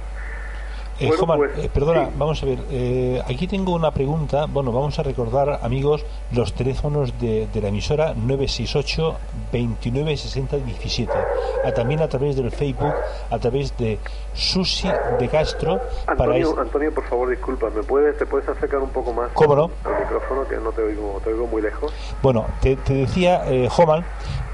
Eh, 0.97 1.11
pues, 1.17 1.57
eh, 1.57 1.69
perdona, 1.73 2.09
vamos 2.17 2.41
a 2.41 2.45
ver. 2.45 2.59
Eh, 2.71 3.21
aquí 3.27 3.47
tengo 3.47 3.73
una 3.73 3.91
pregunta. 3.91 4.45
Bueno, 4.47 4.71
vamos 4.71 4.97
a 4.97 5.03
recordar, 5.03 5.59
amigos, 5.61 6.05
los 6.31 6.53
teléfonos 6.53 7.19
de, 7.19 7.49
la 7.53 7.67
emisora 7.67 8.13
968 8.13 9.15
29 9.51 10.15
60 10.15 10.57
17. 10.57 11.11
también 11.75 12.01
a 12.01 12.07
través 12.07 12.37
del 12.37 12.49
Facebook, 12.49 12.93
a 13.29 13.39
través 13.39 13.77
de 13.77 13.99
Susi 14.33 14.87
de 15.19 15.27
Castro. 15.27 15.81
Antonio, 16.07 16.57
Antonio, 16.57 16.93
por 16.93 17.03
favor, 17.05 17.29
disculpa, 17.29 17.69
¿me 17.69 17.83
puedes, 17.83 18.17
¿te 18.17 18.25
puedes 18.25 18.47
acercar 18.47 18.79
un 18.79 18.89
poco 18.89 19.11
más 19.11 19.31
¿Cómo 19.33 19.55
no? 19.55 19.69
al 19.83 19.99
micrófono 19.99 20.47
que 20.47 20.55
no 20.57 20.71
te 20.71 20.81
oigo, 20.81 21.19
te 21.23 21.33
oigo 21.33 21.47
muy 21.47 21.61
lejos? 21.61 21.91
Bueno, 22.21 22.45
te, 22.61 22.77
decía, 22.87 23.43
eh, 23.51 23.67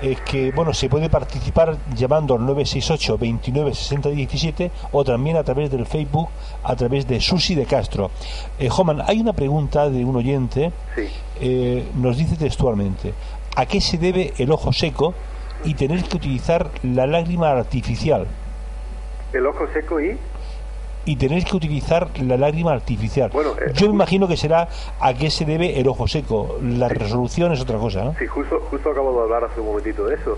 Joman, 0.01 0.17
que 0.25 0.51
bueno 0.51 0.73
se 0.73 0.89
puede 0.89 1.09
participar 1.09 1.77
llamando 1.95 2.33
al 2.33 2.45
968 2.45 3.17
29 3.19 3.73
60 3.75 4.09
17 4.09 4.71
o 4.91 5.03
también 5.03 5.37
a 5.37 5.43
través 5.43 5.69
del 5.69 5.85
Facebook 5.85 6.29
a 6.63 6.75
través 6.75 7.07
de 7.07 7.19
Susi 7.19 7.53
de 7.53 7.65
Castro. 7.65 8.09
Eh, 8.57 8.67
Joman, 8.67 9.01
hay 9.05 9.19
una 9.19 9.33
pregunta 9.33 9.89
de 9.89 10.03
un 10.03 10.15
oyente, 10.15 10.71
eh, 11.39 11.85
nos 11.95 12.17
dice 12.17 12.35
textualmente, 12.35 13.13
¿a 13.55 13.65
qué 13.67 13.79
se 13.79 13.97
debe 13.99 14.33
el 14.39 14.51
ojo 14.51 14.73
seco 14.73 15.13
y 15.65 15.75
tener 15.75 16.03
que 16.03 16.17
utilizar 16.17 16.71
la 16.81 17.05
lágrima 17.05 17.51
artificial? 17.51 18.25
¿El 19.33 19.45
ojo 19.45 19.67
seco 19.71 20.01
y? 20.01 20.17
Y 21.05 21.15
tenéis 21.15 21.45
que 21.45 21.55
utilizar 21.55 22.09
la 22.19 22.37
lágrima 22.37 22.71
artificial. 22.73 23.29
Bueno, 23.31 23.51
eh, 23.59 23.71
Yo 23.73 23.87
me 23.87 23.93
imagino 23.93 24.27
que 24.27 24.37
será 24.37 24.67
a 24.99 25.13
qué 25.13 25.29
se 25.31 25.45
debe 25.45 25.79
el 25.79 25.87
ojo 25.87 26.07
seco. 26.07 26.57
La 26.61 26.87
resolución 26.87 27.51
es 27.51 27.61
otra 27.61 27.77
cosa, 27.77 28.03
¿no? 28.03 28.15
Sí, 28.19 28.27
justo, 28.27 28.59
justo 28.69 28.91
acabo 28.91 29.13
de 29.15 29.23
hablar 29.23 29.43
hace 29.45 29.59
un 29.59 29.67
momentito 29.67 30.05
de 30.05 30.15
eso. 30.15 30.37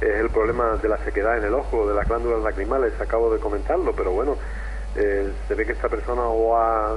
Es 0.00 0.16
el 0.16 0.30
problema 0.30 0.76
de 0.82 0.88
la 0.88 0.98
sequedad 1.04 1.38
en 1.38 1.44
el 1.44 1.54
ojo, 1.54 1.86
de 1.86 1.94
las 1.94 2.08
glándulas 2.08 2.42
lacrimales. 2.42 2.92
Acabo 3.00 3.32
de 3.32 3.38
comentarlo, 3.38 3.92
pero 3.94 4.12
bueno, 4.12 4.36
eh, 4.96 5.30
se 5.46 5.54
ve 5.54 5.66
que 5.66 5.72
esta 5.72 5.88
persona 5.88 6.22
o 6.22 6.56
ha, 6.56 6.96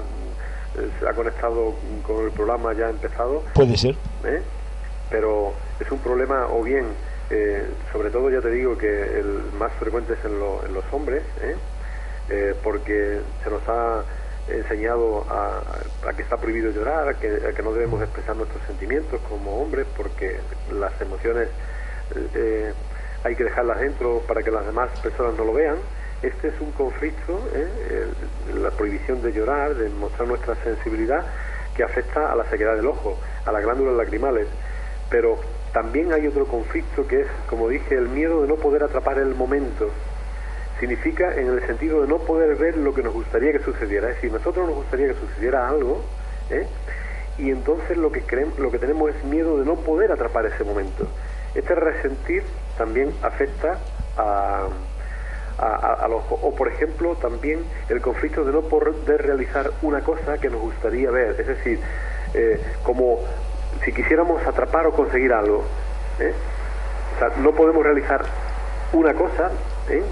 eh, 0.77 0.89
se 0.99 1.07
ha 1.07 1.13
conectado 1.13 1.75
con 2.05 2.25
el 2.25 2.31
programa 2.31 2.73
ya 2.73 2.89
empezado. 2.89 3.43
Puede 3.53 3.77
ser. 3.77 3.95
¿eh? 4.23 4.41
Pero 5.09 5.53
es 5.79 5.91
un 5.91 5.99
problema 5.99 6.47
o 6.47 6.63
bien, 6.63 6.85
sobre 7.91 8.11
todo 8.11 8.29
ya 8.29 8.41
te 8.41 8.49
digo 8.49 8.77
que 8.77 8.87
el 8.87 9.41
más 9.57 9.71
frecuente 9.73 10.13
es 10.13 10.23
en, 10.25 10.33
en 10.33 10.73
los 10.73 10.83
hombres, 10.91 11.23
porque 12.63 13.19
se 13.43 13.49
nos 13.49 13.61
ha 13.67 14.03
enseñado 14.47 15.25
a, 15.29 16.13
que 16.15 16.21
está 16.21 16.37
prohibido 16.37 16.71
llorar, 16.71 17.07
a 17.09 17.13
que, 17.13 17.61
no 17.63 17.73
debemos 17.73 18.01
expresar 18.01 18.35
nuestros 18.35 18.61
sentimientos 18.65 19.19
como 19.29 19.61
hombres, 19.61 19.85
porque 19.95 20.39
las 20.71 20.99
emociones 21.01 21.49
hay 23.23 23.35
que 23.35 23.43
dejarlas 23.43 23.79
dentro 23.79 24.21
para 24.27 24.41
que 24.43 24.51
las 24.51 24.65
demás 24.65 24.89
personas 24.99 25.35
no 25.37 25.45
lo 25.45 25.53
vean 25.53 25.77
este 26.23 26.47
es 26.47 26.61
un 26.61 26.71
conflicto, 26.71 27.37
¿eh? 27.53 28.07
la 28.55 28.71
prohibición 28.71 29.21
de 29.21 29.33
llorar, 29.33 29.75
de 29.75 29.89
mostrar 29.89 30.25
nuestra 30.25 30.55
sensibilidad, 30.63 31.25
que 31.75 31.83
afecta 31.83 32.31
a 32.31 32.35
la 32.35 32.49
sequedad 32.49 32.77
del 32.77 32.87
ojo, 32.87 33.19
a 33.45 33.51
las 33.51 33.61
glándulas 33.61 33.95
lacrimales. 33.95 34.47
Pero 35.09 35.37
también 35.73 36.13
hay 36.13 36.25
otro 36.25 36.45
conflicto 36.45 37.05
que 37.05 37.21
es, 37.21 37.27
como 37.49 37.67
dije, 37.67 37.95
el 37.95 38.07
miedo 38.07 38.41
de 38.41 38.47
no 38.47 38.55
poder 38.55 38.83
atrapar 38.83 39.17
el 39.17 39.35
momento. 39.35 39.89
Significa 40.79 41.35
en 41.35 41.47
el 41.47 41.65
sentido 41.65 42.01
de 42.01 42.07
no 42.07 42.19
poder 42.19 42.55
ver 42.55 42.77
lo 42.77 42.93
que 42.93 43.03
nos 43.03 43.13
gustaría 43.13 43.51
que 43.51 43.59
sucediera. 43.59 44.09
Es 44.09 44.15
decir, 44.15 44.31
nosotros 44.31 44.67
nos 44.67 44.75
gustaría 44.75 45.07
que 45.07 45.15
sucediera 45.15 45.67
algo, 45.69 46.01
¿eh? 46.49 46.67
y 47.37 47.49
entonces 47.49 47.97
lo 47.97 48.11
que, 48.11 48.21
creemos, 48.21 48.59
lo 48.59 48.71
que 48.71 48.79
tenemos 48.79 49.09
es 49.15 49.23
miedo 49.23 49.57
de 49.57 49.65
no 49.65 49.75
poder 49.75 50.11
atrapar 50.11 50.45
ese 50.45 50.63
momento. 50.63 51.07
Este 51.55 51.75
resentir 51.75 52.43
también 52.77 53.13
afecta 53.21 53.79
a 54.17 54.67
a, 55.57 56.07
o 56.09 56.55
por 56.55 56.67
ejemplo 56.67 57.15
también 57.15 57.63
el 57.89 58.01
conflicto 58.01 58.43
de 58.43 58.51
no 58.51 58.61
poder 58.61 59.21
realizar 59.21 59.71
una 59.81 60.01
cosa 60.01 60.37
que 60.37 60.49
nos 60.49 60.61
gustaría 60.61 61.11
ver, 61.11 61.39
es 61.39 61.47
decir, 61.47 61.79
eh, 62.33 62.59
como 62.83 63.19
si 63.83 63.93
quisiéramos 63.93 64.45
atrapar 64.45 64.87
o 64.87 64.91
conseguir 64.91 65.33
algo, 65.33 65.63
¿eh? 66.19 66.33
o 67.15 67.19
sea, 67.19 67.29
no 67.41 67.51
podemos 67.53 67.83
realizar 67.83 68.23
una 68.93 69.13
cosa 69.13 69.51
¿eh? 69.89 70.03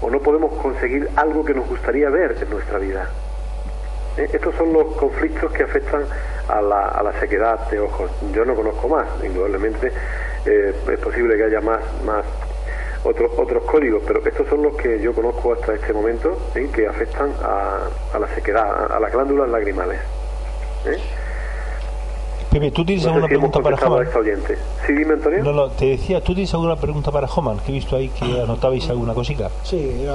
O 0.00 0.10
no 0.10 0.20
podemos 0.20 0.52
conseguir 0.62 1.08
algo 1.16 1.44
que 1.44 1.54
nos 1.54 1.68
gustaría 1.68 2.10
ver 2.10 2.36
en 2.40 2.50
nuestra 2.50 2.78
vida. 2.78 3.08
Estos 4.16 4.54
son 4.54 4.72
los 4.72 4.94
conflictos 4.96 5.52
que 5.52 5.62
afectan 5.62 6.04
a 6.48 6.62
la, 6.62 6.88
a 6.88 7.02
la 7.02 7.12
sequedad 7.20 7.68
de 7.70 7.80
ojos. 7.80 8.10
Yo 8.32 8.44
no 8.44 8.54
conozco 8.54 8.88
más, 8.88 9.06
indudablemente 9.22 9.92
es 10.46 10.98
posible 11.00 11.36
que 11.36 11.44
haya 11.44 11.60
más, 11.60 11.80
más 12.04 12.24
otros 13.06 13.30
otros 13.36 13.62
códigos, 13.64 14.02
pero 14.06 14.20
estos 14.24 14.48
son 14.48 14.62
los 14.62 14.74
que 14.76 15.00
yo 15.00 15.14
conozco 15.14 15.52
hasta 15.52 15.74
este 15.74 15.92
momento 15.92 16.36
¿eh? 16.54 16.68
que 16.72 16.86
afectan 16.86 17.32
a, 17.42 18.18
la 18.18 18.28
sequedad, 18.34 18.90
a, 18.90 18.98
las 18.98 19.12
glándulas 19.12 19.48
lagrimales. 19.48 20.00
¿eh? 20.86 20.98
Pepe, 22.58 22.70
¿tú 22.70 22.86
tienes 22.86 23.04
alguna 23.04 23.28
pregunta 23.28 23.60
para 23.60 23.76
Homan? 23.76 24.08
Sí, 24.86 24.92
dime, 24.94 25.12
Antonio. 25.12 25.44
No, 25.44 25.52
no, 25.52 25.68
te 25.68 25.90
decía, 25.90 26.22
¿tú 26.22 26.32
tienes 26.32 26.54
alguna 26.54 26.74
pregunta 26.76 27.10
para 27.10 27.26
Homan? 27.26 27.58
Que 27.58 27.70
he 27.70 27.74
visto 27.74 27.96
ahí 27.96 28.08
que 28.08 28.24
anotabais 28.40 28.88
alguna 28.88 29.12
cosita. 29.12 29.50
Sí, 29.62 30.06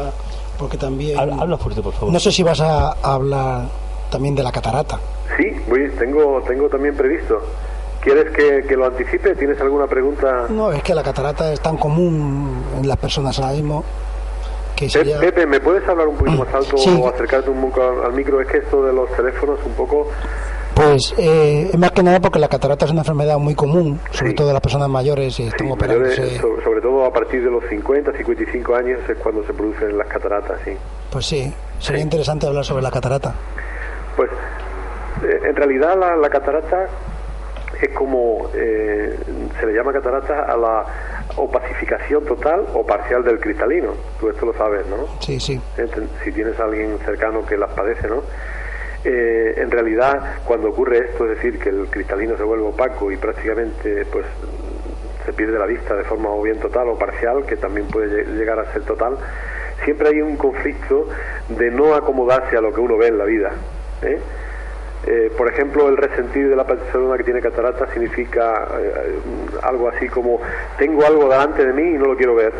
porque 0.57 0.75
también... 0.75 1.19
Habla, 1.19 1.57
fuerte, 1.57 1.83
por 1.83 1.93
favor. 1.93 2.11
No 2.11 2.19
sé 2.19 2.31
si 2.31 2.41
vas 2.41 2.59
a 2.59 2.93
hablar 3.03 3.67
también 4.09 4.33
de 4.33 4.41
la 4.41 4.51
catarata. 4.51 4.99
Sí, 5.37 5.51
voy 5.69 5.87
tengo, 5.99 6.41
tengo 6.47 6.67
también 6.67 6.95
previsto. 6.95 7.43
¿Quieres 8.01 8.31
que, 8.31 8.75
lo 8.75 8.87
anticipe? 8.87 9.35
¿Tienes 9.35 9.61
alguna 9.61 9.85
pregunta? 9.85 10.47
No, 10.49 10.71
es 10.71 10.81
que 10.81 10.95
la 10.95 11.03
catarata 11.03 11.53
es 11.53 11.61
tan 11.61 11.77
común 11.77 12.63
en 12.79 12.87
las 12.87 12.97
personas 12.97 13.37
ahora 13.37 13.53
mismo 13.53 13.83
que 14.75 14.89
sería... 14.89 15.19
Pepe, 15.19 15.45
¿me 15.45 15.59
puedes 15.59 15.87
hablar 15.87 16.07
un 16.07 16.15
poquito 16.15 16.43
más 16.43 16.53
alto 16.55 16.75
o 16.75 17.07
acercarte 17.07 17.51
un 17.51 17.61
poco 17.61 17.83
al 18.03 18.13
micro? 18.13 18.41
Es 18.41 18.47
que 18.47 18.57
esto 18.57 18.83
de 18.83 18.93
los 18.93 19.11
teléfonos 19.15 19.59
un 19.63 19.73
poco... 19.73 20.07
Pues 20.75 21.13
eh, 21.17 21.69
más 21.77 21.91
que 21.91 22.01
nada 22.01 22.19
porque 22.19 22.39
la 22.39 22.47
catarata 22.47 22.85
es 22.85 22.91
una 22.91 23.01
enfermedad 23.01 23.37
muy 23.37 23.55
común, 23.55 23.99
sobre 24.11 24.33
todo 24.33 24.47
en 24.47 24.53
las 24.53 24.61
personas 24.61 24.89
mayores 24.89 25.39
y 25.39 25.47
están 25.47 25.67
sobre, 25.67 26.81
todo 26.81 27.05
a 27.05 27.11
partir 27.11 27.43
de 27.43 27.51
los 27.51 27.63
50, 27.65 28.13
55 28.13 28.75
años 28.75 28.99
es 29.07 29.17
cuando 29.17 29.45
se 29.45 29.53
producen 29.53 29.97
las 29.97 30.07
cataratas, 30.07 30.59
sí. 30.63 30.71
Pues 31.11 31.25
sí, 31.25 31.53
sería 31.79 32.01
interesante 32.01 32.47
hablar 32.47 32.63
sobre 32.63 32.83
la 32.83 32.91
catarata. 32.91 33.35
Pues 34.15 34.29
eh, 35.23 35.39
en 35.43 35.55
realidad 35.55 35.95
la, 35.97 36.29
catarata 36.29 36.87
es 37.81 37.89
como 37.89 38.49
eh, 38.53 39.17
se 39.59 39.65
le 39.65 39.73
llama 39.73 39.91
catarata 39.91 40.45
a 40.45 40.57
la 40.57 40.85
opacificación 41.35 42.25
total 42.25 42.65
o 42.73 42.85
parcial 42.85 43.23
del 43.23 43.39
cristalino. 43.39 43.93
Tú 44.19 44.29
esto 44.29 44.45
lo 44.45 44.53
sabes, 44.53 44.85
¿no? 44.87 45.07
Sí, 45.19 45.39
sí. 45.39 45.59
Si 46.23 46.31
tienes 46.31 46.59
a 46.59 46.63
alguien 46.63 46.97
cercano 47.05 47.45
que 47.45 47.57
las 47.57 47.71
padece, 47.71 48.07
¿no? 48.07 48.21
Eh, 49.03 49.55
en 49.57 49.71
realidad, 49.71 50.41
cuando 50.45 50.69
ocurre 50.69 50.99
esto, 50.99 51.25
es 51.25 51.37
decir, 51.37 51.57
que 51.57 51.69
el 51.69 51.87
cristalino 51.87 52.37
se 52.37 52.43
vuelve 52.43 52.65
opaco 52.65 53.11
y 53.11 53.17
prácticamente 53.17 54.05
pues 54.05 54.25
se 55.25 55.33
pierde 55.33 55.57
la 55.57 55.65
vista 55.65 55.95
de 55.95 56.03
forma 56.03 56.29
o 56.29 56.41
bien 56.41 56.59
total 56.59 56.89
o 56.89 56.99
parcial, 56.99 57.45
que 57.45 57.55
también 57.57 57.87
puede 57.87 58.25
llegar 58.25 58.59
a 58.59 58.71
ser 58.73 58.83
total, 58.83 59.17
siempre 59.83 60.09
hay 60.09 60.21
un 60.21 60.37
conflicto 60.37 61.07
de 61.49 61.71
no 61.71 61.95
acomodarse 61.95 62.55
a 62.57 62.61
lo 62.61 62.71
que 62.73 62.79
uno 62.79 62.97
ve 62.97 63.07
en 63.07 63.17
la 63.17 63.25
vida. 63.25 63.51
¿eh? 64.03 64.19
Eh, 65.07 65.31
por 65.35 65.51
ejemplo, 65.51 65.89
el 65.89 65.97
resentir 65.97 66.47
de 66.47 66.55
la 66.55 66.65
persona 66.65 67.17
que 67.17 67.23
tiene 67.23 67.41
catarata 67.41 67.91
significa 67.91 68.67
algo 69.63 69.89
así 69.89 70.07
como 70.09 70.39
tengo 70.77 71.03
algo 71.05 71.27
delante 71.27 71.65
de 71.65 71.73
mí 71.73 71.95
y 71.95 71.97
no 71.97 72.05
lo 72.05 72.15
quiero 72.15 72.35
ver, 72.35 72.53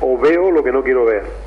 o 0.00 0.16
veo 0.16 0.50
lo 0.50 0.64
que 0.64 0.72
no 0.72 0.82
quiero 0.82 1.04
ver. 1.04 1.45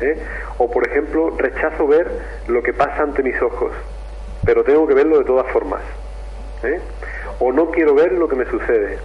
¿Eh? 0.00 0.18
O, 0.58 0.70
por 0.70 0.86
ejemplo, 0.86 1.30
rechazo 1.36 1.86
ver 1.86 2.10
lo 2.48 2.62
que 2.62 2.72
pasa 2.72 3.02
ante 3.02 3.22
mis 3.22 3.40
ojos, 3.40 3.72
pero 4.44 4.64
tengo 4.64 4.86
que 4.86 4.94
verlo 4.94 5.18
de 5.18 5.24
todas 5.24 5.50
formas. 5.52 5.82
¿eh? 6.62 6.80
O 7.40 7.52
no 7.52 7.70
quiero 7.70 7.94
ver 7.94 8.12
lo 8.12 8.28
que 8.28 8.36
me 8.36 8.44
sucede. 8.46 8.98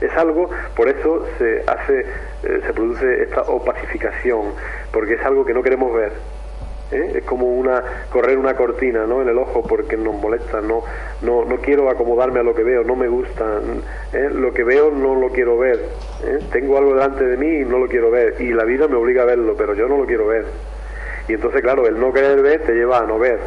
Es 0.00 0.12
algo, 0.16 0.50
por 0.76 0.88
eso 0.88 1.26
se 1.38 1.62
hace, 1.66 2.00
eh, 2.00 2.60
se 2.66 2.72
produce 2.72 3.22
esta 3.22 3.42
opacificación, 3.42 4.52
porque 4.92 5.14
es 5.14 5.24
algo 5.24 5.44
que 5.44 5.54
no 5.54 5.62
queremos 5.62 5.94
ver. 5.94 6.12
Es 6.94 7.24
como 7.24 7.46
una 7.46 7.82
correr 8.10 8.38
una 8.38 8.54
cortina, 8.54 9.06
¿no? 9.06 9.22
En 9.22 9.28
el 9.28 9.38
ojo 9.38 9.62
porque 9.62 9.96
nos 9.96 10.14
molesta, 10.14 10.60
no, 10.60 10.82
no, 11.22 11.44
no 11.44 11.56
quiero 11.56 11.90
acomodarme 11.90 12.40
a 12.40 12.42
lo 12.42 12.54
que 12.54 12.62
veo, 12.62 12.84
no 12.84 12.96
me 12.96 13.08
gusta, 13.08 13.60
lo 14.12 14.52
que 14.52 14.64
veo 14.64 14.90
no 14.90 15.14
lo 15.14 15.28
quiero 15.28 15.58
ver, 15.58 15.80
tengo 16.52 16.78
algo 16.78 16.94
delante 16.94 17.24
de 17.24 17.36
mí 17.36 17.60
y 17.60 17.64
no 17.64 17.78
lo 17.78 17.88
quiero 17.88 18.10
ver 18.10 18.40
y 18.40 18.52
la 18.52 18.64
vida 18.64 18.88
me 18.88 18.96
obliga 18.96 19.22
a 19.22 19.26
verlo, 19.26 19.54
pero 19.56 19.74
yo 19.74 19.88
no 19.88 19.96
lo 19.96 20.06
quiero 20.06 20.26
ver. 20.26 20.44
Y 21.28 21.34
entonces, 21.34 21.62
claro, 21.62 21.86
el 21.86 21.98
no 21.98 22.12
querer 22.12 22.42
ver 22.42 22.60
te 22.62 22.72
lleva 22.72 22.98
a 22.98 23.06
no 23.06 23.18
ver. 23.18 23.38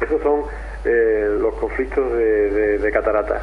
Esos 0.00 0.20
son 0.22 0.42
eh, 0.84 1.36
los 1.40 1.54
conflictos 1.54 2.12
de, 2.12 2.90
catarata. 2.92 3.42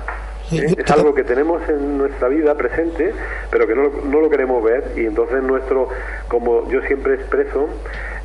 Es 0.52 0.92
algo 0.92 1.14
que 1.14 1.24
tenemos 1.24 1.62
en 1.70 1.98
nuestra 1.98 2.28
vida 2.28 2.56
presente, 2.56 3.14
pero 3.50 3.66
que 3.68 3.76
no, 3.76 3.90
no, 4.06 4.20
lo 4.20 4.30
queremos 4.30 4.64
ver 4.64 4.92
y 4.98 5.06
entonces 5.06 5.42
nuestro, 5.42 5.88
como 6.28 6.70
yo 6.70 6.82
siempre 6.82 7.16
expreso, 7.16 7.70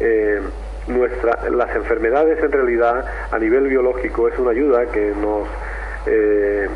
eh, 0.01 0.41
nuestra, 0.89 1.49
las 1.51 1.75
enfermedades 1.77 2.43
en 2.43 2.53
realidad 2.53 3.05
a 3.31 3.39
nivel 3.39 3.69
biológico 3.69 4.29
es 4.29 4.39
una 4.39 4.51
ayuda 4.51 4.87
que 4.87 5.13
nos 5.21 5.49
eh, 6.07 6.69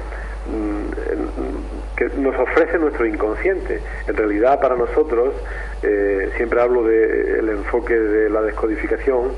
mm, 0.46 1.96
que 1.96 2.08
nos 2.18 2.34
ofrece 2.38 2.78
nuestro 2.78 3.04
inconsciente. 3.04 3.80
En 4.06 4.16
realidad 4.16 4.58
para 4.60 4.74
nosotros, 4.74 5.34
eh, 5.82 6.30
siempre 6.36 6.60
hablo 6.60 6.82
del 6.82 7.48
enfoque 7.50 7.94
de 7.94 8.30
la 8.30 8.40
descodificación, 8.40 9.32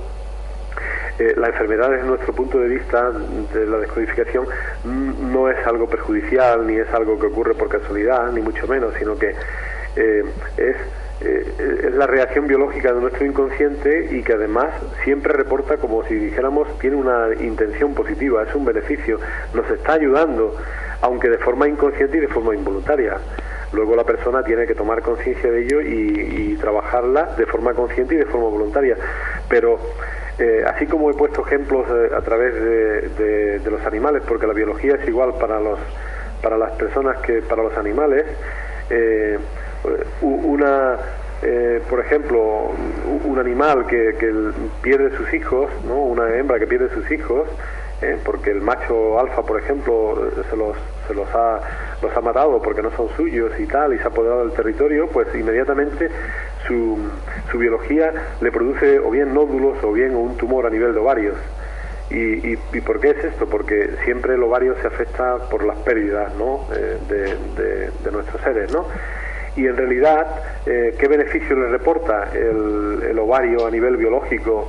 eh, 1.18 1.34
la 1.36 1.48
enfermedad 1.48 1.90
desde 1.90 2.06
nuestro 2.06 2.32
punto 2.32 2.58
de 2.58 2.68
vista 2.68 3.10
de 3.10 3.66
la 3.66 3.78
descodificación 3.78 4.46
no 4.84 5.48
es 5.48 5.66
algo 5.66 5.88
perjudicial 5.88 6.66
ni 6.66 6.76
es 6.76 6.92
algo 6.92 7.18
que 7.18 7.26
ocurre 7.26 7.54
por 7.54 7.68
casualidad 7.68 8.32
ni 8.32 8.40
mucho 8.40 8.66
menos 8.66 8.94
sino 8.98 9.16
que 9.18 9.34
es 10.56 10.76
eh, 11.24 11.84
es 11.84 11.94
la 11.94 12.06
reacción 12.06 12.48
biológica 12.48 12.92
de 12.92 13.00
nuestro 13.00 13.24
inconsciente 13.24 14.08
y 14.10 14.22
que 14.22 14.32
además 14.32 14.74
siempre 15.04 15.32
reporta 15.32 15.76
como 15.76 16.02
si 16.04 16.14
dijéramos 16.14 16.66
tiene 16.80 16.96
una 16.96 17.28
intención 17.40 17.94
positiva, 17.94 18.42
es 18.42 18.54
un 18.54 18.64
beneficio, 18.64 19.20
nos 19.54 19.70
está 19.70 19.92
ayudando, 19.92 20.56
aunque 21.00 21.28
de 21.28 21.38
forma 21.38 21.68
inconsciente 21.68 22.16
y 22.16 22.20
de 22.20 22.28
forma 22.28 22.54
involuntaria. 22.54 23.18
Luego 23.72 23.94
la 23.94 24.04
persona 24.04 24.42
tiene 24.42 24.66
que 24.66 24.74
tomar 24.74 25.02
conciencia 25.02 25.50
de 25.50 25.62
ello 25.62 25.80
y, 25.80 26.56
trabajarla 26.60 27.34
de 27.36 27.46
forma 27.46 27.74
consciente 27.74 28.14
y 28.14 28.18
de 28.18 28.26
forma 28.26 28.48
voluntaria. 28.48 28.96
Pero 29.48 29.78
eh, 30.42 30.64
así 30.66 30.86
como 30.86 31.08
he 31.08 31.14
puesto 31.14 31.46
ejemplos 31.46 31.86
eh, 31.88 32.10
a 32.16 32.20
través 32.20 32.52
de, 32.52 33.60
los 33.70 33.80
animales, 33.86 34.24
porque 34.26 34.44
la 34.44 34.52
biología 34.52 34.96
es 34.96 35.06
igual 35.06 35.34
para 35.34 35.60
los 35.60 35.78
para 36.42 36.58
las 36.58 36.72
personas 36.72 37.18
que 37.18 37.42
para 37.42 37.62
los 37.62 37.76
animales, 37.78 38.24
eh, 38.90 39.38
una 40.20 40.98
por 41.88 41.98
ejemplo, 41.98 42.70
un 43.24 43.38
animal 43.38 43.86
que, 43.86 44.14
pierde 44.80 45.16
sus 45.16 45.32
hijos, 45.34 45.68
¿no? 45.84 45.96
una 45.96 46.36
hembra 46.36 46.58
que 46.60 46.68
pierde 46.68 46.88
sus 46.90 47.10
hijos, 47.10 47.48
porque 48.24 48.50
el 48.52 48.60
macho 48.60 49.18
alfa, 49.18 49.42
por 49.42 49.60
ejemplo, 49.60 50.30
se 50.48 50.56
los, 50.56 50.76
se 51.08 51.14
los 51.14 51.28
ha, 51.34 51.60
los 52.00 52.16
ha 52.16 52.20
matado 52.20 52.62
porque 52.62 52.80
no 52.80 52.92
son 52.92 53.08
suyos 53.16 53.52
y 53.58 53.66
tal, 53.66 53.92
y 53.92 53.98
se 53.98 54.04
ha 54.04 54.08
apoderado 54.08 54.46
del 54.46 54.52
territorio, 54.52 55.08
pues 55.08 55.34
inmediatamente 55.34 56.08
su, 56.66 56.98
su 57.50 57.58
biología 57.58 58.12
le 58.40 58.52
produce 58.52 58.98
o 58.98 59.10
bien 59.10 59.34
nódulos 59.34 59.82
o 59.82 59.92
bien 59.92 60.14
un 60.14 60.36
tumor 60.36 60.66
a 60.66 60.70
nivel 60.70 60.92
de 60.94 61.00
ovarios. 61.00 61.36
¿Y, 62.10 62.52
y, 62.52 62.80
por 62.84 63.00
qué 63.00 63.10
es 63.10 63.24
esto? 63.24 63.46
Porque 63.46 63.90
siempre 64.04 64.34
el 64.34 64.42
ovario 64.42 64.74
se 64.82 64.86
afecta 64.86 65.48
por 65.48 65.64
las 65.64 65.78
pérdidas 65.78 66.34
¿no? 66.34 66.66
Eh, 66.74 66.98
de, 67.08 67.90
de 68.04 68.12
nuestros 68.12 68.42
seres, 68.42 68.70
¿no? 68.70 68.86
y 69.56 69.66
en 69.66 69.76
realidad 69.76 70.26
eh, 70.66 70.94
qué 70.98 71.08
beneficio 71.08 71.56
le 71.56 71.68
reporta 71.68 72.30
el, 72.32 73.18
ovario 73.18 73.66
a 73.66 73.70
nivel 73.70 73.96
biológico, 73.96 74.68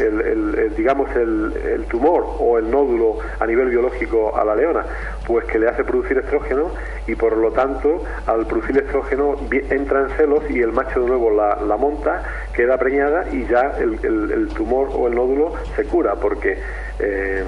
el, 0.00 0.74
digamos 0.76 1.14
el, 1.16 1.84
tumor 1.88 2.24
o 2.38 2.58
el 2.58 2.70
nódulo 2.70 3.18
a 3.38 3.46
nivel 3.46 3.70
biológico 3.70 4.36
a 4.36 4.44
la 4.44 4.54
leona, 4.54 4.84
pues 5.26 5.44
que 5.46 5.58
le 5.58 5.68
hace 5.68 5.84
producir 5.84 6.18
estrógeno 6.18 6.70
y 7.06 7.14
por 7.14 7.36
lo 7.36 7.50
tanto 7.52 8.04
al 8.26 8.46
producir 8.46 8.78
estrógeno 8.78 9.36
entra 9.50 10.02
en 10.02 10.08
celos 10.10 10.50
y 10.50 10.60
el 10.60 10.72
macho 10.72 11.00
de 11.00 11.06
nuevo 11.06 11.30
la, 11.30 11.76
monta, 11.76 12.22
queda 12.52 12.76
preñada 12.76 13.26
y 13.32 13.46
ya 13.46 13.74
el, 13.78 14.48
tumor 14.48 14.88
o 14.92 15.06
el 15.06 15.14
nódulo 15.14 15.54
se 15.76 15.84
cura 15.84 16.14
porque 16.16 16.58
eh, 16.98 17.44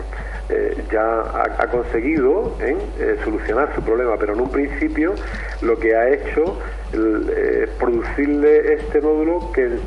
eh, 0.50 0.84
ya 0.90 1.20
ha, 1.58 1.66
conseguido 1.68 2.56
¿eh? 2.60 2.76
Eh, 2.98 3.16
solucionar 3.24 3.72
su 3.74 3.82
problema, 3.82 4.16
pero 4.18 4.32
en 4.32 4.40
un 4.40 4.50
principio 4.50 5.14
lo 5.62 5.78
que 5.78 5.94
ha 5.94 6.08
hecho 6.08 6.58
es 6.92 7.70
producirle 7.78 8.74
este 8.74 9.00
nódulo 9.00 9.52
que, 9.52 9.78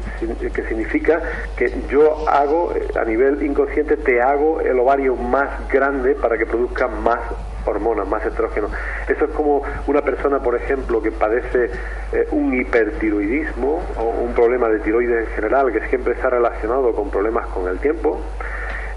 que 0.54 0.64
significa 0.70 1.22
que 1.58 1.70
yo 1.90 2.30
hago 2.30 2.74
a 2.96 3.04
nivel 3.04 3.44
inconsciente, 3.44 3.98
te 3.98 4.22
hago 4.22 4.62
el 4.62 4.80
ovario 4.80 5.18
más 5.18 5.68
grande 5.70 6.16
para 6.16 6.38
que 6.38 6.46
produzca 6.46 6.88
más 6.88 7.20
hormonas, 7.66 8.08
más 8.08 8.26
estrógeno. 8.26 8.70
Eso 9.10 9.26
es 9.26 9.32
como 9.32 9.64
una 9.88 10.02
persona, 10.02 10.40
por 10.40 10.56
ejemplo, 10.56 11.02
que 11.02 11.12
padece 11.12 11.72
un 12.32 12.54
hipertiroidismo 12.54 13.82
o 13.98 14.04
un 14.22 14.34
problema 14.34 14.70
de 14.70 14.80
tiroides 14.80 15.28
en 15.28 15.36
general, 15.36 15.74
que 15.74 15.86
siempre 15.90 16.14
está 16.14 16.30
relacionado 16.30 16.94
con 16.94 17.10
problemas 17.10 17.48
con 17.48 17.68
el 17.68 17.80
tiempo. 17.80 18.22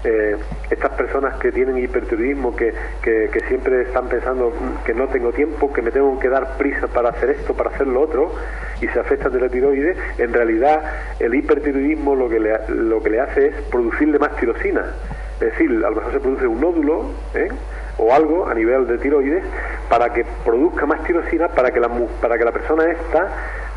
Eh, 0.09 0.37
estas 0.69 0.91
personas 0.91 1.37
que 1.37 1.51
tienen 1.51 1.77
hipertiroidismo, 1.79 2.55
que, 2.55 2.73
que, 3.01 3.39
siempre 3.49 3.81
están 3.81 4.07
pensando 4.07 4.53
que 4.85 4.93
no 4.93 5.09
tengo 5.09 5.33
tiempo, 5.33 5.73
que 5.73 5.81
me 5.81 5.91
tengo 5.91 6.17
que 6.17 6.29
dar 6.29 6.55
prisa 6.57 6.87
para 6.87 7.09
hacer 7.09 7.31
esto, 7.31 7.53
para 7.53 7.71
hacer 7.71 7.87
lo 7.87 7.99
otro, 8.03 8.31
y 8.79 8.87
se 8.87 8.99
afectan 9.01 9.33
de 9.33 9.41
la 9.41 9.49
tiroides, 9.49 9.97
en 10.17 10.31
realidad 10.31 10.81
el 11.19 11.35
hipertiroidismo 11.35 12.15
lo 12.15 12.29
que 12.29 12.39
le, 12.39 12.57
lo 12.69 13.03
que 13.03 13.09
le 13.09 13.19
hace 13.19 13.47
es 13.47 13.55
producirle 13.69 14.17
más 14.17 14.33
tirosina. 14.37 14.93
Es 15.41 15.51
decir, 15.51 15.69
a 15.71 15.89
lo 15.89 15.97
mejor 15.97 16.13
se 16.13 16.19
produce 16.21 16.47
un 16.47 16.61
nódulo 16.61 17.11
¿eh? 17.33 17.49
o 17.97 18.13
algo 18.13 18.47
a 18.47 18.53
nivel 18.53 18.87
de 18.87 18.97
tiroides 18.99 19.43
para 19.89 20.13
que 20.13 20.25
produzca 20.45 20.85
más 20.85 21.03
tirosina 21.03 21.49
para 21.49 21.71
que 21.71 21.81
la, 21.81 21.89
para 22.21 22.37
que 22.37 22.45
la 22.45 22.53
persona 22.53 22.89
esta 22.89 23.27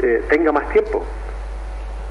eh, 0.00 0.22
tenga 0.28 0.52
más 0.52 0.68
tiempo. 0.68 1.04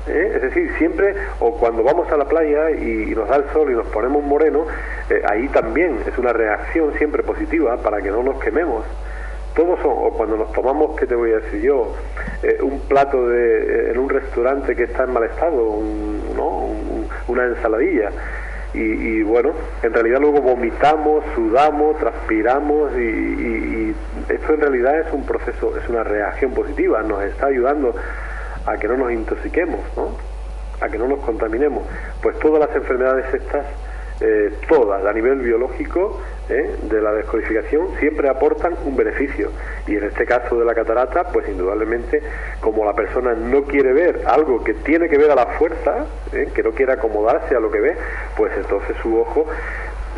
¿Eh? 0.08 0.32
Es 0.36 0.42
decir, 0.42 0.72
siempre, 0.78 1.16
o 1.40 1.58
cuando 1.58 1.84
vamos 1.84 2.12
a 2.12 2.18
la 2.18 2.26
playa 2.26 2.72
y, 2.72 3.14
nos 3.16 3.28
da 3.28 3.38
el 3.38 3.50
sol 3.52 3.72
y 3.72 3.76
nos 3.76 3.88
ponemos 3.88 4.24
moreno, 4.24 4.66
eh, 5.10 5.22
ahí 5.28 5.48
también 5.50 6.00
es 6.08 6.18
una 6.18 6.34
reacción 6.34 6.94
siempre 6.98 7.24
positiva 7.24 7.78
para 7.78 8.02
que 8.02 8.12
no 8.12 8.24
nos 8.24 8.40
quememos. 8.40 8.86
Todos 9.56 9.80
son, 9.82 9.92
o 9.94 10.12
cuando 10.12 10.38
nos 10.38 10.52
tomamos, 10.54 10.96
¿qué 10.98 11.06
te 11.06 11.16
voy 11.16 11.32
a 11.32 11.40
decir 11.40 11.62
yo? 11.62 11.94
Eh, 12.44 12.60
un 12.62 12.80
plato 12.82 13.28
de, 13.28 13.92
en 13.92 13.98
un 13.98 14.10
restaurante 14.10 14.76
que 14.76 14.84
está 14.84 15.04
en 15.04 15.14
mal 15.14 15.24
estado, 15.24 15.80
¿no? 16.36 16.70
una 17.28 17.46
ensaladilla. 17.46 18.12
y, 18.74 19.24
bueno, 19.24 19.52
en 19.82 19.92
realidad 19.92 20.20
luego 20.22 20.42
vomitamos, 20.42 21.24
sudamos, 21.34 21.98
transpiramos 21.98 22.92
y, 22.96 23.02
y, 23.02 23.96
esto 24.30 24.54
en 24.54 24.62
realidad 24.62 25.00
es 25.00 25.12
un 25.12 25.26
proceso, 25.26 25.76
es 25.76 25.90
una 25.90 26.04
reacción 26.04 26.54
positiva, 26.54 27.02
nos 27.02 27.24
está 27.24 27.48
ayudando 27.48 27.96
a 28.72 28.78
que 28.78 28.88
no 28.88 28.98
nos 28.98 29.12
intoxiquemos, 29.12 29.80
¿no? 29.96 30.12
a 30.82 30.90
que 30.90 30.98
no 30.98 31.08
nos 31.08 31.20
contaminemos. 31.20 31.84
Pues 32.22 32.38
todas 32.40 32.60
las 32.60 32.76
enfermedades 32.76 33.34
estas 33.34 33.66
eh, 34.22 34.52
todas 34.68 35.06
a 35.06 35.14
nivel 35.14 35.40
biológico 35.40 36.20
eh, 36.50 36.76
de 36.84 37.02
la 37.02 37.14
descodificación 37.14 37.96
siempre 38.02 38.28
aportan 38.28 38.76
un 38.84 38.98
beneficio 38.98 39.50
y 39.88 39.96
en 39.96 40.04
este 40.04 40.26
caso 40.26 40.60
de 40.60 40.66
la 40.66 40.76
catarata 40.76 41.32
pues 41.32 41.48
indudablemente 41.48 42.22
como 42.60 42.84
la 42.84 42.92
persona 42.92 43.34
no 43.34 43.64
quiere 43.64 43.94
ver 43.94 44.24
algo 44.26 44.62
que 44.62 44.74
tiene 44.74 45.08
que 45.08 45.18
ver 45.18 45.32
a 45.32 45.36
la 45.36 45.46
fuerza 45.58 46.06
eh, 46.34 46.50
que 46.54 46.62
no 46.64 46.72
quiere 46.72 46.92
acomodarse 46.92 47.56
a 47.56 47.62
lo 47.62 47.72
que 47.72 47.80
ve 47.80 47.96
pues 48.36 48.52
entonces 48.58 48.98
su 49.02 49.18
ojo 49.18 49.46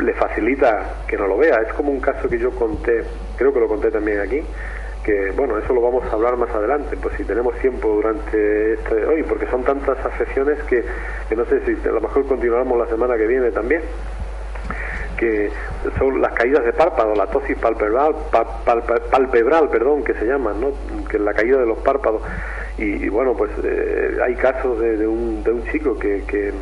le 0.00 0.14
facilita 0.14 1.04
que 1.06 1.16
no 1.16 1.28
lo 1.28 1.38
vea 1.38 1.60
es 1.64 1.72
como 1.74 1.92
un 1.92 2.00
caso 2.00 2.28
que 2.28 2.38
yo 2.38 2.50
conté 2.50 3.04
creo 3.36 3.52
que 3.54 3.60
lo 3.60 3.68
conté 3.68 3.92
también 3.92 4.18
aquí 4.18 4.42
que 5.04 5.32
bueno, 5.32 5.58
eso 5.58 5.72
lo 5.72 5.80
vamos 5.80 6.04
a 6.04 6.12
hablar 6.12 6.36
más 6.36 6.50
adelante, 6.50 6.96
pues 7.00 7.16
si 7.16 7.24
tenemos 7.24 7.58
tiempo 7.58 7.88
durante 7.88 8.74
este 8.74 9.04
hoy, 9.06 9.22
porque 9.24 9.46
son 9.46 9.64
tantas 9.64 9.98
afecciones 10.04 10.62
que, 10.64 10.84
que 11.28 11.36
no 11.36 11.44
sé 11.46 11.60
si 11.64 11.88
a 11.88 11.92
lo 11.92 12.00
mejor 12.00 12.26
continuamos 12.26 12.78
la 12.78 12.86
semana 12.86 13.16
que 13.16 13.26
viene 13.26 13.50
también 13.50 13.82
que 15.22 15.52
son 15.98 16.20
las 16.20 16.32
caídas 16.32 16.64
de 16.64 16.72
párpado, 16.72 17.14
la 17.14 17.28
tosis 17.28 17.56
palpebral, 17.56 18.12
palpebral, 19.08 19.68
perdón, 19.68 20.02
que 20.02 20.14
se 20.14 20.24
llaman, 20.24 20.60
¿no? 20.60 20.72
que 21.08 21.16
es 21.16 21.22
la 21.22 21.32
caída 21.32 21.58
de 21.58 21.66
los 21.66 21.78
párpados. 21.78 22.22
Y, 22.78 23.08
bueno, 23.10 23.34
pues 23.36 23.50
eh, 23.62 24.16
hay 24.24 24.34
casos 24.34 24.80
de, 24.80 25.06
un, 25.06 25.44
de 25.44 25.52
un 25.52 25.62
chico 25.70 25.94
que, 25.98 26.22
que, 26.26 26.52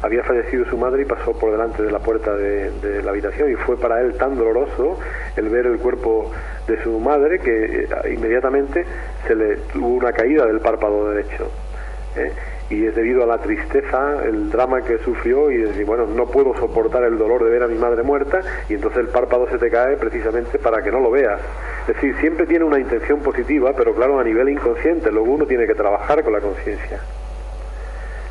había 0.00 0.22
fallecido 0.22 0.64
su 0.66 0.78
madre 0.78 1.02
y 1.02 1.04
pasó 1.04 1.32
por 1.32 1.50
delante 1.50 1.82
de 1.82 1.90
la 1.90 1.98
puerta 1.98 2.34
de, 2.34 3.02
la 3.02 3.10
habitación 3.10 3.50
y 3.50 3.56
fue 3.56 3.76
para 3.76 4.00
él 4.00 4.14
tan 4.14 4.36
doloroso 4.36 4.98
el 5.36 5.48
ver 5.48 5.66
el 5.66 5.78
cuerpo 5.78 6.30
de 6.68 6.80
su 6.82 7.00
madre 7.00 7.40
que 7.40 7.82
eh, 7.82 8.12
inmediatamente 8.12 8.84
se 9.26 9.34
le 9.34 9.56
tuvo 9.72 9.88
una 9.88 10.12
caída 10.12 10.46
del 10.46 10.60
párpado 10.60 11.10
derecho. 11.10 11.50
¿eh? 12.16 12.30
Y 12.68 12.84
es 12.84 12.94
debido 12.94 13.22
a 13.22 13.26
la 13.26 13.38
tristeza, 13.38 14.24
el 14.24 14.50
drama 14.50 14.82
que 14.82 14.98
sufrió 14.98 15.50
y 15.50 15.58
decir, 15.58 15.84
bueno, 15.84 16.06
no 16.06 16.26
puedo 16.26 16.56
soportar 16.56 17.04
el 17.04 17.16
dolor 17.16 17.44
de 17.44 17.50
ver 17.50 17.62
a 17.62 17.68
mi 17.68 17.76
madre 17.76 18.02
muerta 18.02 18.40
y 18.68 18.74
entonces 18.74 19.00
el 19.00 19.08
párpado 19.08 19.48
se 19.48 19.58
te 19.58 19.70
cae 19.70 19.96
precisamente 19.96 20.58
para 20.58 20.82
que 20.82 20.90
no 20.90 21.00
lo 21.00 21.10
veas. 21.10 21.40
Es 21.86 21.94
decir, 21.94 22.16
siempre 22.20 22.46
tiene 22.46 22.64
una 22.64 22.80
intención 22.80 23.20
positiva, 23.20 23.72
pero 23.76 23.94
claro, 23.94 24.18
a 24.18 24.24
nivel 24.24 24.48
inconsciente, 24.48 25.12
luego 25.12 25.32
uno 25.32 25.46
tiene 25.46 25.66
que 25.66 25.74
trabajar 25.74 26.24
con 26.24 26.32
la 26.32 26.40
conciencia. 26.40 27.00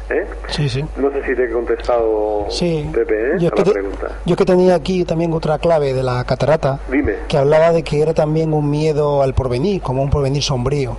¿Eh? 0.10 0.26
Sí, 0.50 0.69
sí. 0.69 0.86
No 0.98 1.10
sé 1.12 1.24
si 1.26 1.36
te 1.36 1.45
he 1.45 1.50
contestado, 1.50 2.45
sí. 2.50 2.88
Pepe, 2.93 3.32
¿eh? 3.32 3.39
yo 3.39 3.50
a 3.52 3.58
la 3.58 3.63
pregunta. 3.63 4.08
Yo 4.26 4.36
que 4.36 4.45
tenía 4.45 4.76
aquí 4.76 5.04
también 5.04 5.34
otra 5.34 5.58
clave 5.58 5.93
de 5.93 6.04
la 6.04 6.24
catarata, 6.26 6.80
Dime. 6.91 7.15
que 7.28 7.38
hablaba 7.38 7.71
de 7.71 7.82
que 7.82 8.02
era 8.02 8.13
también 8.13 8.54
un 8.54 8.69
miedo 8.69 9.24
al 9.24 9.34
porvenir, 9.34 9.82
como 9.82 10.04
un 10.04 10.12
porvenir 10.12 10.43
sombrío. 10.43 10.95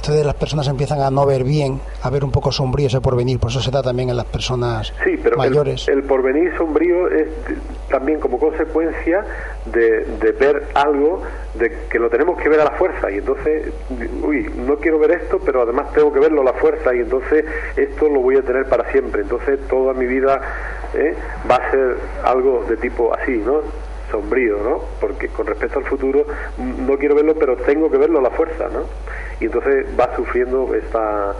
Entonces 0.00 0.24
las 0.24 0.34
personas 0.34 0.66
empiezan 0.66 1.02
a 1.02 1.10
no 1.10 1.26
ver 1.26 1.44
bien, 1.44 1.78
a 2.02 2.08
ver 2.08 2.24
un 2.24 2.30
poco 2.30 2.50
sombrío 2.50 2.86
ese 2.86 3.02
porvenir, 3.02 3.38
por 3.38 3.50
eso 3.50 3.60
se 3.60 3.70
da 3.70 3.82
también 3.82 4.08
en 4.08 4.16
las 4.16 4.24
personas 4.24 4.94
sí, 5.04 5.20
pero 5.22 5.36
mayores. 5.36 5.86
El, 5.88 6.04
porvenir 6.04 6.56
sombrío 6.56 7.06
es 7.08 7.28
también 7.90 8.18
como 8.18 8.38
consecuencia 8.38 9.22
de, 9.66 10.06
de, 10.18 10.32
ver 10.32 10.68
algo 10.72 11.20
de 11.54 11.70
que 11.90 11.98
lo 11.98 12.08
tenemos 12.08 12.40
que 12.40 12.48
ver 12.48 12.60
a 12.60 12.64
la 12.64 12.70
fuerza 12.70 13.10
y 13.10 13.18
entonces, 13.18 13.74
uy, 14.22 14.50
no 14.56 14.76
quiero 14.76 14.98
ver 14.98 15.10
esto, 15.10 15.38
pero 15.44 15.62
además 15.62 15.92
tengo 15.92 16.10
que 16.10 16.20
verlo 16.20 16.40
a 16.40 16.44
la 16.44 16.54
fuerza 16.54 16.94
y 16.94 17.00
entonces 17.00 17.44
esto 17.76 18.08
lo 18.08 18.20
voy 18.20 18.36
a 18.36 18.42
tener 18.42 18.66
para 18.70 18.90
siempre. 18.92 19.20
Entonces 19.20 19.60
toda 19.68 19.92
mi 19.92 20.06
vida 20.06 20.40
¿eh? 20.94 21.14
va 21.48 21.56
a 21.56 21.70
ser 21.70 21.96
algo 22.24 22.64
de 22.66 22.78
tipo 22.78 23.12
así, 23.14 23.32
¿no? 23.32 23.60
sombrío, 24.10 24.58
¿no? 24.58 24.80
Porque 25.00 25.28
con 25.28 25.46
respecto 25.46 25.78
al 25.78 25.84
futuro 25.84 26.24
no 26.58 26.96
quiero 26.98 27.14
verlo, 27.14 27.34
pero 27.34 27.56
tengo 27.58 27.90
que 27.90 27.96
verlo 27.96 28.18
a 28.18 28.22
la 28.22 28.30
fuerza, 28.30 28.68
¿no? 28.72 28.80
Y 29.40 29.46
entonces 29.46 29.86
va 29.98 30.14
sufriendo 30.14 30.74
esta 30.74 31.32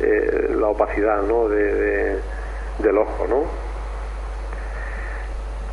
eh, 0.00 0.54
la 0.58 0.68
opacidad 0.68 1.22
¿no? 1.22 1.48
de, 1.48 2.18
del 2.78 2.98
ojo 2.98 3.26
¿no? 3.28 3.72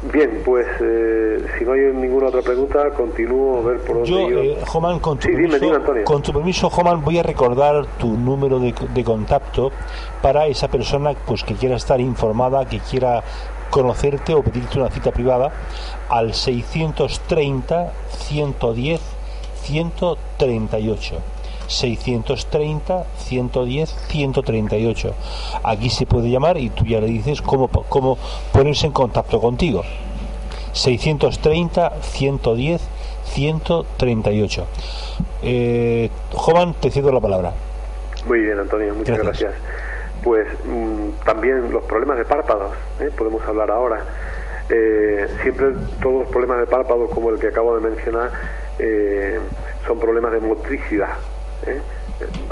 Bien, 0.01 0.41
pues 0.45 0.65
eh, 0.79 1.45
si 1.57 1.65
no 1.65 1.73
hay 1.73 1.81
ninguna 1.93 2.27
otra 2.27 2.41
pregunta, 2.41 2.89
continúo 2.91 3.57
a 3.57 3.61
ver 3.63 3.79
por 3.81 3.97
dónde 3.97 4.09
yo. 4.09 4.29
Eh, 4.29 4.57
Joman, 4.65 4.99
con 4.99 5.19
tu, 5.19 5.27
permiso, 5.27 5.59
con 6.05 6.21
tu 6.21 6.31
permiso, 6.31 6.69
Joman, 6.69 7.03
voy 7.03 7.17
a 7.17 7.23
recordar 7.23 7.85
tu 7.97 8.07
número 8.07 8.59
de, 8.59 8.73
de, 8.93 9.03
contacto 9.03 9.73
para 10.21 10.47
esa 10.47 10.69
persona 10.69 11.11
pues 11.27 11.43
que 11.43 11.53
quiera 11.55 11.75
estar 11.75 11.99
informada, 11.99 12.63
que 12.63 12.79
quiera 12.79 13.21
conocerte 13.69 14.33
o 14.33 14.41
pedirte 14.41 14.79
una 14.79 14.89
cita 14.89 15.11
privada 15.11 15.51
al 16.07 16.33
630 16.33 17.91
110 18.09 19.01
138. 19.63 21.38
630 21.69 23.05
110 23.17 23.89
138. 23.89 25.13
Aquí 25.63 25.89
se 25.89 26.05
puede 26.05 26.29
llamar 26.29 26.57
y 26.57 26.69
tú 26.69 26.83
ya 26.83 26.99
le 26.99 27.07
dices 27.07 27.41
cómo, 27.41 27.67
cómo 27.67 28.17
ponerse 28.51 28.87
en 28.87 28.91
contacto 28.91 29.39
contigo. 29.39 29.83
630 30.73 32.01
110 32.01 32.81
138. 33.23 34.67
Eh, 35.43 36.09
Jovan, 36.33 36.73
te 36.73 36.91
cedo 36.91 37.11
la 37.11 37.21
palabra. 37.21 37.53
Muy 38.25 38.41
bien, 38.41 38.59
Antonio, 38.59 38.93
muchas 38.93 39.19
gracias. 39.19 39.53
Pues 40.23 40.47
mm, 40.65 41.23
también 41.25 41.71
los 41.71 41.83
problemas 41.85 42.17
de 42.17 42.25
párpados, 42.25 42.73
¿eh? 42.99 43.09
podemos 43.15 43.41
hablar 43.43 43.71
ahora. 43.71 44.03
Eh, 44.69 45.27
siempre 45.41 45.67
todos 46.01 46.23
los 46.23 46.29
problemas 46.29 46.59
de 46.59 46.67
párpados, 46.67 47.09
como 47.11 47.29
el 47.29 47.39
que 47.39 47.47
acabo 47.47 47.75
de 47.75 47.89
mencionar, 47.89 48.31
eh, 48.77 49.39
son 49.87 49.99
problemas 49.99 50.31
de 50.33 50.39
motricidad. 50.39 51.09
¿Eh? 51.65 51.81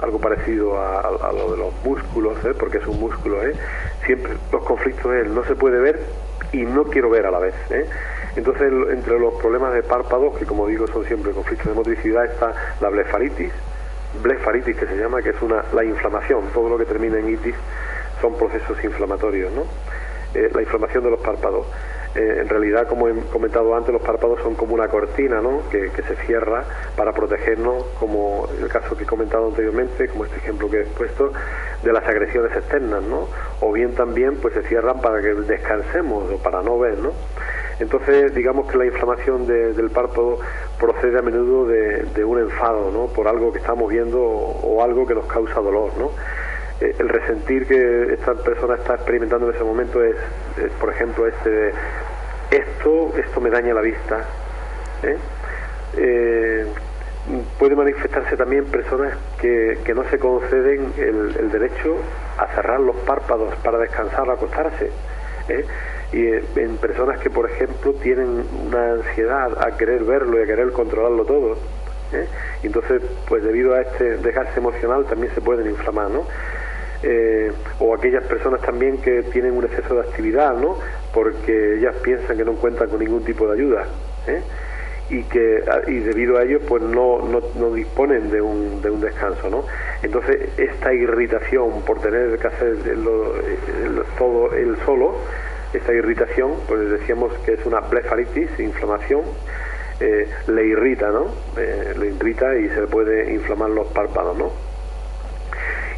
algo 0.02 0.20
parecido 0.20 0.80
a, 0.80 1.32
lo 1.34 1.52
de 1.52 1.58
los 1.58 1.74
músculos, 1.84 2.38
¿eh? 2.46 2.54
porque 2.58 2.78
es 2.78 2.88
un 2.88 3.00
músculo. 3.00 3.44
¿eh? 3.44 3.54
Siempre 4.06 4.34
los 4.52 4.64
conflictos 4.64 5.14
es 5.14 5.28
no 5.28 5.44
se 5.44 5.56
puede 5.56 5.80
ver 5.80 6.00
y 6.52 6.64
no 6.64 6.86
quiero 6.86 7.10
ver 7.10 7.26
a 7.26 7.32
la 7.32 7.40
vez. 7.40 7.56
Entonces, 8.36 8.72
entre 8.92 9.20
los 9.20 9.34
problemas 9.36 9.74
de 9.74 9.84
párpados, 9.84 10.38
que 10.38 10.46
como 10.46 10.68
digo 10.68 10.88
son 10.88 11.06
siempre 11.06 11.32
conflictos 11.32 11.68
de 11.68 11.74
motricidad, 11.74 12.26
está 12.26 12.54
la 12.80 12.90
blefaritis, 12.90 13.52
blefaritis 14.22 14.78
que 14.78 14.86
se 14.86 14.96
llama, 14.96 15.22
que 15.22 15.32
es 15.32 15.42
una, 15.42 15.64
la 15.74 15.84
inflamación. 15.84 16.46
Todo 16.54 16.70
lo 16.70 16.78
que 16.78 16.86
termina 16.86 17.20
en 17.20 17.30
itis 17.30 17.56
son 18.22 18.36
procesos 18.36 18.82
inflamatorios, 18.84 19.52
¿no? 19.52 19.66
la 20.34 20.62
inflamación 20.62 21.04
de 21.04 21.10
los 21.10 21.20
párpados. 21.20 21.66
Eh, 22.18 22.40
en 22.42 22.50
realidad, 22.50 22.88
como 22.88 23.08
he 23.08 23.14
comentado 23.32 23.76
antes, 23.76 23.94
los 23.94 24.02
párpados 24.02 24.42
son 24.42 24.56
como 24.56 24.74
una 24.74 24.88
cortina 24.88 25.40
¿no? 25.40 25.62
que, 25.70 25.92
se 25.92 26.16
cierra 26.26 26.64
para 26.96 27.14
protegernos, 27.14 27.84
como 28.00 28.50
el 28.60 28.68
caso 28.70 28.98
que 28.98 29.04
he 29.04 29.06
comentado 29.08 29.46
anteriormente, 29.50 30.08
como 30.08 30.26
este 30.26 30.38
ejemplo 30.38 30.68
que 30.68 30.82
he 30.82 30.86
puesto, 30.86 31.32
de 31.84 31.94
las 31.94 32.04
agresiones 32.08 32.52
externas, 32.58 33.04
¿no? 33.04 33.28
o 33.62 33.72
bien 33.72 33.94
también 33.94 34.38
pues 34.38 34.56
se 34.56 34.64
cierran 34.64 35.00
para 35.00 35.22
que 35.22 35.36
descansemos 35.36 36.32
o 36.32 36.38
para 36.40 36.64
no 36.64 36.80
ver. 36.80 36.98
¿no? 36.98 37.12
Entonces, 37.80 38.34
digamos 38.34 38.68
que 38.72 38.80
la 38.80 38.86
inflamación 38.86 39.46
del 39.46 39.92
párpado 39.92 40.40
procede 40.80 41.20
a 41.20 41.22
menudo 41.22 41.68
de, 41.68 42.26
un 42.26 42.40
enfado 42.40 42.90
¿no? 42.92 43.14
por 43.14 43.28
algo 43.28 43.54
que 43.54 43.60
estamos 43.60 43.92
viendo 43.92 44.20
o, 44.20 44.78
o 44.78 44.84
algo 44.84 45.06
que 45.06 45.14
nos 45.14 45.28
causa 45.28 45.60
dolor. 45.62 45.92
¿no? 46.00 46.10
Eh, 46.80 46.96
el 47.00 47.10
resentir 47.10 47.66
que 47.66 48.14
esta 48.14 48.36
persona 48.36 48.76
está 48.76 48.96
experimentando 48.96 49.50
en 49.50 49.56
ese 49.56 49.64
momento 49.64 50.04
es, 50.04 50.16
por 50.80 50.90
ejemplo, 50.90 51.28
este 51.28 51.50
de 51.50 51.74
esto, 52.52 53.14
esto 53.18 53.42
me 53.42 53.50
daña 53.50 53.74
la 53.74 53.82
vista. 53.82 54.26
¿eh? 55.04 55.18
Eh, 55.98 56.66
puede 57.58 57.76
manifestarse 57.76 58.38
también 58.38 58.66
personas 58.66 59.18
que, 59.40 59.80
que 59.84 59.94
no 59.94 60.04
se 60.10 60.20
conceden 60.20 60.94
el, 60.98 61.52
derecho 61.52 61.98
a 62.38 62.48
cerrar 62.56 62.80
los 62.80 62.96
párpados 62.98 63.56
para 63.64 63.80
descansar, 63.80 64.30
acostarse. 64.30 64.92
Y 66.14 66.26
en 66.60 66.78
personas 66.78 67.20
que, 67.20 67.30
por 67.30 67.50
ejemplo, 67.50 67.94
tienen 67.94 68.46
una 68.68 68.92
ansiedad 68.94 69.58
a 69.66 69.76
querer 69.78 70.04
verlo 70.04 70.40
y 70.40 70.44
a 70.44 70.46
querer 70.46 70.72
controlarlo 70.72 71.26
todo. 71.26 71.58
Y 72.64 72.68
entonces, 72.68 73.02
pues 73.28 73.44
debido 73.44 73.74
a 73.74 73.82
este 73.82 74.18
desgaste 74.18 74.60
emocional 74.60 75.06
también 75.06 75.34
se 75.34 75.42
pueden 75.42 75.68
inflamar, 75.68 76.10
¿no? 76.10 76.26
Eh, 77.04 77.52
o 77.80 77.94
aquellas 77.94 78.24
personas 78.24 78.62
también 78.62 78.98
que 78.98 79.22
tienen 79.24 79.54
un 79.54 79.64
exceso 79.66 79.96
de 79.96 80.02
actividad, 80.02 80.56
¿no? 80.56 80.80
Porque 81.14 81.76
ellas 81.78 81.96
piensan 82.02 82.38
que 82.38 82.44
no 82.44 82.54
cuentan 82.54 82.90
con 82.90 83.00
ningún 83.00 83.24
tipo 83.24 83.48
de 83.48 83.54
ayuda, 83.54 83.86
¿eh? 84.28 84.42
y 85.10 85.24
que 85.24 85.64
y 85.88 86.00
debido 86.00 86.38
a 86.38 86.44
ello 86.44 86.60
pues 86.68 86.84
no, 86.84 87.20
no, 87.20 87.74
disponen 87.74 88.30
de 88.30 88.42
un, 88.42 88.82
de 88.82 88.90
un 88.90 89.00
descanso, 89.00 89.50
¿no? 89.50 89.64
Entonces 90.04 90.50
esta 90.58 90.94
irritación 90.94 91.82
por 91.84 92.02
tener 92.02 92.38
que 92.40 92.48
hacer 92.48 92.76
todo 94.18 94.54
el 94.54 94.76
solo, 94.86 95.16
esta 95.74 95.94
irritación, 95.94 96.56
pues 96.68 96.90
decíamos 96.90 97.32
que 97.46 97.54
es 97.54 97.66
una 97.66 97.80
blefaritis, 97.82 98.60
inflamación, 98.60 99.22
eh, 100.00 100.28
le 100.48 100.66
irrita, 100.66 101.10
¿no? 101.10 101.28
le 101.56 102.08
irrita 102.08 102.56
y 102.58 102.68
se 102.70 102.82
le 102.82 102.88
puede 102.88 103.34
inflamar 103.34 103.70
los 103.70 103.88
párpados, 103.88 104.38
¿no? 104.38 104.67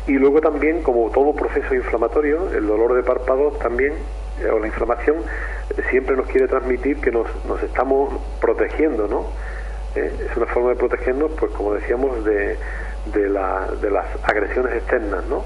Y 0.10 0.14
luego 0.14 0.42
también, 0.42 0.82
como 0.82 1.12
todo 1.12 1.34
proceso 1.34 1.76
inflamatorio, 1.76 2.52
el 2.52 2.66
dolor 2.66 2.96
de 2.96 3.04
párpados 3.04 3.60
también 3.60 3.94
o 4.52 4.58
la 4.58 4.66
inflamación 4.66 5.18
siempre 5.92 6.16
nos 6.16 6.26
quiere 6.26 6.48
transmitir 6.48 7.00
que 7.00 7.12
nos, 7.12 7.28
nos 7.46 7.62
estamos 7.62 8.12
protegiendo, 8.42 9.08
¿no? 9.08 9.28
Es 9.96 10.36
una 10.36 10.48
forma 10.48 10.70
de 10.70 10.78
protegernos, 10.78 11.32
pues 11.40 11.52
como 11.52 11.76
decíamos, 11.76 12.26
de, 12.26 12.58
de 13.14 13.30
las 13.30 14.08
agresiones 14.24 14.74
externas, 14.74 15.26
¿no? 15.26 15.44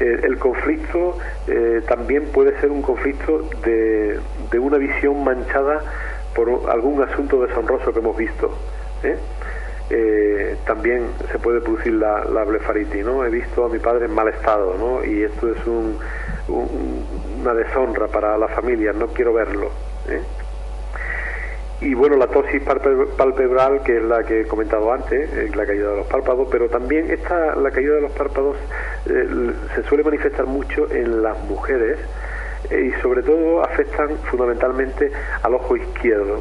el 0.00 0.36
conflicto 0.38 1.18
también 1.86 2.32
puede 2.32 2.58
ser 2.60 2.70
un 2.70 2.82
conflicto 2.82 3.42
de, 3.62 4.18
de 4.50 4.58
una 4.58 4.78
visión 4.78 5.22
manchada 5.22 5.82
por 6.34 6.48
algún 6.70 7.02
asunto 7.02 7.42
deshonroso 7.42 7.92
que 7.92 7.98
hemos 7.98 8.16
visto. 8.16 8.50
¿eh? 9.04 9.16
Eh, 9.90 10.56
también 10.64 11.08
se 11.30 11.38
puede 11.38 11.60
producir 11.60 11.92
la, 11.94 12.44
blefaritis, 12.44 13.04
¿no? 13.04 13.24
He 13.24 13.30
visto 13.30 13.64
a 13.64 13.68
mi 13.68 13.78
padre 13.78 14.06
en 14.06 14.14
mal 14.14 14.28
estado, 14.28 14.74
¿no? 14.78 15.04
Y 15.04 15.22
esto 15.22 15.50
es 15.50 15.66
un, 15.66 15.98
una 17.40 17.54
deshonra 17.54 18.08
para 18.08 18.38
la 18.38 18.48
familia, 18.48 18.92
no 18.92 19.08
quiero 19.08 19.34
verlo. 19.34 19.70
¿eh? 20.08 20.22
Y 21.82 21.94
bueno, 21.94 22.16
la 22.16 22.28
tosis 22.28 22.62
palpebral, 22.62 23.82
que 23.82 23.96
es 23.96 24.02
la 24.04 24.22
que 24.22 24.42
he 24.42 24.46
comentado 24.46 24.92
antes, 24.92 25.54
la 25.54 25.66
caída 25.66 25.90
de 25.90 25.96
los 25.96 26.06
párpados, 26.06 26.46
pero 26.50 26.68
también 26.68 27.10
esta, 27.10 27.56
la 27.56 27.70
caída 27.72 27.96
de 27.96 28.02
los 28.02 28.12
párpados 28.12 28.56
se 29.04 29.82
suele 29.88 30.04
manifestar 30.04 30.46
mucho 30.46 30.88
en 30.92 31.24
las 31.24 31.36
mujeres, 31.44 31.98
y 32.70 32.92
sobre 33.02 33.22
todo 33.22 33.64
afectan 33.64 34.16
fundamentalmente 34.30 35.10
al 35.42 35.54
ojo 35.54 35.76
izquierdo. 35.76 36.40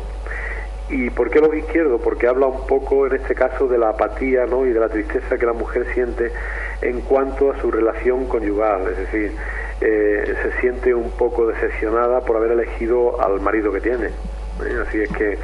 ¿Y 0.91 1.09
por 1.09 1.29
qué 1.29 1.39
el 1.39 1.45
ojo 1.45 1.55
izquierdo? 1.55 1.99
Porque 1.99 2.27
habla 2.27 2.47
un 2.47 2.67
poco 2.67 3.07
en 3.07 3.15
este 3.15 3.33
caso 3.33 3.67
de 3.67 3.77
la 3.77 3.89
apatía 3.89 4.45
¿no? 4.45 4.65
y 4.65 4.73
de 4.73 4.79
la 4.79 4.89
tristeza 4.89 5.37
que 5.37 5.45
la 5.45 5.53
mujer 5.53 5.85
siente 5.93 6.31
en 6.81 6.99
cuanto 7.01 7.49
a 7.49 7.61
su 7.61 7.71
relación 7.71 8.27
conyugal, 8.27 8.89
es 8.89 8.97
decir, 8.97 9.31
eh, 9.79 10.35
se 10.43 10.59
siente 10.59 10.93
un 10.93 11.09
poco 11.11 11.47
decepcionada 11.47 12.19
por 12.21 12.35
haber 12.35 12.51
elegido 12.51 13.21
al 13.21 13.39
marido 13.39 13.71
que 13.71 13.79
tiene. 13.79 14.07
¿eh? 14.07 14.83
Así 14.85 15.01
es 15.01 15.09
que 15.13 15.37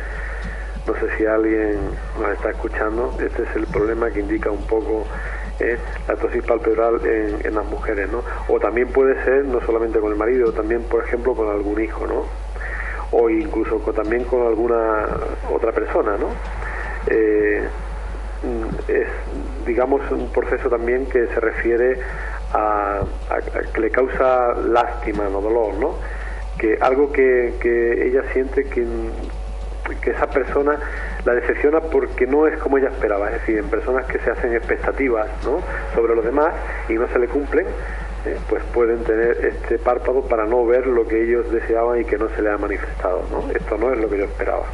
no 0.86 0.94
sé 0.96 1.18
si 1.18 1.26
alguien 1.26 1.78
nos 2.20 2.32
está 2.34 2.50
escuchando, 2.50 3.14
este 3.22 3.44
es 3.44 3.56
el 3.56 3.68
problema 3.68 4.12
que 4.12 4.20
indica 4.20 4.52
un 4.52 4.66
poco 4.68 5.06
la 6.08 6.16
tosis 6.16 6.44
palpebral 6.44 7.00
en, 7.06 7.56
las 7.56 7.66
mujeres, 7.66 8.10
¿no? 8.12 8.22
O 8.48 8.60
también 8.60 8.90
puede 8.90 9.22
ser 9.24 9.44
no 9.46 9.60
solamente 9.62 10.00
con 10.00 10.12
el 10.12 10.18
marido, 10.18 10.52
también, 10.52 10.84
por 10.84 11.04
ejemplo, 11.04 11.34
con 11.36 11.50
algún 11.50 11.82
hijo, 11.82 12.06
¿no? 12.06 12.26
O 13.12 13.30
incluso 13.30 13.78
también 13.94 14.26
con 14.26 14.46
alguna 14.46 15.08
otra 15.52 15.72
persona, 15.72 16.18
¿no? 16.18 16.28
Eh, 17.08 17.68
es, 18.88 19.08
digamos, 19.66 20.02
un 20.12 20.32
proceso 20.32 20.70
también 20.70 21.06
que 21.08 21.28
se 21.28 21.40
refiere 21.40 22.00
a, 22.54 23.02
que 23.74 23.82
le 23.82 23.90
causa 23.90 24.54
lástima, 24.54 25.28
no 25.30 25.42
dolor, 25.42 25.74
¿no? 25.76 25.96
Que 26.58 26.78
algo 26.82 27.12
que, 27.12 27.56
que 27.60 28.08
ella 28.08 28.24
siente 28.34 28.66
que, 28.66 28.86
que 30.02 30.12
esa 30.12 30.28
persona 30.28 30.80
la 31.26 31.34
decepciona 31.34 31.80
porque 31.82 32.26
no 32.26 32.48
es 32.48 32.58
como 32.60 32.78
ella 32.78 32.90
esperaba, 32.90 33.28
es 33.28 33.34
decir, 33.34 33.58
en 33.58 33.70
personas 33.70 34.06
que 34.06 34.20
se 34.20 34.32
hacen 34.32 34.54
expectativas 34.54 35.28
¿no? 35.44 35.60
sobre 35.96 36.16
los 36.16 36.26
demás 36.26 36.54
y 36.90 36.94
no 36.94 37.08
se 37.08 37.20
le 37.20 37.28
cumplen, 37.28 37.66
eh, 38.28 38.38
pues 38.50 38.64
pueden 38.74 39.04
tener 39.04 39.46
este 39.46 39.78
párpado 39.80 40.22
para 40.22 40.46
no 40.46 40.66
ver 40.66 40.86
lo 40.88 41.08
que 41.08 41.24
ellos 41.24 41.50
deseaban 41.52 42.02
y 42.02 42.06
que 42.06 42.18
no 42.18 42.30
se 42.30 42.42
le 42.42 42.52
ha 42.52 42.58
manifestado. 42.58 43.24
¿no? 43.32 43.50
Esto 43.52 43.78
no 43.78 43.92
es 43.94 44.00
lo 44.00 44.10
que 44.10 44.18
yo 44.18 44.26
esperaba. 44.26 44.66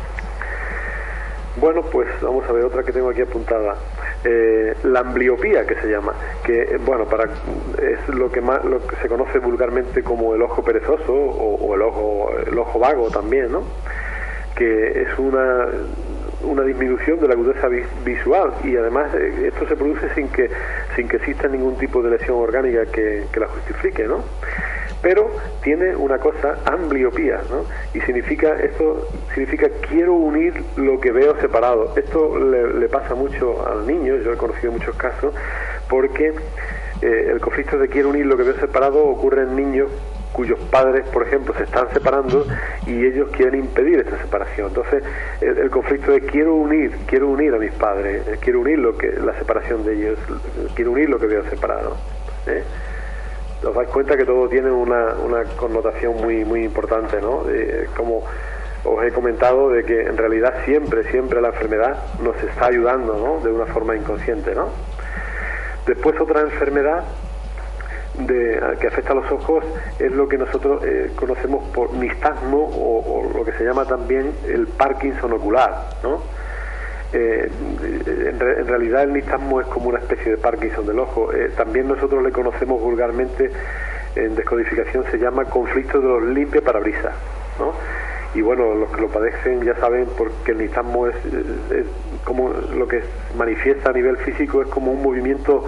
Bueno, 1.56 1.84
pues 1.84 2.08
vamos 2.22 2.50
a 2.50 2.52
ver 2.52 2.66
otra 2.66 2.84
que 2.84 2.92
tengo 2.92 3.10
aquí 3.10 3.22
apuntada. 3.22 3.76
Eh, 4.24 4.76
la 4.84 5.02
ambliopía, 5.02 5.68
que 5.68 5.76
se 5.76 5.88
llama, 5.88 6.14
que 6.44 6.78
bueno, 6.84 7.06
para 7.06 7.26
es 7.26 8.10
lo 8.10 8.32
que 8.32 8.42
más 8.42 8.64
lo 8.66 8.86
que 8.88 8.96
se 8.96 9.08
conoce 9.08 9.38
vulgarmente 9.38 10.02
como 10.02 10.34
el 10.34 10.42
ojo 10.42 10.64
perezoso 10.64 11.14
o, 11.14 11.56
o 11.56 11.76
el 11.76 11.82
ojo 11.82 12.32
el 12.48 12.58
ojo 12.58 12.80
vago 12.80 13.10
también, 13.12 13.52
¿no? 13.52 13.64
Que 14.56 15.02
es 15.02 15.20
una 15.20 15.68
una 16.44 16.64
disminución 16.64 17.20
de 17.20 17.28
la 17.28 17.34
agudeza 17.34 17.68
visual 18.06 18.54
y 18.64 18.76
además 18.76 19.14
eh, 19.16 19.52
esto 19.54 19.68
se 19.68 19.76
produce 19.76 20.14
sin 20.16 20.30
que 20.30 20.50
sin 20.96 21.08
que 21.08 21.18
exista 21.18 21.48
ningún 21.48 21.78
tipo 21.78 22.02
de 22.02 22.12
lesión 22.12 22.38
orgánica 22.38 22.86
que, 22.86 23.26
la 23.36 23.48
justifique, 23.48 24.06
¿no? 24.06 24.24
Pero 25.02 25.30
tiene 25.62 25.96
una 25.96 26.18
cosa, 26.18 26.60
ambliopía, 26.66 27.42
¿no? 27.50 27.66
Y 27.94 28.00
significa, 28.02 28.58
esto 28.62 29.08
significa 29.34 29.68
quiero 29.90 30.14
unir 30.14 30.64
lo 30.78 31.00
que 31.02 31.12
veo 31.12 31.36
separado. 31.42 31.94
Esto 31.98 32.38
le, 32.38 32.88
pasa 32.88 33.14
mucho 33.14 33.68
al 33.68 33.86
niño, 33.86 34.16
yo 34.18 34.32
he 34.32 34.38
conocido 34.38 34.72
muchos 34.72 34.96
casos, 34.96 35.34
porque 35.90 36.34
eh, 37.02 37.30
el 37.32 37.42
conflicto 37.42 37.78
de 37.78 37.90
quiero 37.90 38.10
unir 38.10 38.26
lo 38.26 38.38
que 38.38 38.44
veo 38.44 38.56
separado 38.56 39.04
ocurre 39.04 39.42
en 39.44 39.56
niños 39.58 39.90
cuyos 40.34 40.60
padres, 40.72 41.08
por 41.10 41.26
ejemplo, 41.26 41.54
se 41.56 41.64
están 41.64 41.88
separando 41.94 42.46
y 42.86 43.06
ellos 43.06 43.30
quieren 43.32 43.60
impedir 43.60 44.00
esta 44.00 44.18
separación. 44.18 44.68
Entonces, 44.68 45.04
el, 45.40 45.70
conflicto 45.70 46.12
de 46.12 46.22
quiero 46.22 46.56
unir, 46.56 46.92
quiero 47.08 47.30
unir 47.30 47.54
a 47.54 47.60
mis 47.60 47.72
padres, 47.74 48.28
eh, 48.28 48.38
quiero 48.42 48.60
unir 48.60 48.80
lo 48.80 48.98
que 48.98 49.12
la 49.12 49.38
separación 49.38 49.86
de 49.86 49.94
ellos, 49.94 50.20
quiero 50.76 50.92
unir 50.92 51.10
lo 51.10 51.20
que 51.20 51.28
veo 51.28 51.44
separado. 51.50 51.96
¿eh? 52.48 52.64
Os 53.64 53.74
dais 53.74 53.88
cuenta 53.90 54.18
que 54.18 54.26
todo 54.26 54.50
tiene 54.50 54.70
una, 54.70 55.14
una 55.24 55.44
connotación 55.56 56.18
muy 56.18 56.44
muy 56.44 56.66
importante, 56.66 57.22
¿no? 57.22 57.46
como 57.96 58.26
os 58.84 59.04
he 59.06 59.12
comentado 59.12 59.70
de 59.70 59.86
que 59.86 60.02
en 60.02 60.18
realidad 60.18 60.66
siempre, 60.66 61.10
siempre 61.10 61.40
la 61.42 61.50
enfermedad 61.50 62.04
nos 62.22 62.36
está 62.44 62.66
ayudando, 62.66 63.16
¿no? 63.16 63.40
De 63.40 63.50
una 63.50 63.66
forma 63.68 63.96
inconsciente, 63.96 64.54
¿no? 64.54 64.70
Después 65.86 66.20
otra 66.20 66.42
enfermedad 66.42 67.06
de, 68.18 68.62
que 68.80 68.88
afecta 68.88 69.14
a 69.14 69.16
los 69.16 69.32
ojos 69.32 69.64
es 70.00 70.12
lo 70.12 70.28
que 70.28 70.38
nosotros 70.38 70.84
eh, 70.86 71.12
conocemos 71.16 71.68
por 71.70 71.94
nistagmo 71.94 72.60
o, 72.60 73.32
lo 73.36 73.44
que 73.44 73.54
se 73.54 73.64
llama 73.64 73.86
también 73.86 74.32
el 74.48 74.68
Parkinson 74.68 75.34
ocular, 75.34 75.90
¿no? 76.04 76.22
Eh, 77.12 77.48
en, 78.08 78.40
realidad 78.68 79.04
el 79.04 79.14
nistagmo 79.14 79.62
es 79.62 79.68
como 79.68 79.90
una 79.90 80.00
especie 80.00 80.32
de 80.32 80.38
Parkinson 80.38 80.86
del 80.86 81.00
ojo. 81.00 81.32
Eh, 81.32 81.52
también 81.56 81.88
nosotros 81.88 82.24
le 82.24 82.32
conocemos 82.32 82.82
vulgarmente, 82.82 83.52
en 84.16 84.36
descodificación 84.36 85.04
se 85.12 85.18
llama 85.18 85.46
conflicto 85.46 86.00
de 86.00 86.08
los 86.08 86.24
limpia 86.24 86.62
parabrisas, 86.62 87.14
¿no? 87.60 87.74
Y 88.36 88.42
bueno, 88.42 88.74
los 88.74 88.90
que 88.90 89.02
lo 89.02 89.10
padecen 89.10 89.64
ya 89.64 89.76
saben 89.76 90.08
porque 90.18 90.54
el 90.54 90.58
nistagmo 90.58 91.08
es, 91.08 91.16
es 91.72 91.86
como 92.24 92.50
lo 92.50 92.88
que 92.88 93.04
manifiesta 93.38 93.92
a 93.92 93.94
nivel 93.94 94.18
físico 94.18 94.64
es 94.64 94.68
como 94.70 94.92
un 94.92 95.04
movimiento 95.04 95.66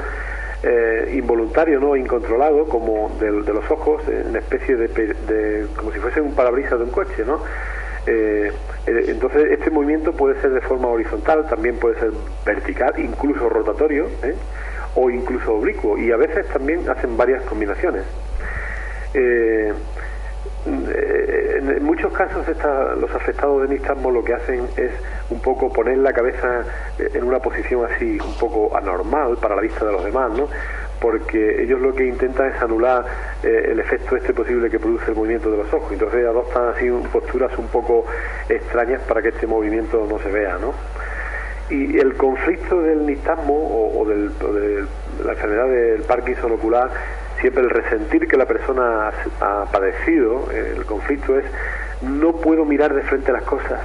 eh, 0.67 1.11
involuntario, 1.13 1.79
no 1.79 1.95
incontrolado, 1.95 2.65
como 2.65 3.15
de, 3.19 3.31
los 3.31 3.69
ojos, 3.69 4.01
en 4.07 4.29
una 4.29 4.39
especie 4.39 4.75
de, 4.75 5.67
como 5.75 5.91
si 5.91 5.99
fuese 5.99 6.21
un 6.21 6.33
parabrisas 6.33 6.79
de 6.79 6.85
un 6.85 6.89
coche, 6.89 7.23
¿no? 7.23 7.39
Eh, 8.07 8.51
eh, 8.87 9.05
entonces 9.07 9.45
este 9.51 9.69
movimiento 9.69 10.11
puede 10.13 10.41
ser 10.41 10.53
de 10.53 10.61
forma 10.61 10.87
horizontal, 10.87 11.47
también 11.47 11.75
puede 11.77 11.99
ser 11.99 12.09
vertical, 12.43 12.95
incluso 12.97 13.47
rotatorio, 13.47 14.07
o 14.95 15.11
incluso 15.11 15.53
oblicuo, 15.53 15.99
y 15.99 16.11
a 16.11 16.17
veces 16.17 16.47
también 16.47 16.89
hacen 16.89 17.15
varias 17.15 17.43
combinaciones. 17.43 18.03
En 21.69 21.83
muchos 21.83 22.11
casos 22.13 22.45
los 22.99 23.11
afectados 23.11 23.61
de 23.63 23.75
nistagmo 23.75 24.11
lo 24.11 24.23
que 24.23 24.33
hacen 24.33 24.67
es 24.77 24.91
un 25.29 25.41
poco 25.41 25.71
poner 25.71 25.97
la 25.97 26.13
cabeza 26.13 26.63
eh, 26.99 27.11
en 27.13 27.23
una 27.23 27.39
posición 27.39 27.85
así 27.85 28.17
un 28.19 28.37
poco 28.37 28.75
anormal 28.75 29.37
para 29.37 29.55
la 29.55 29.61
vista 29.61 29.85
de 29.85 29.91
los 29.91 30.03
demás, 30.03 30.31
¿no? 30.31 30.47
porque 30.99 31.61
ellos 31.61 31.79
lo 31.81 31.93
que 31.93 32.05
intentan 32.05 32.51
es 32.51 32.61
anular 32.61 33.05
eh, 33.43 33.69
el 33.71 33.79
efecto 33.79 34.15
este 34.15 34.33
posible 34.33 34.69
que 34.69 34.79
produce 34.79 35.11
el 35.11 35.15
movimiento 35.15 35.51
de 35.51 35.57
los 35.57 35.73
ojos. 35.73 35.91
Entonces 35.91 36.25
adoptan 36.25 36.69
así 36.69 36.89
posturas 37.11 37.55
un 37.57 37.67
poco 37.67 38.05
extrañas 38.49 39.01
para 39.03 39.21
que 39.21 39.29
este 39.29 39.47
movimiento 39.47 40.05
no 40.09 40.19
se 40.19 40.29
vea, 40.29 40.57
¿no? 40.57 40.73
Y 41.69 41.97
el 41.97 42.15
conflicto 42.15 42.81
del 42.81 43.05
nistagmo 43.05 43.91
o, 43.95 44.05
de 44.05 44.85
la 45.23 45.31
enfermedad 45.31 45.67
del 45.67 46.01
Parkinson 46.03 46.51
ocular, 46.51 46.91
siempre 47.39 47.63
el 47.63 47.69
resentir 47.69 48.27
que 48.27 48.37
la 48.37 48.45
persona 48.45 49.11
ha 49.41 49.65
padecido, 49.71 50.49
el 50.51 50.85
conflicto 50.85 51.37
es 51.37 51.45
no 52.01 52.33
puedo 52.33 52.65
mirar 52.65 52.93
de 52.93 53.01
frente 53.03 53.31
las 53.31 53.43
cosas 53.43 53.79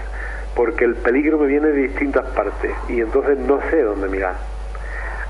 porque 0.54 0.84
el 0.84 0.96
peligro 0.96 1.38
me 1.38 1.46
viene 1.46 1.68
de 1.68 1.82
distintas 1.88 2.26
partes 2.30 2.72
y 2.88 3.00
entonces 3.00 3.38
no 3.38 3.60
sé 3.70 3.82
dónde 3.82 4.08
mirar. 4.08 4.34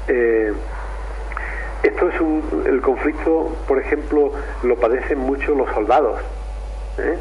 Eh, 0.08 0.52
esto 1.82 2.08
es 2.08 2.20
un, 2.20 2.64
el 2.66 2.80
conflicto, 2.80 3.56
por 3.66 3.78
ejemplo, 3.78 4.32
lo 4.62 4.76
padecen 4.76 5.18
mucho 5.18 5.54
los 5.54 5.70
soldados, 5.72 6.20
¿eh? 6.98 7.16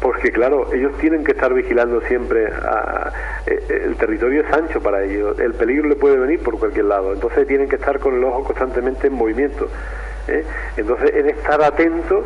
Porque 0.00 0.30
claro, 0.32 0.72
ellos 0.72 0.92
tienen 0.98 1.24
que 1.24 1.32
estar 1.32 1.52
vigilando 1.52 2.00
siempre, 2.02 2.44
eh, 3.46 3.82
el 3.84 3.96
territorio 3.96 4.42
es 4.42 4.52
ancho 4.52 4.80
para 4.80 5.02
ellos, 5.04 5.38
el 5.38 5.54
peligro 5.54 5.88
le 5.88 5.96
puede 5.96 6.18
venir 6.18 6.42
por 6.42 6.58
cualquier 6.58 6.86
lado, 6.86 7.12
entonces 7.12 7.46
tienen 7.46 7.68
que 7.68 7.76
estar 7.76 7.98
con 7.98 8.14
el 8.14 8.24
ojo 8.24 8.44
constantemente 8.44 9.06
en 9.06 9.14
movimiento. 9.14 9.68
Entonces, 10.76 11.14
en 11.14 11.28
estar 11.28 11.62
atentos 11.62 12.24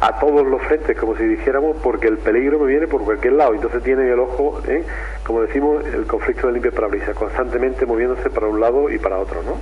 a 0.00 0.18
todos 0.18 0.46
los 0.46 0.62
frentes, 0.62 0.96
como 0.98 1.16
si 1.16 1.24
dijéramos, 1.24 1.76
porque 1.82 2.08
el 2.08 2.18
peligro 2.18 2.58
me 2.58 2.66
viene 2.66 2.86
por 2.86 3.02
cualquier 3.02 3.34
lado. 3.34 3.54
Entonces 3.54 3.82
tiene 3.82 4.10
el 4.10 4.18
ojo, 4.18 4.60
¿eh? 4.66 4.84
como 5.24 5.42
decimos, 5.42 5.84
el 5.86 6.06
conflicto 6.06 6.46
de 6.48 6.54
limpia 6.54 6.70
parabrisas, 6.70 7.14
constantemente 7.14 7.86
moviéndose 7.86 8.28
para 8.30 8.46
un 8.46 8.60
lado 8.60 8.90
y 8.90 8.98
para 8.98 9.18
otro, 9.18 9.42
¿no? 9.42 9.58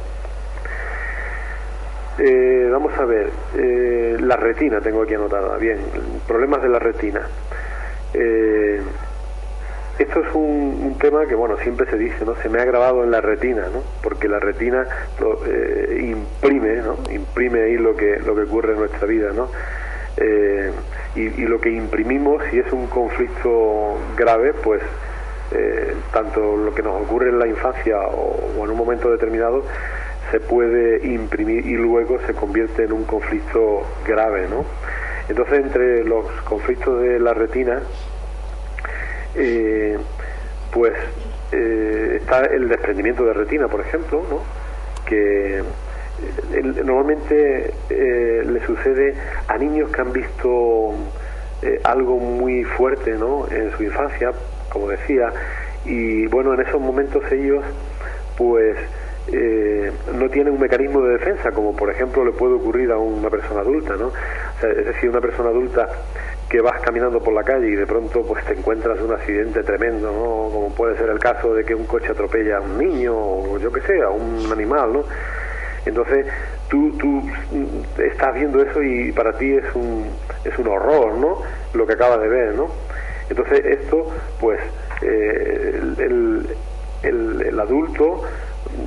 Eh, 2.18 2.68
vamos 2.70 2.96
a 2.96 3.04
ver, 3.04 3.28
eh, 3.58 4.16
la 4.20 4.36
retina 4.36 4.80
tengo 4.80 5.02
aquí 5.02 5.14
anotada. 5.14 5.56
Bien, 5.56 5.78
problemas 6.28 6.62
de 6.62 6.68
la 6.68 6.78
retina. 6.78 7.22
Eh, 8.12 8.80
esto 9.98 10.20
es 10.20 10.34
un, 10.34 10.96
tema 11.00 11.26
que, 11.26 11.34
bueno, 11.34 11.56
siempre 11.58 11.88
se 11.90 11.98
dice, 11.98 12.24
¿no? 12.24 12.34
Se 12.36 12.48
me 12.48 12.60
ha 12.60 12.64
grabado 12.64 13.02
en 13.04 13.10
la 13.10 13.20
retina, 13.20 13.62
¿no? 13.72 13.82
Porque 14.02 14.28
la 14.28 14.38
retina 14.38 14.86
imprime, 15.98 16.76
¿no? 16.76 16.96
Imprime 17.12 17.62
ahí 17.62 17.76
lo 17.76 17.96
que, 17.96 18.18
lo 18.20 18.34
que 18.34 18.42
ocurre 18.42 18.72
en 18.72 18.78
nuestra 18.78 19.06
vida, 19.06 19.32
¿no? 19.32 19.48
y, 21.16 21.28
lo 21.44 21.60
que 21.60 21.70
imprimimos, 21.70 22.42
si 22.50 22.60
es 22.60 22.72
un 22.72 22.86
conflicto 22.86 23.96
grave, 24.16 24.52
pues 24.54 24.80
tanto 26.12 26.56
lo 26.56 26.74
que 26.74 26.82
nos 26.82 27.02
ocurre 27.02 27.30
en 27.30 27.38
la 27.38 27.46
infancia 27.46 27.98
o 28.00 28.64
en 28.64 28.70
un 28.70 28.76
momento 28.76 29.10
determinado, 29.10 29.64
se 30.30 30.40
puede 30.40 31.06
imprimir 31.06 31.66
y 31.66 31.74
luego 31.74 32.18
se 32.26 32.34
convierte 32.34 32.84
en 32.84 32.92
un 32.92 33.04
conflicto 33.04 33.82
grave, 34.06 34.46
¿no? 34.48 34.64
Entonces, 35.28 35.60
entre 35.60 36.04
los 36.04 36.26
conflictos 36.42 37.00
de 37.00 37.18
la 37.18 37.32
retina, 37.32 37.80
eh, 39.34 39.96
pues 40.70 40.92
eh, 41.52 42.18
está 42.20 42.44
el 42.44 42.68
desprendimiento 42.68 43.24
de 43.24 43.32
retina, 43.32 43.68
por 43.68 43.80
ejemplo, 43.80 44.22
¿no? 44.28 44.42
que 45.06 45.58
eh, 45.58 45.62
normalmente 46.84 47.74
le 47.88 48.66
sucede 48.66 49.14
a 49.48 49.58
niños 49.58 49.90
que 49.90 50.00
han 50.00 50.12
visto 50.12 50.94
algo 51.82 52.18
muy 52.18 52.64
fuerte 52.64 53.12
¿no? 53.12 53.46
en 53.50 53.70
su 53.76 53.82
infancia, 53.82 54.32
como 54.70 54.88
decía, 54.88 55.32
y 55.84 56.26
bueno, 56.26 56.54
en 56.54 56.60
esos 56.60 56.80
momentos 56.80 57.22
ellos 57.32 57.64
pues 58.36 58.76
eh, 59.32 59.90
no 60.14 60.28
tiene 60.28 60.50
un 60.50 60.60
mecanismo 60.60 61.00
de 61.02 61.14
defensa, 61.14 61.50
como 61.52 61.74
por 61.74 61.90
ejemplo 61.90 62.24
le 62.24 62.32
puede 62.32 62.54
ocurrir 62.54 62.90
a 62.92 62.98
una 62.98 63.30
persona 63.30 63.60
adulta, 63.60 63.96
¿no? 63.96 64.12
es 64.62 64.86
decir, 64.86 65.08
una 65.08 65.20
persona 65.20 65.48
adulta 65.48 65.88
que 66.48 66.60
vas 66.60 66.80
caminando 66.82 67.20
por 67.20 67.32
la 67.32 67.42
calle 67.42 67.68
y 67.68 67.74
de 67.74 67.86
pronto 67.86 68.22
pues 68.22 68.44
te 68.44 68.52
encuentras 68.52 69.00
un 69.00 69.12
accidente 69.12 69.62
tremendo, 69.62 70.12
¿no? 70.12 70.52
Como 70.52 70.74
puede 70.74 70.96
ser 70.96 71.08
el 71.08 71.18
caso 71.18 71.54
de 71.54 71.64
que 71.64 71.74
un 71.74 71.86
coche 71.86 72.12
atropella 72.12 72.58
a 72.58 72.60
un 72.60 72.78
niño 72.78 73.14
o 73.16 73.58
yo 73.58 73.72
que 73.72 73.80
sé, 73.80 74.00
a 74.02 74.10
un 74.10 74.52
animal, 74.52 74.92
¿no? 74.92 75.04
Entonces 75.86 76.26
tú, 76.68 76.92
tú 76.98 77.22
estás 77.98 78.34
viendo 78.34 78.62
eso 78.62 78.82
y 78.82 79.10
para 79.12 79.32
ti 79.36 79.52
es 79.52 79.74
un, 79.74 80.06
es 80.44 80.58
un 80.58 80.68
horror, 80.68 81.14
¿no? 81.14 81.42
Lo 81.72 81.86
que 81.86 81.94
acabas 81.94 82.20
de 82.20 82.28
ver, 82.28 82.54
¿no? 82.54 82.68
Entonces 83.28 83.64
esto, 83.64 84.06
pues, 84.38 84.60
eh, 85.02 85.80
el, 85.98 86.56
el, 87.02 87.42
el 87.42 87.60
adulto 87.60 88.22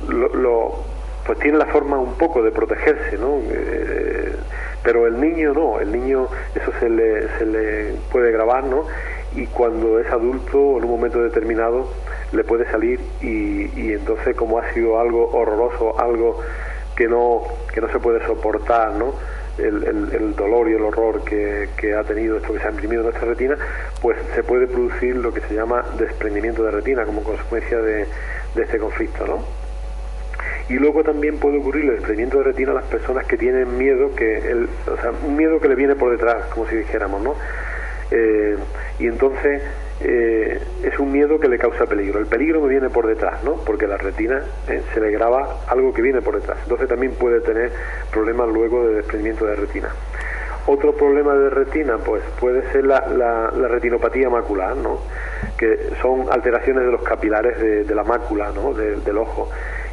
lo, 0.08 0.84
pues 1.26 1.38
tiene 1.40 1.58
la 1.58 1.66
forma 1.66 1.98
un 1.98 2.14
poco 2.14 2.42
de 2.42 2.50
protegerse, 2.50 3.18
¿no? 3.18 3.38
Eh, 3.50 4.32
pero 4.82 5.06
el 5.06 5.20
niño 5.20 5.52
no, 5.52 5.80
el 5.80 5.92
niño 5.92 6.28
eso 6.54 6.72
se 6.80 6.88
le, 6.88 7.28
se 7.36 7.44
le 7.44 7.94
puede 8.10 8.32
grabar, 8.32 8.64
¿no? 8.64 8.84
Y 9.34 9.46
cuando 9.46 9.98
es 10.00 10.10
adulto, 10.10 10.78
en 10.78 10.84
un 10.84 10.90
momento 10.90 11.22
determinado, 11.22 11.88
le 12.32 12.44
puede 12.44 12.64
salir 12.70 13.00
y, 13.20 13.66
y 13.78 13.92
entonces 13.92 14.34
como 14.36 14.58
ha 14.58 14.72
sido 14.72 14.98
algo 14.98 15.30
horroroso, 15.32 16.00
algo 16.00 16.40
que 16.96 17.06
no, 17.06 17.42
que 17.72 17.80
no 17.80 17.88
se 17.92 17.98
puede 17.98 18.24
soportar, 18.26 18.92
¿no? 18.92 19.12
El, 19.58 19.84
el, 19.84 20.36
dolor 20.36 20.70
y 20.70 20.74
el 20.74 20.82
horror 20.82 21.24
que, 21.24 21.68
que, 21.76 21.92
ha 21.94 22.04
tenido 22.04 22.36
esto 22.36 22.52
que 22.52 22.60
se 22.60 22.66
ha 22.68 22.70
imprimido 22.70 23.02
en 23.02 23.08
nuestra 23.08 23.28
retina, 23.28 23.56
pues 24.00 24.16
se 24.34 24.44
puede 24.44 24.68
producir 24.68 25.16
lo 25.16 25.34
que 25.34 25.40
se 25.40 25.54
llama 25.54 25.84
desprendimiento 25.98 26.62
de 26.62 26.70
retina 26.70 27.04
como 27.04 27.24
consecuencia 27.24 27.78
de, 27.78 28.06
de 28.54 28.62
este 28.62 28.78
conflicto, 28.78 29.26
¿no? 29.26 29.67
Y 30.68 30.74
luego 30.74 31.02
también 31.02 31.38
puede 31.38 31.58
ocurrir 31.58 31.84
el 31.84 31.92
desprendimiento 31.92 32.38
de 32.38 32.44
retina 32.44 32.72
a 32.72 32.74
las 32.74 32.84
personas 32.84 33.26
que 33.26 33.36
tienen 33.36 33.76
miedo 33.76 34.14
que 34.14 34.38
el, 34.38 34.68
o 34.86 35.00
sea 35.00 35.12
un 35.26 35.36
miedo 35.36 35.60
que 35.60 35.68
le 35.68 35.74
viene 35.74 35.94
por 35.96 36.10
detrás 36.10 36.46
como 36.46 36.66
si 36.68 36.76
dijéramos 36.76 37.22
no 37.22 37.34
eh, 38.10 38.56
y 38.98 39.06
entonces 39.06 39.62
eh, 40.00 40.60
es 40.82 40.98
un 40.98 41.12
miedo 41.12 41.38
que 41.38 41.48
le 41.48 41.58
causa 41.58 41.84
peligro. 41.86 42.18
El 42.18 42.26
peligro 42.26 42.60
me 42.60 42.68
viene 42.68 42.88
por 42.88 43.06
detrás 43.06 43.42
no 43.44 43.56
porque 43.64 43.86
la 43.86 43.96
retina 43.96 44.42
eh, 44.68 44.82
se 44.94 45.00
le 45.00 45.10
graba 45.10 45.60
algo 45.66 45.92
que 45.92 46.02
viene 46.02 46.22
por 46.22 46.36
detrás. 46.36 46.58
Entonces 46.62 46.88
también 46.88 47.12
puede 47.12 47.40
tener 47.40 47.70
problemas 48.10 48.48
luego 48.48 48.86
de 48.86 48.94
desprendimiento 48.96 49.44
de 49.46 49.56
retina. 49.56 49.90
Otro 50.66 50.94
problema 50.94 51.34
de 51.34 51.50
retina 51.50 51.96
pues 51.98 52.22
puede 52.38 52.70
ser 52.72 52.84
la, 52.84 53.06
la, 53.08 53.68
retinopatía 53.68 54.28
macular 54.28 54.76
no 54.76 55.00
que 55.56 55.90
son 56.02 56.26
alteraciones 56.30 56.84
de 56.84 56.92
los 56.92 57.02
capilares 57.02 57.86
de, 57.86 57.94
la 57.94 58.04
mácula 58.04 58.52
no 58.54 58.74
del 58.74 59.16
ojo 59.16 59.48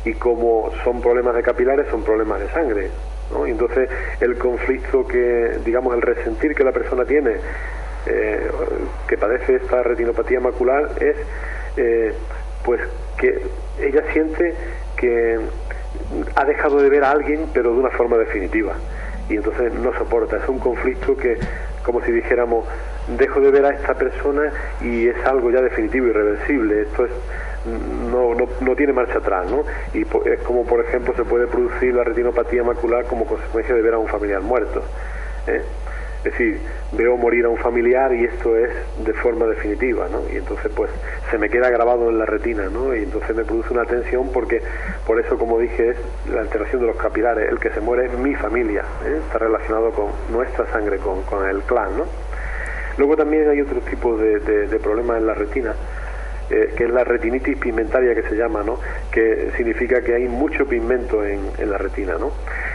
y 0.05 0.13
como 0.13 0.71
son 0.83 1.01
problemas 1.01 1.35
de 1.35 1.43
capilares, 1.43 1.87
son 1.89 2.03
problemas 2.03 2.39
de 2.39 2.49
sangre. 2.49 2.89
¿no? 3.31 3.45
Y 3.47 3.51
entonces 3.51 3.89
el 4.21 4.37
conflicto 4.37 5.05
que, 5.07 5.57
digamos, 5.65 5.95
el 5.95 6.01
resentir 6.01 6.53
que 6.53 6.63
la 6.63 6.71
persona 6.71 7.05
tiene, 7.05 7.37
eh, 8.05 8.47
que 9.07 9.17
padece 9.17 9.55
esta 9.55 9.81
retinopatía 9.81 10.39
macular, 10.39 10.91
es 11.01 11.15
eh, 11.77 12.13
pues 12.63 12.81
que 13.17 13.41
ella 13.79 14.03
siente 14.13 14.53
que 14.95 15.39
ha 16.35 16.45
dejado 16.45 16.81
de 16.81 16.89
ver 16.89 17.03
a 17.03 17.11
alguien, 17.11 17.49
pero 17.53 17.73
de 17.73 17.79
una 17.79 17.89
forma 17.91 18.17
definitiva. 18.17 18.73
Y 19.29 19.37
entonces 19.37 19.73
no 19.73 19.91
soporta. 19.97 20.37
Es 20.37 20.47
un 20.47 20.59
conflicto 20.59 21.17
que, 21.17 21.37
como 21.83 22.01
si 22.03 22.11
dijéramos, 22.11 22.65
dejo 23.17 23.39
de 23.39 23.51
ver 23.51 23.65
a 23.65 23.69
esta 23.69 23.95
persona 23.95 24.51
y 24.81 25.07
es 25.07 25.25
algo 25.25 25.49
ya 25.51 25.61
definitivo, 25.61 26.07
irreversible. 26.07 26.81
Esto 26.81 27.05
es 27.05 27.11
no, 27.65 28.35
no, 28.35 28.47
no, 28.61 28.75
tiene 28.75 28.93
marcha 28.93 29.17
atrás, 29.17 29.49
¿no? 29.49 29.63
Y 29.93 30.01
es 30.01 30.39
como, 30.41 30.65
por 30.65 30.79
ejemplo, 30.81 31.13
se 31.15 31.23
puede 31.23 31.47
producir 31.47 31.93
la 31.93 32.03
retinopatía 32.03 32.63
macular 32.63 33.05
como 33.05 33.25
consecuencia 33.25 33.73
de 33.73 33.81
ver 33.81 33.95
a 33.95 33.97
un 33.97 34.07
familiar 34.07 34.41
muerto. 34.41 34.83
¿eh? 35.47 35.61
Es 36.19 36.31
decir, 36.31 36.59
veo 36.91 37.17
morir 37.17 37.45
a 37.45 37.49
un 37.49 37.57
familiar 37.57 38.11
y 38.13 38.25
esto 38.25 38.57
es 38.57 38.71
de 39.05 39.13
forma 39.13 39.45
definitiva, 39.45 40.07
¿no? 40.11 40.21
Y 40.33 40.37
entonces, 40.37 40.71
pues, 40.75 40.89
se 41.29 41.37
me 41.37 41.49
queda 41.49 41.69
grabado 41.69 42.09
en 42.09 42.17
la 42.17 42.25
retina, 42.25 42.67
¿no? 42.67 42.95
Y 42.95 43.03
entonces 43.03 43.35
me 43.35 43.43
produce 43.43 43.71
una 43.71 43.85
tensión 43.85 44.31
porque, 44.31 44.59
por 45.05 45.19
eso, 45.19 45.37
como 45.37 45.59
dije, 45.59 45.91
es 45.91 45.97
la 46.31 46.41
alteración 46.41 46.81
de 46.81 46.87
los 46.87 46.95
capilares. 46.95 47.47
El 47.51 47.59
que 47.59 47.69
se 47.69 47.79
muere 47.79 48.07
es 48.07 48.17
mi 48.17 48.33
familia, 48.35 48.83
¿eh? 49.05 49.19
está 49.23 49.37
relacionado 49.37 49.91
con 49.91 50.07
nuestra 50.31 50.65
sangre, 50.71 50.97
con, 50.97 51.21
con 51.23 51.47
el 51.47 51.61
clan, 51.61 51.95
¿no? 51.95 52.05
Luego 52.97 53.15
también 53.15 53.47
hay 53.49 53.61
otros 53.61 53.83
tipos 53.85 54.19
de, 54.19 54.39
de 54.39 54.79
problemas 54.79 55.17
en 55.17 55.27
la 55.27 55.33
retina 55.33 55.75
eh, 56.49 56.73
que 56.77 56.83
es 56.83 56.89
la 56.91 57.03
retinitis 57.03 57.57
pigmentaria 57.57 58.13
que 58.13 58.21
se 58.23 58.35
llama, 58.35 58.61
¿no? 58.61 58.79
que 59.11 59.51
significa 59.57 60.01
que 60.01 60.13
hay 60.13 60.27
mucho 60.27 60.67
pigmento 60.67 61.23
en, 61.25 61.41
la 61.57 61.77
retina. 61.77 62.17
¿no? 62.19 62.31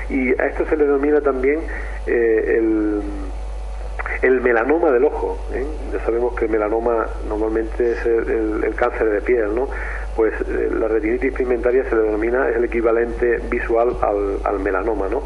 Y 0.08 0.30
a 0.40 0.46
esto 0.46 0.66
se 0.66 0.76
le 0.76 0.84
denomina 0.84 1.20
también 1.20 1.60
eh, 2.06 2.56
el, 2.58 3.00
el, 4.22 4.40
melanoma 4.40 4.90
del 4.90 5.04
ojo. 5.04 5.38
¿eh? 5.54 5.64
Ya 5.92 6.00
sabemos 6.04 6.34
que 6.34 6.46
el 6.46 6.50
melanoma 6.50 7.06
normalmente 7.28 7.92
es 7.92 8.04
el, 8.06 8.74
cáncer 8.74 9.08
de 9.08 9.20
piel, 9.20 9.54
¿no? 9.54 9.68
pues 10.16 10.34
la 10.48 10.88
retinitis 10.88 11.32
pigmentaria 11.32 11.84
se 11.88 11.94
le 11.94 12.02
denomina, 12.02 12.48
es 12.48 12.56
el 12.56 12.64
equivalente 12.64 13.38
visual 13.48 13.96
al, 14.02 14.38
al 14.42 14.58
melanoma. 14.58 15.08
¿no? 15.08 15.22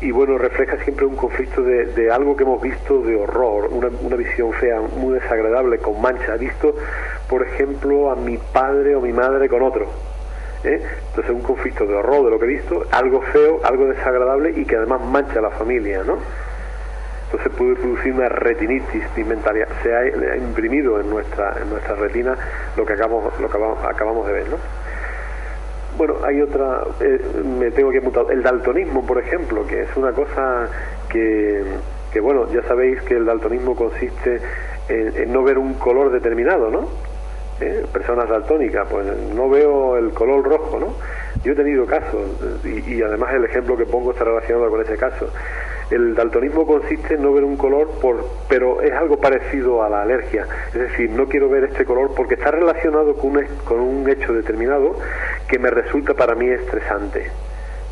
Y 0.00 0.12
bueno, 0.12 0.38
refleja 0.38 0.76
siempre 0.84 1.06
un 1.06 1.16
conflicto 1.16 1.62
de, 1.62 2.10
algo 2.10 2.36
que 2.36 2.44
hemos 2.44 2.62
visto 2.62 3.02
de 3.02 3.16
horror, 3.16 3.68
una, 3.70 3.88
una, 4.00 4.16
visión 4.16 4.52
fea, 4.52 4.80
muy 4.80 5.14
desagradable, 5.14 5.78
con 5.78 6.00
mancha. 6.00 6.34
He 6.34 6.38
visto, 6.38 6.74
por 7.28 7.42
ejemplo, 7.42 8.10
a 8.10 8.14
mi 8.16 8.36
padre 8.36 8.94
o 8.94 9.00
mi 9.00 9.12
madre 9.12 9.48
con 9.48 9.62
otro. 9.62 9.88
¿eh? 10.62 10.80
Entonces, 11.08 11.34
un 11.34 11.42
conflicto 11.42 11.84
de 11.84 11.94
horror 11.94 12.24
de 12.26 12.30
lo 12.30 12.38
que 12.38 12.44
he 12.44 12.48
visto, 12.48 12.84
algo 12.92 13.22
feo, 13.22 13.60
algo 13.64 13.86
desagradable 13.86 14.52
y 14.54 14.64
que 14.64 14.76
además 14.76 15.00
mancha 15.04 15.40
a 15.40 15.42
la 15.42 15.50
familia, 15.50 16.02
¿no? 16.04 16.18
Entonces 17.30 17.52
puede 17.58 17.74
producir 17.74 18.12
una 18.14 18.28
retinitis 18.28 19.04
pigmentaria. 19.14 19.68
Se 19.82 19.94
ha, 19.94 20.36
imprimido 20.36 20.98
en 20.98 21.10
nuestra, 21.10 21.56
en 21.60 21.68
nuestra 21.68 21.94
retina 21.94 22.34
lo 22.74 22.86
que 22.86 22.94
acabamos, 22.94 23.38
lo 23.38 23.50
que 23.50 23.58
acabamos 23.86 24.26
de 24.26 24.32
ver, 24.32 24.48
¿no? 24.48 24.56
Bueno, 25.98 26.14
hay 26.22 26.40
otra, 26.40 26.84
eh, 27.00 27.18
me 27.44 27.72
tengo 27.72 27.90
que 27.90 27.98
apuntar, 27.98 28.26
el 28.30 28.40
daltonismo, 28.40 29.04
por 29.04 29.18
ejemplo, 29.18 29.66
que 29.66 29.82
es 29.82 29.96
una 29.96 30.12
cosa 30.12 30.68
que, 31.08 31.60
que 32.12 32.20
bueno, 32.20 32.46
ya 32.52 32.62
sabéis 32.62 33.02
que 33.02 33.14
el 33.14 33.24
daltonismo 33.24 33.74
consiste 33.74 34.40
en, 34.88 35.32
no 35.32 35.42
ver 35.42 35.58
un 35.58 35.74
color 35.74 36.12
determinado, 36.12 36.70
¿no? 36.70 36.88
¿Eh? 37.60 37.84
Personas 37.92 38.28
daltónicas, 38.28 38.86
pues 38.88 39.08
no 39.34 39.50
veo 39.50 39.96
el 39.96 40.10
color 40.10 40.44
rojo, 40.44 40.78
¿no? 40.78 40.94
Yo 41.42 41.52
he 41.52 41.56
tenido 41.56 41.84
casos, 41.84 42.22
y, 42.64 42.94
y 42.94 43.02
además 43.02 43.34
el 43.34 43.46
ejemplo 43.46 43.76
que 43.76 43.84
pongo 43.84 44.12
está 44.12 44.22
relacionado 44.22 44.70
con 44.70 44.80
ese 44.80 44.96
caso. 44.96 45.28
El 45.90 46.14
daltonismo 46.14 46.66
consiste 46.66 47.14
en 47.14 47.22
no 47.22 47.32
ver 47.32 47.44
un 47.44 47.56
color, 47.56 47.88
pero 48.48 48.82
es 48.82 48.92
algo 48.92 49.18
parecido 49.18 49.82
a 49.82 49.88
la 49.88 50.02
alergia. 50.02 50.46
Es 50.68 50.80
decir, 50.80 51.10
no 51.10 51.26
quiero 51.26 51.48
ver 51.48 51.64
este 51.64 51.86
color 51.86 52.12
porque 52.14 52.34
está 52.34 52.50
relacionado 52.50 53.14
con 53.14 53.80
un, 53.80 54.08
hecho 54.10 54.34
determinado 54.34 54.96
que 55.48 55.58
me 55.58 55.70
resulta 55.70 56.12
para 56.12 56.34
mí 56.34 56.46
estresante. 56.46 57.30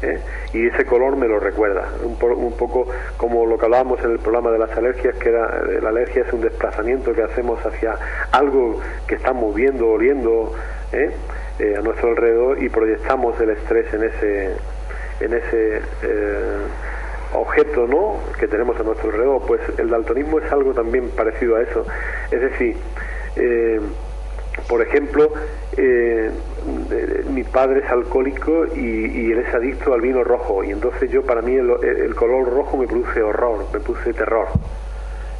¿eh? 0.03 0.19
y 0.53 0.67
ese 0.67 0.85
color 0.85 1.17
me 1.17 1.27
lo 1.27 1.41
recuerda, 1.41 1.89
un, 2.03 2.53
poco 2.53 2.87
como 3.17 3.47
lo 3.47 3.57
que 3.57 3.65
hablábamos 3.65 3.99
en 4.05 4.13
el 4.13 4.19
programa 4.19 4.51
de 4.51 4.59
las 4.59 4.71
alergias, 4.77 5.17
que 5.17 5.31
eh, 5.31 5.81
la 5.81 5.89
alergia 5.89 6.23
es 6.23 6.33
un 6.35 6.43
desplazamiento 6.43 7.15
que 7.15 7.23
hacemos 7.23 7.65
hacia 7.65 7.97
algo 8.31 8.79
que 9.07 9.15
estamos 9.15 9.55
viendo, 9.55 9.89
oliendo 9.89 10.53
¿eh? 10.93 11.15
a 11.79 11.81
nuestro 11.81 12.11
alrededor 12.11 12.63
y 12.63 12.69
proyectamos 12.69 13.41
el 13.41 13.51
estrés 13.51 13.93
en 13.95 14.05
ese, 14.05 14.53
en 15.21 15.33
ese 15.33 15.81
objeto 17.37 17.87
¿no? 17.87 18.19
que 18.39 18.49
tenemos 18.49 18.79
a 18.79 18.83
nuestro 18.83 19.11
alrededor, 19.11 19.43
pues 19.47 19.61
el 19.79 19.91
daltonismo 19.91 20.39
es 20.41 20.51
algo 20.53 20.73
también 20.75 21.11
parecido 21.11 21.57
a 21.57 21.63
eso. 21.63 21.85
Es 22.31 22.41
decir, 22.41 22.77
eh, 23.37 23.81
por 24.69 24.83
ejemplo, 24.83 25.33
eh, 25.77 26.31
mi 27.31 27.45
padre 27.45 27.81
es 27.81 27.91
alcohólico 27.91 28.67
y, 28.75 29.31
él 29.31 29.39
es 29.47 29.55
adicto 29.55 29.93
al 29.93 30.01
vino 30.01 30.25
rojo 30.25 30.65
y 30.65 30.71
entonces 30.71 31.11
yo 31.11 31.23
para 31.23 31.43
mí 31.43 31.55
el, 31.55 32.15
color 32.15 32.49
rojo 32.49 32.77
me 32.77 32.87
produce 32.87 33.23
horror, 33.23 33.67
me 33.73 33.81
produce 33.81 34.13
terror. 34.13 34.49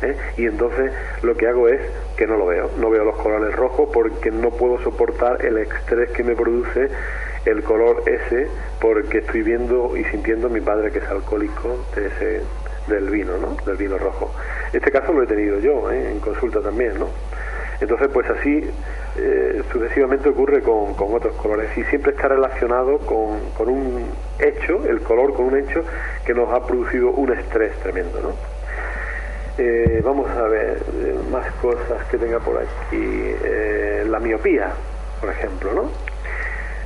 ¿eh? 0.03 0.17
Y 0.37 0.47
entonces 0.47 0.93
lo 1.23 1.35
que 1.35 1.49
hago 1.49 1.69
es 1.69 1.81
que 2.17 2.27
no 2.27 2.37
lo 2.37 2.47
veo, 2.47 2.71
no 2.79 2.91
veo 2.91 3.05
los 3.05 3.17
colores 3.17 3.57
rojos 3.57 3.89
porque 3.93 4.31
no 4.31 4.51
puedo 4.51 4.79
soportar 4.83 5.45
el 5.45 5.59
estrés 5.59 6.11
que 6.11 6.23
me 6.23 6.37
produce 6.37 6.89
el 7.47 7.63
color 7.63 8.03
ese 8.07 8.49
porque 8.81 9.19
estoy 9.19 9.43
viendo 9.43 9.97
y 9.97 10.05
sintiendo 10.05 10.49
a 10.49 10.51
mi 10.51 10.61
padre 10.61 10.91
que 10.91 10.99
es 10.99 11.09
alcohólico 11.09 11.87
de 11.95 12.07
ese, 12.09 12.43
del 12.89 13.09
vino, 13.09 13.39
¿no? 13.39 13.57
Del 13.65 13.77
vino 13.77 13.97
rojo. 13.97 14.33
Este 14.73 14.91
caso 14.91 15.13
lo 15.13 15.23
he 15.23 15.27
tenido 15.27 15.59
yo, 15.61 15.91
¿eh? 15.91 16.11
en 16.13 16.21
consulta 16.21 16.61
también, 16.61 16.99
¿no? 16.99 17.09
Entonces, 17.81 18.09
pues 18.13 18.29
así 18.31 18.69
eh, 19.19 19.63
sucesivamente 19.71 20.29
ocurre 20.31 20.63
con, 20.63 20.95
otros 20.99 21.35
colores 21.37 21.71
y 21.77 21.85
siempre 21.85 22.13
está 22.13 22.29
relacionado 22.29 22.99
con, 22.99 23.51
con, 23.57 23.69
un 23.69 24.07
hecho, 24.39 24.85
el 24.87 25.01
color 25.01 25.35
con 25.35 25.47
un 25.47 25.59
hecho 25.59 25.83
que 26.25 26.35
nos 26.35 26.53
ha 26.53 26.67
producido 26.67 27.11
un 27.11 27.33
estrés 27.33 27.77
tremendo, 27.81 28.21
¿no? 28.23 28.31
Eh, 29.59 30.03
vamos 30.05 30.29
a 30.31 30.43
ver 30.49 30.83
más 31.31 31.51
cosas 31.63 32.05
que 32.11 32.19
tenga 32.19 32.41
por 32.41 32.59
aquí. 32.59 33.35
la 34.07 34.21
miopía, 34.21 34.73
por 35.21 35.31
ejemplo, 35.31 35.73
¿no? 35.73 36.16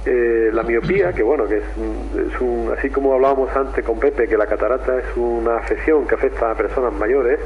La 0.05 0.63
miopía, 0.63 1.13
que 1.13 1.23
bueno, 1.23 1.47
que 1.47 1.59
es, 1.59 1.65
es, 1.65 2.41
un, 2.41 2.73
así 2.77 2.89
como 2.91 3.15
hablábamos 3.15 3.55
antes 3.55 3.85
con 3.85 3.99
Pepe, 3.99 4.27
que 4.27 4.37
la 4.37 4.47
catarata 4.47 4.99
es 4.99 5.17
una 5.17 5.57
afección 5.59 6.07
que 6.07 6.15
afecta 6.15 6.51
a 6.51 6.55
personas 6.55 6.93
mayores, 6.95 7.39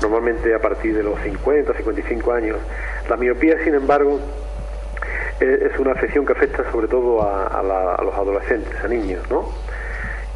normalmente 0.00 0.54
a 0.54 0.58
partir 0.58 0.96
de 0.96 1.02
los 1.02 1.20
50, 1.20 1.74
55 1.74 2.32
años. 2.32 2.56
La 3.08 3.16
miopía, 3.16 3.62
sin 3.64 3.74
embargo, 3.74 4.18
e, 5.40 5.68
es 5.72 5.78
una 5.78 5.92
afección 5.92 6.24
que 6.24 6.32
afecta 6.32 6.70
sobre 6.70 6.88
todo 6.88 7.22
a, 7.22 7.62
los 8.02 8.14
adolescentes, 8.14 8.82
a 8.82 8.88
niños, 8.88 9.22
¿no? 9.30 9.48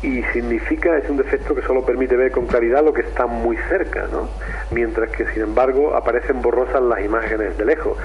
Y 0.05 0.23
significa, 0.35 0.99
es 0.99 1.09
un 1.09 1.17
defecto 1.17 1.55
que 1.55 1.63
solo 1.63 1.83
permite 1.83 2.15
ver 2.15 2.31
con 2.31 2.47
claridad 2.47 2.85
lo 2.85 2.93
que 2.93 3.01
está 3.01 3.27
muy 3.27 3.57
cerca, 3.69 4.07
¿no? 4.13 4.29
Mientras 4.71 5.11
que, 5.11 5.27
sin 5.33 5.43
embargo, 5.43 5.97
aparecen 5.97 6.43
borrosas 6.43 6.83
las 6.83 7.03
imágenes 7.03 7.57
de 7.57 7.65
lejos. 7.65 7.97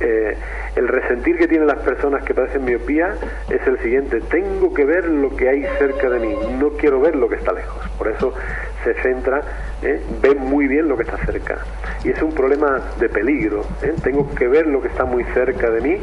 Eh, 0.00 0.36
el 0.74 0.88
resentir 0.88 1.38
que 1.38 1.46
tienen 1.46 1.68
las 1.68 1.78
personas 1.78 2.24
que 2.24 2.34
padecen 2.34 2.64
miopía 2.64 3.14
es 3.48 3.64
el 3.68 3.78
siguiente, 3.78 4.20
tengo 4.22 4.74
que 4.74 4.84
ver 4.84 5.04
lo 5.08 5.36
que 5.36 5.48
hay 5.48 5.62
cerca 5.78 6.10
de 6.10 6.18
mí, 6.18 6.34
no 6.58 6.70
quiero 6.70 7.00
ver 7.00 7.14
lo 7.14 7.28
que 7.28 7.36
está 7.36 7.52
lejos. 7.52 7.88
Por 7.96 8.08
eso 8.08 8.34
se 8.82 8.94
centra, 8.94 9.40
¿eh? 9.82 10.00
ve 10.20 10.34
muy 10.34 10.66
bien 10.66 10.88
lo 10.88 10.96
que 10.96 11.04
está 11.04 11.18
cerca. 11.18 11.58
Y 12.02 12.10
es 12.10 12.20
un 12.20 12.32
problema 12.32 12.80
de 12.98 13.08
peligro, 13.08 13.60
¿eh? 13.80 13.94
tengo 14.02 14.34
que 14.34 14.48
ver 14.48 14.66
lo 14.66 14.82
que 14.82 14.88
está 14.88 15.04
muy 15.04 15.22
cerca 15.32 15.70
de 15.70 15.80
mí. 15.80 16.00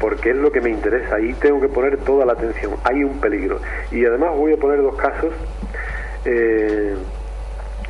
Porque 0.00 0.30
es 0.30 0.36
lo 0.36 0.50
que 0.50 0.60
me 0.60 0.70
interesa, 0.70 1.16
ahí 1.16 1.34
tengo 1.34 1.60
que 1.60 1.68
poner 1.68 1.98
toda 1.98 2.24
la 2.24 2.32
atención, 2.32 2.72
hay 2.84 3.04
un 3.04 3.20
peligro. 3.20 3.60
Y 3.90 4.04
además 4.04 4.34
voy 4.34 4.54
a 4.54 4.56
poner 4.56 4.80
dos 4.80 4.96
casos 4.96 5.32
eh, 6.24 6.94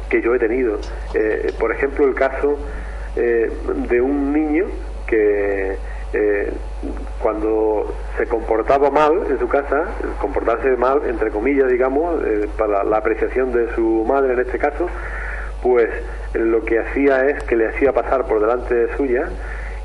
que 0.08 0.20
yo 0.20 0.34
he 0.34 0.38
tenido. 0.38 0.78
Eh, 1.14 1.52
por 1.58 1.72
ejemplo, 1.72 2.06
el 2.06 2.14
caso 2.14 2.58
eh, 3.16 3.50
de 3.88 4.00
un 4.00 4.32
niño 4.32 4.66
que 5.06 5.76
cuando 7.20 7.94
se 8.16 8.26
comportaba 8.26 8.90
mal 8.90 9.12
en 9.30 9.38
su 9.38 9.46
casa, 9.46 9.84
comportarse 10.20 10.70
mal, 10.70 11.02
entre 11.06 11.30
comillas, 11.30 11.68
digamos, 11.68 12.20
para 12.58 12.82
la 12.82 12.96
apreciación 12.96 13.52
de 13.52 13.72
su 13.76 14.04
madre 14.04 14.32
en 14.32 14.40
este 14.40 14.58
caso, 14.58 14.88
pues 15.62 15.88
lo 16.32 16.64
que 16.64 16.80
hacía 16.80 17.26
es 17.26 17.44
que 17.44 17.54
le 17.54 17.68
hacía 17.68 17.92
pasar 17.92 18.26
por 18.26 18.40
delante 18.40 18.74
de 18.74 18.96
suya 18.96 19.28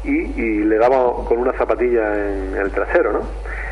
y, 0.05 0.63
le 0.63 0.77
daba 0.77 1.25
con 1.25 1.37
una 1.39 1.53
zapatilla 1.53 2.13
en 2.13 2.55
el 2.55 2.71
trasero, 2.71 3.13
¿no? 3.13 3.21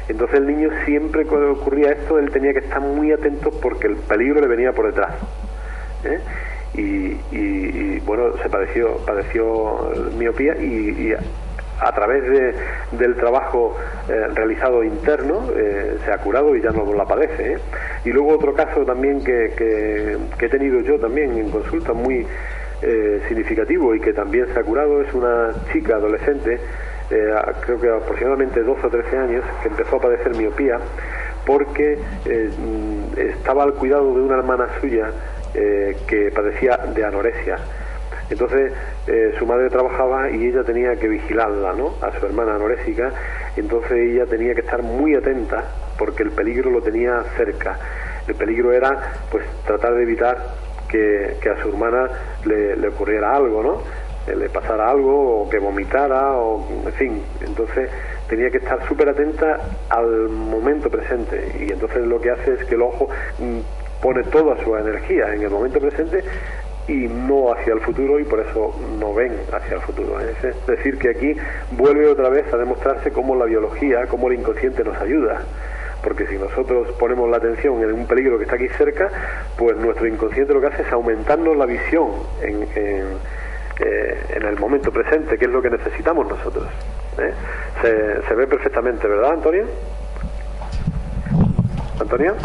Entonces 0.08 0.40
el 0.40 0.48
niño 0.48 0.70
siempre 0.86 1.26
cuando 1.26 1.54
ocurría 1.54 1.92
esto, 1.92 2.20
él 2.20 2.30
tenía 2.32 2.54
que 2.54 2.60
estar 2.60 2.82
muy 2.82 3.12
atento 3.12 3.52
porque 3.62 3.88
el 3.88 3.96
peligro 3.96 4.42
le 4.42 4.48
venía 4.48 4.74
por 4.74 4.88
detrás. 4.88 5.16
¿eh? 6.04 6.20
Y, 6.76 8.00
bueno, 8.00 8.36
se 8.42 8.50
padeció, 8.50 8.98
padeció 9.06 9.92
miopía 10.18 10.56
y, 10.58 11.14
a 11.80 11.92
través 11.92 12.24
de, 12.24 12.54
del 12.98 13.16
trabajo 13.16 13.76
eh, 14.08 14.28
realizado 14.34 14.84
interno 14.84 15.50
eh, 15.56 15.98
se 16.06 16.12
ha 16.12 16.18
curado 16.18 16.56
y 16.56 16.62
ya 16.62 16.72
no 16.72 16.92
la 16.94 17.06
padece. 17.06 17.58
Y 18.06 18.10
luego 18.10 18.36
otro 18.36 18.54
caso 18.54 18.86
también 18.86 19.24
que, 19.24 19.54
que 19.56 20.46
he 20.46 20.50
tenido 20.50 20.82
yo 20.82 21.00
también 21.00 21.38
en 21.38 21.50
consulta 21.50 21.94
muy 21.94 22.26
eh, 22.86 23.22
significativo 23.30 23.96
y 23.96 24.02
que 24.02 24.12
también 24.12 24.46
se 24.54 24.60
ha 24.60 24.64
curado 24.64 25.02
es 25.02 25.14
una 25.14 25.54
chica 25.72 25.96
adolescente, 25.96 26.60
eh, 27.10 27.34
creo 27.62 27.80
que 27.80 27.90
aproximadamente 27.90 28.62
12 28.62 28.88
o 28.88 28.90
13 28.90 29.18
años, 29.18 29.46
que 29.62 29.70
empezó 29.70 29.96
a 29.96 30.02
padecer 30.02 30.36
miopía 30.36 30.80
porque 31.46 31.98
eh, 32.26 32.50
estaba 33.16 33.64
al 33.64 33.76
cuidado 33.76 34.14
de 34.14 34.22
una 34.22 34.38
hermana 34.38 34.68
suya 34.82 35.12
que 35.54 36.32
padecía 36.36 36.78
de 36.78 37.06
anorexia. 37.06 37.58
Entonces 38.30 38.74
su 39.38 39.46
madre 39.46 39.70
trabajaba 39.70 40.32
y 40.32 40.48
ella 40.48 40.64
tenía 40.64 40.96
que 40.96 41.08
vigilarla, 41.08 41.74
¿no? 41.74 41.94
A 42.02 42.12
su 42.20 42.26
hermana 42.26 42.56
anorésica. 42.56 43.12
Entonces 43.56 43.92
ella 43.92 44.26
tenía 44.26 44.56
que 44.56 44.62
estar 44.62 44.82
muy 44.82 45.14
atenta 45.14 45.64
porque 45.98 46.24
el 46.24 46.32
peligro 46.32 46.72
lo 46.72 46.82
tenía 46.82 47.24
cerca. 47.38 47.78
El 48.28 48.36
peligro 48.36 48.72
era, 48.72 48.90
pues, 49.30 49.46
tratar 49.66 49.94
de 49.94 50.04
evitar 50.04 50.38
que, 51.42 51.50
a 51.50 51.62
su 51.62 51.70
hermana 51.70 52.10
le, 52.46 52.88
ocurriera 52.88 53.36
algo, 53.36 53.64
¿no? 53.64 53.82
Eh, 54.28 54.36
le 54.36 54.50
pasara 54.50 54.90
algo 54.90 55.42
o 55.42 55.50
que 55.50 55.60
vomitara 55.60 56.32
o 56.38 56.66
en 56.86 56.94
fin 56.94 57.22
entonces 57.42 57.90
tenía 58.30 58.50
que 58.50 58.60
estar 58.60 58.88
súper 58.88 59.10
atenta 59.10 59.60
al 59.90 60.30
momento 60.30 60.90
presente 60.90 61.52
y 61.60 61.74
entonces 61.74 62.06
lo 62.06 62.22
que 62.22 62.32
hace 62.32 62.54
es 62.54 62.64
que 62.64 62.76
el 62.76 62.84
ojo 62.84 63.10
mm, 63.40 63.60
pone 64.02 64.24
toda 64.24 64.56
su 64.64 64.78
energía 64.78 65.34
en 65.34 65.42
el 65.42 65.50
momento 65.50 65.80
presente 65.80 66.24
y 66.88 67.08
no 67.08 67.52
hacia 67.52 67.74
el 67.74 67.82
futuro 67.82 68.18
y 68.20 68.24
por 68.24 68.40
eso 68.40 68.74
no 69.00 69.14
ven 69.14 69.34
hacia 69.54 69.76
el 69.76 69.82
futuro. 69.82 70.20
Es 70.20 70.68
decir, 70.68 70.98
que 70.98 71.10
aquí 71.10 71.34
vuelve 71.72 72.08
otra 72.10 72.28
vez 72.28 72.54
a 72.54 72.58
demostrarse 72.58 73.12
cómo 73.12 73.36
la 73.36 73.46
biología, 73.46 74.06
cómo 74.08 74.28
el 74.28 74.40
inconsciente 74.40 74.84
nos 74.84 74.98
ayuda 74.98 75.44
porque 76.04 76.28
si 76.28 76.38
nosotros 76.38 76.90
ponemos 77.00 77.30
la 77.30 77.38
atención 77.38 77.82
en 77.82 77.94
un 77.94 78.06
peligro 78.06 78.38
que 78.38 78.44
está 78.44 78.56
aquí 78.56 78.68
cerca, 78.70 79.10
pues 79.58 79.78
nuestro 79.78 80.06
inconsciente 80.06 80.54
lo 80.54 80.62
que 80.62 80.68
hace 80.68 80.82
es 80.84 80.92
aumentarnos 80.92 81.56
la 81.56 81.66
visión 81.66 82.12
en, 82.42 82.68
eh, 83.80 84.18
el 84.36 84.60
momento 84.60 84.92
presente, 84.92 85.38
que 85.38 85.46
es 85.46 85.52
lo 85.52 85.62
que 85.62 85.70
necesitamos 85.70 86.28
nosotros. 86.28 86.68
¿eh? 87.18 87.34
Se, 88.28 88.36
ve 88.36 88.48
perfectamente, 88.48 89.08
¿verdad, 89.08 89.32
Antonio? 89.32 89.66
¿Antonio? 92.00 92.36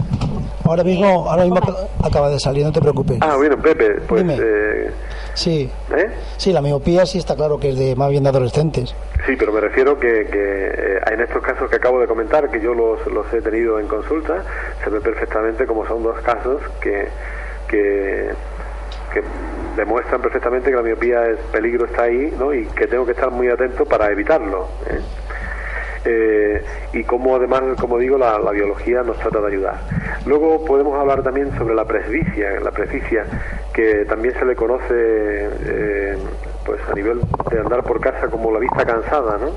Ahora 0.68 0.84
mismo, 0.84 1.30
ahora 1.30 1.44
mismo 1.44 1.60
acaba 2.04 2.28
de 2.28 2.38
salir, 2.38 2.62
no 2.62 2.72
te 2.72 2.80
preocupes. 2.80 3.16
Ah, 3.22 3.36
bueno, 3.36 3.56
Pepe, 3.56 4.02
pues... 4.06 4.22
Eh, 4.28 4.90
sí. 5.32 5.70
¿Eh? 5.96 6.10
Sí, 6.36 6.52
la 6.52 6.60
miopía 6.60 7.06
sí 7.06 7.16
está 7.16 7.34
claro 7.34 7.58
que 7.58 7.70
es 7.70 7.78
de 7.78 7.96
más 7.96 8.10
bien 8.10 8.22
de 8.22 8.28
adolescentes. 8.28 8.94
Sí, 9.26 9.34
pero 9.38 9.50
me 9.50 9.60
refiero 9.60 9.98
que, 9.98 10.26
que 10.26 10.66
eh, 10.66 11.00
en 11.10 11.20
estos 11.20 11.42
casos 11.42 11.70
que 11.70 11.76
acabo 11.76 12.00
de 12.00 12.06
comentar, 12.06 12.50
que 12.50 12.60
yo 12.60 12.74
los, 12.74 13.06
los 13.06 13.32
he 13.32 13.40
tenido 13.40 13.80
en 13.80 13.88
consulta, 13.88 14.44
se 14.84 14.90
ve 14.90 15.00
perfectamente 15.00 15.66
como 15.66 15.86
son 15.86 16.02
dos 16.02 16.20
casos 16.20 16.60
que, 16.82 17.08
que, 17.66 18.30
demuestran 19.74 20.20
perfectamente 20.20 20.70
que 20.70 20.76
la 20.76 20.82
miopía, 20.82 21.28
es 21.28 21.38
peligro 21.50 21.86
está 21.86 22.02
ahí 22.02 22.34
¿no? 22.38 22.52
y 22.52 22.66
que 22.66 22.86
tengo 22.86 23.06
que 23.06 23.12
estar 23.12 23.30
muy 23.30 23.48
atento 23.48 23.86
para 23.86 24.10
evitarlo. 24.10 24.68
¿eh? 24.90 25.00
Eh, 26.04 26.62
y 26.92 27.04
cómo 27.04 27.36
además, 27.36 27.62
como 27.80 27.98
digo, 27.98 28.18
la, 28.18 28.38
biología 28.50 29.02
nos 29.02 29.18
trata 29.18 29.40
de 29.40 29.48
ayudar. 29.48 29.76
Luego 30.26 30.64
podemos 30.64 30.98
hablar 30.98 31.22
también 31.22 31.56
sobre 31.58 31.74
la 31.74 31.84
presbicia, 31.84 32.60
la 32.60 32.70
presbicia 32.70 33.24
que 33.72 34.04
también 34.06 34.34
se 34.34 34.44
le 34.44 34.56
conoce 34.56 34.88
eh, 34.94 36.18
pues 36.64 36.80
a 36.90 36.94
nivel 36.94 37.20
de 37.50 37.60
andar 37.60 37.82
por 37.82 38.00
casa 38.00 38.28
como 38.28 38.50
la 38.52 38.58
vista 38.58 38.84
cansada, 38.84 39.38
¿no? 39.38 39.52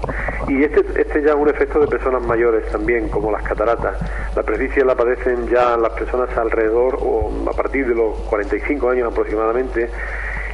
Y 0.47 0.63
este, 0.63 1.01
este 1.01 1.21
ya 1.23 1.31
es 1.31 1.35
un 1.35 1.49
efecto 1.49 1.79
de 1.79 1.87
personas 1.87 2.21
mayores 2.23 2.69
también, 2.71 3.09
como 3.09 3.31
las 3.31 3.43
cataratas. 3.43 3.97
La 4.35 4.43
presbicia 4.43 4.85
la 4.85 4.95
padecen 4.95 5.47
ya 5.49 5.75
las 5.77 5.91
personas 5.93 6.35
alrededor 6.37 6.97
o 7.01 7.31
a 7.49 7.53
partir 7.53 7.87
de 7.87 7.95
los 7.95 8.17
45 8.29 8.89
años 8.89 9.11
aproximadamente 9.11 9.89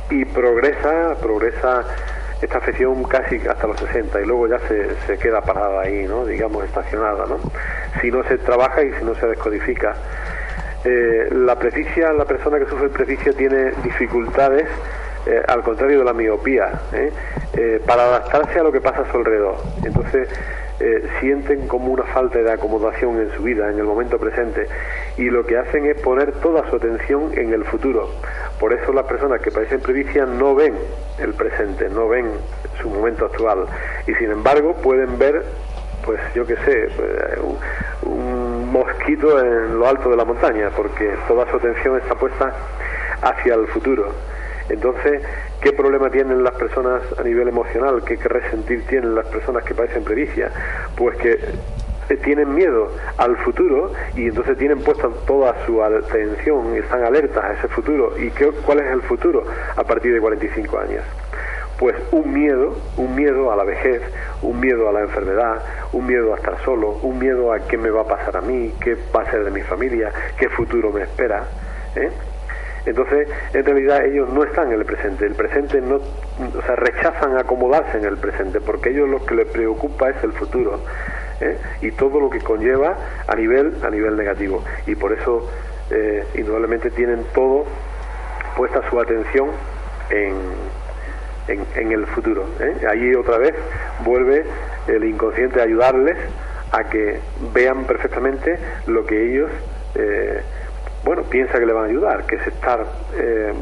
y 0.10 0.26
progresa, 0.26 1.16
progresa 1.22 1.86
esta 2.42 2.58
afección 2.60 3.04
casi 3.06 3.38
hasta 3.48 3.68
los 3.68 3.80
60 3.80 4.22
y 4.22 4.26
luego 4.26 4.48
ya 4.48 4.60
se, 4.68 5.18
queda 5.18 5.42
parada 5.42 5.82
ahí, 5.82 6.06
¿no? 6.08 6.26
digamos, 6.26 6.64
estacionada, 6.64 7.26
¿no? 7.26 7.40
si 8.02 8.12
no 8.12 8.24
se 8.24 8.38
trabaja 8.38 8.84
y 8.84 8.94
si 8.94 9.04
no 9.04 9.16
se 9.16 9.28
descodifica. 9.28 9.96
Eh, 10.84 11.30
la 11.32 11.56
presbicia, 11.58 12.14
la 12.14 12.26
persona 12.26 12.60
que 12.60 12.66
sufre 12.68 12.90
presbicia 12.90 13.34
tiene 13.34 13.72
dificultades, 13.84 14.68
eh, 15.26 15.42
al 15.48 15.64
contrario 15.64 16.00
de 16.00 16.06
la 16.06 16.14
miopía, 16.14 16.72
¿eh? 16.94 17.82
para 17.86 18.04
adaptarse 18.04 18.60
a 18.60 18.64
lo 18.64 18.72
que 18.72 18.80
pasa 18.80 19.02
a 19.02 19.12
su 19.12 19.18
alrededor. 19.18 19.58
Entonces, 19.84 20.30
eh, 20.80 21.10
sienten 21.20 21.68
como 21.68 21.92
una 21.92 22.04
falta 22.04 22.40
de 22.40 22.52
acomodación 22.52 23.20
en 23.20 23.32
su 23.36 23.44
vida, 23.44 23.70
en 23.70 23.80
el 23.80 23.86
momento 23.86 24.20
presente, 24.20 24.68
y 25.18 25.26
lo 25.26 25.46
que 25.46 25.58
hacen 25.58 25.86
es 25.88 26.00
poner 26.02 26.34
toda 26.34 26.70
su 26.70 26.76
atención 26.76 27.32
en 27.36 27.54
el 27.54 27.64
futuro. 27.66 28.10
Por 28.60 28.74
eso 28.74 28.94
las 28.94 29.06
personas 29.06 29.42
que 29.42 29.52
padecen 29.52 29.80
previcia 29.80 30.26
no 30.26 30.54
ven 30.54 30.76
el 31.20 31.34
presente, 31.34 31.90
no 31.90 32.08
ven 32.08 32.30
su 32.82 32.90
momento 32.90 33.26
actual, 33.26 33.66
y 34.08 34.14
sin 34.16 34.32
embargo 34.32 34.76
pueden 34.76 35.18
ver, 35.18 35.44
pues 36.06 36.20
yo 36.36 36.46
qué 36.46 36.56
sé, 36.58 36.90
un, 37.42 38.12
un 38.12 38.72
mosquito 38.72 39.40
en 39.40 39.80
lo 39.80 39.88
alto 39.88 40.10
de 40.10 40.16
la 40.16 40.26
montaña, 40.26 40.70
porque 40.76 41.12
toda 41.28 41.50
su 41.50 41.58
atención 41.58 41.98
está 41.98 42.16
puesta 42.16 42.54
hacia 43.22 43.56
el 43.56 43.68
futuro. 43.68 44.14
Entonces, 44.70 45.22
¿qué 45.62 45.72
problema 45.72 46.10
tienen 46.10 46.44
las 46.44 46.54
personas 46.56 47.02
a 47.18 47.24
nivel 47.24 47.48
emocional? 47.48 48.04
¿Qué, 48.04 48.16
resentir 48.18 48.86
tienen 48.88 49.16
las 49.16 49.28
personas 49.28 49.64
que 49.64 49.74
padecen 49.74 50.04
previcia? 50.04 50.52
Pues 50.96 51.18
que 51.18 51.40
eh, 52.10 52.18
tienen 52.18 52.54
miedo 52.54 52.92
al 53.18 53.38
futuro 53.38 53.92
y 54.16 54.28
entonces 54.28 54.58
tienen 54.58 54.80
puesta 54.82 55.10
toda 55.26 55.66
su 55.66 55.82
atención 55.84 56.76
y 56.76 56.80
están 56.80 57.04
alertas 57.04 57.44
a 57.44 57.54
ese 57.54 57.68
futuro. 57.70 58.14
¿Y 58.18 58.30
qué, 58.32 58.52
cuál 58.66 58.80
es 58.80 58.92
el 58.92 59.02
futuro 59.04 59.44
a 59.76 59.84
partir 59.84 60.14
de 60.14 60.20
45 60.20 60.78
años? 60.80 61.04
Pues 61.80 61.96
un 62.12 62.34
miedo, 62.34 62.76
un 62.98 63.16
miedo 63.16 63.52
a 63.52 63.56
la 63.56 63.64
vejez, 63.64 64.02
un 64.42 64.60
miedo 64.60 64.90
a 64.90 64.92
la 64.92 65.02
enfermedad, 65.02 65.64
un 65.94 66.08
miedo 66.08 66.34
a 66.34 66.38
estar 66.38 66.58
solo, 66.66 66.98
un 67.04 67.20
miedo 67.20 67.54
a 67.54 67.60
qué 67.68 67.78
me 67.78 67.92
va 67.92 68.02
a 68.02 68.08
pasar 68.08 68.36
a 68.36 68.42
mí, 68.42 68.74
qué 68.82 68.98
va 69.16 69.22
a 69.22 69.32
ser 69.32 69.44
de 69.44 69.52
mi 69.52 69.62
familia, 69.62 70.12
qué 70.40 70.50
futuro 70.50 70.92
me 70.92 71.04
espera. 71.04 71.46
¿eh? 71.96 72.10
Entonces, 72.88 73.28
en 73.54 73.66
realidad 73.66 74.06
ellos 74.06 74.30
no 74.30 74.44
están 74.44 74.68
en 74.68 74.80
el 74.80 74.86
presente, 74.86 75.26
el 75.26 75.36
presente 75.36 75.82
no, 75.82 75.96
o 75.96 76.62
sea, 76.66 76.76
rechazan 76.78 77.38
acomodarse 77.38 77.98
en 77.98 78.06
el 78.06 78.18
presente, 78.18 78.62
porque 78.62 78.92
ellos 78.92 79.10
lo 79.10 79.26
que 79.26 79.36
les 79.36 79.48
preocupa 79.48 80.10
es 80.10 80.24
el 80.24 80.32
futuro 80.32 80.80
¿eh? 81.42 81.58
y 81.82 81.92
todo 81.92 82.20
lo 82.20 82.30
que 82.30 82.40
conlleva 82.40 82.98
a 83.28 83.36
nivel, 83.36 83.76
a 83.84 83.90
nivel 83.90 84.16
negativo. 84.16 84.64
Y 84.86 84.96
por 84.96 85.12
eso, 85.12 85.50
eh, 85.92 86.26
indudablemente, 86.36 86.90
tienen 86.92 87.26
todo 87.34 87.66
puesta 88.56 88.82
su 88.90 89.00
atención 89.00 89.50
en, 90.10 90.34
en, 91.76 91.92
el 91.92 92.06
futuro. 92.08 92.46
¿eh? 92.60 92.88
Ahí 92.90 93.14
otra 93.16 93.38
vez 93.38 93.54
vuelve 94.04 94.46
el 94.88 95.04
inconsciente 95.04 95.60
a 95.60 95.64
ayudarles 95.64 96.18
a 96.72 96.86
que 96.86 97.20
vean 97.54 97.86
perfectamente 97.86 98.58
lo 98.88 99.06
que 99.06 99.32
ellos 99.32 99.52
eh, 99.96 100.42
bueno, 101.08 101.24
piensa 101.24 101.58
que 101.58 101.66
le 101.66 101.72
van 101.72 101.86
a 101.86 101.88
ayudar, 101.88 102.26
que 102.26 102.36
es 102.36 102.48
estar 102.48 102.86
eh, 103.16 103.54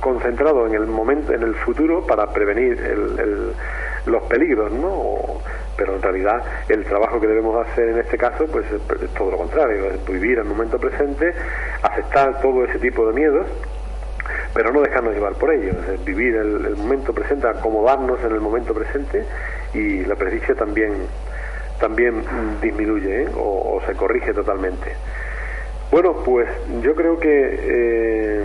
concentrado 0.00 0.66
en 0.66 0.74
el 0.74 0.84
momento, 0.88 1.32
en 1.32 1.44
el 1.44 1.54
futuro 1.54 2.04
para 2.04 2.26
prevenir 2.32 2.76
los 4.06 4.22
peligros, 4.24 4.72
¿no? 4.72 5.38
pero 5.76 5.94
en 5.94 6.02
realidad 6.02 6.42
el 6.68 6.84
trabajo 6.84 7.20
que 7.20 7.28
debemos 7.28 7.64
hacer 7.68 7.90
en 7.90 7.98
este 7.98 8.18
caso 8.18 8.46
pues 8.50 8.66
es 8.72 9.14
todo 9.14 9.30
lo 9.30 9.36
contrario, 9.36 9.92
es 9.92 10.04
vivir 10.08 10.38
el 10.38 10.44
momento 10.44 10.76
presente, 10.76 11.32
aceptar 11.82 12.40
todo 12.40 12.64
ese 12.64 12.80
tipo 12.80 13.06
de 13.06 13.12
miedos 13.12 13.46
pero 14.52 14.72
no 14.72 14.80
dejarnos 14.80 15.14
llevar 15.14 15.34
por 15.34 15.52
ellos, 15.52 15.76
es 15.88 16.04
vivir 16.04 16.34
el, 16.34 16.74
momento 16.74 17.12
presente, 17.12 17.46
acomodarnos 17.46 18.18
en 18.24 18.32
el 18.32 18.40
momento 18.40 18.74
presente 18.74 19.24
y 19.72 20.04
la 20.04 20.16
presencia 20.16 20.56
también 20.56 20.94
también 21.78 22.24
disminuye 22.60 23.22
¿eh? 23.22 23.28
o 23.36 23.80
se 23.86 23.94
corrige 23.94 24.34
totalmente. 24.34 24.96
Bueno, 25.90 26.14
pues 26.24 26.48
yo 26.82 26.94
creo 26.94 27.18
que 27.18 27.30
eh, 27.30 28.44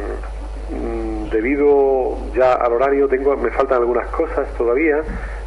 debido 1.31 2.17
ya 2.35 2.53
al 2.53 2.73
horario 2.73 3.07
tengo 3.07 3.35
me 3.35 3.49
faltan 3.51 3.79
algunas 3.79 4.07
cosas 4.09 4.47
todavía, 4.57 5.01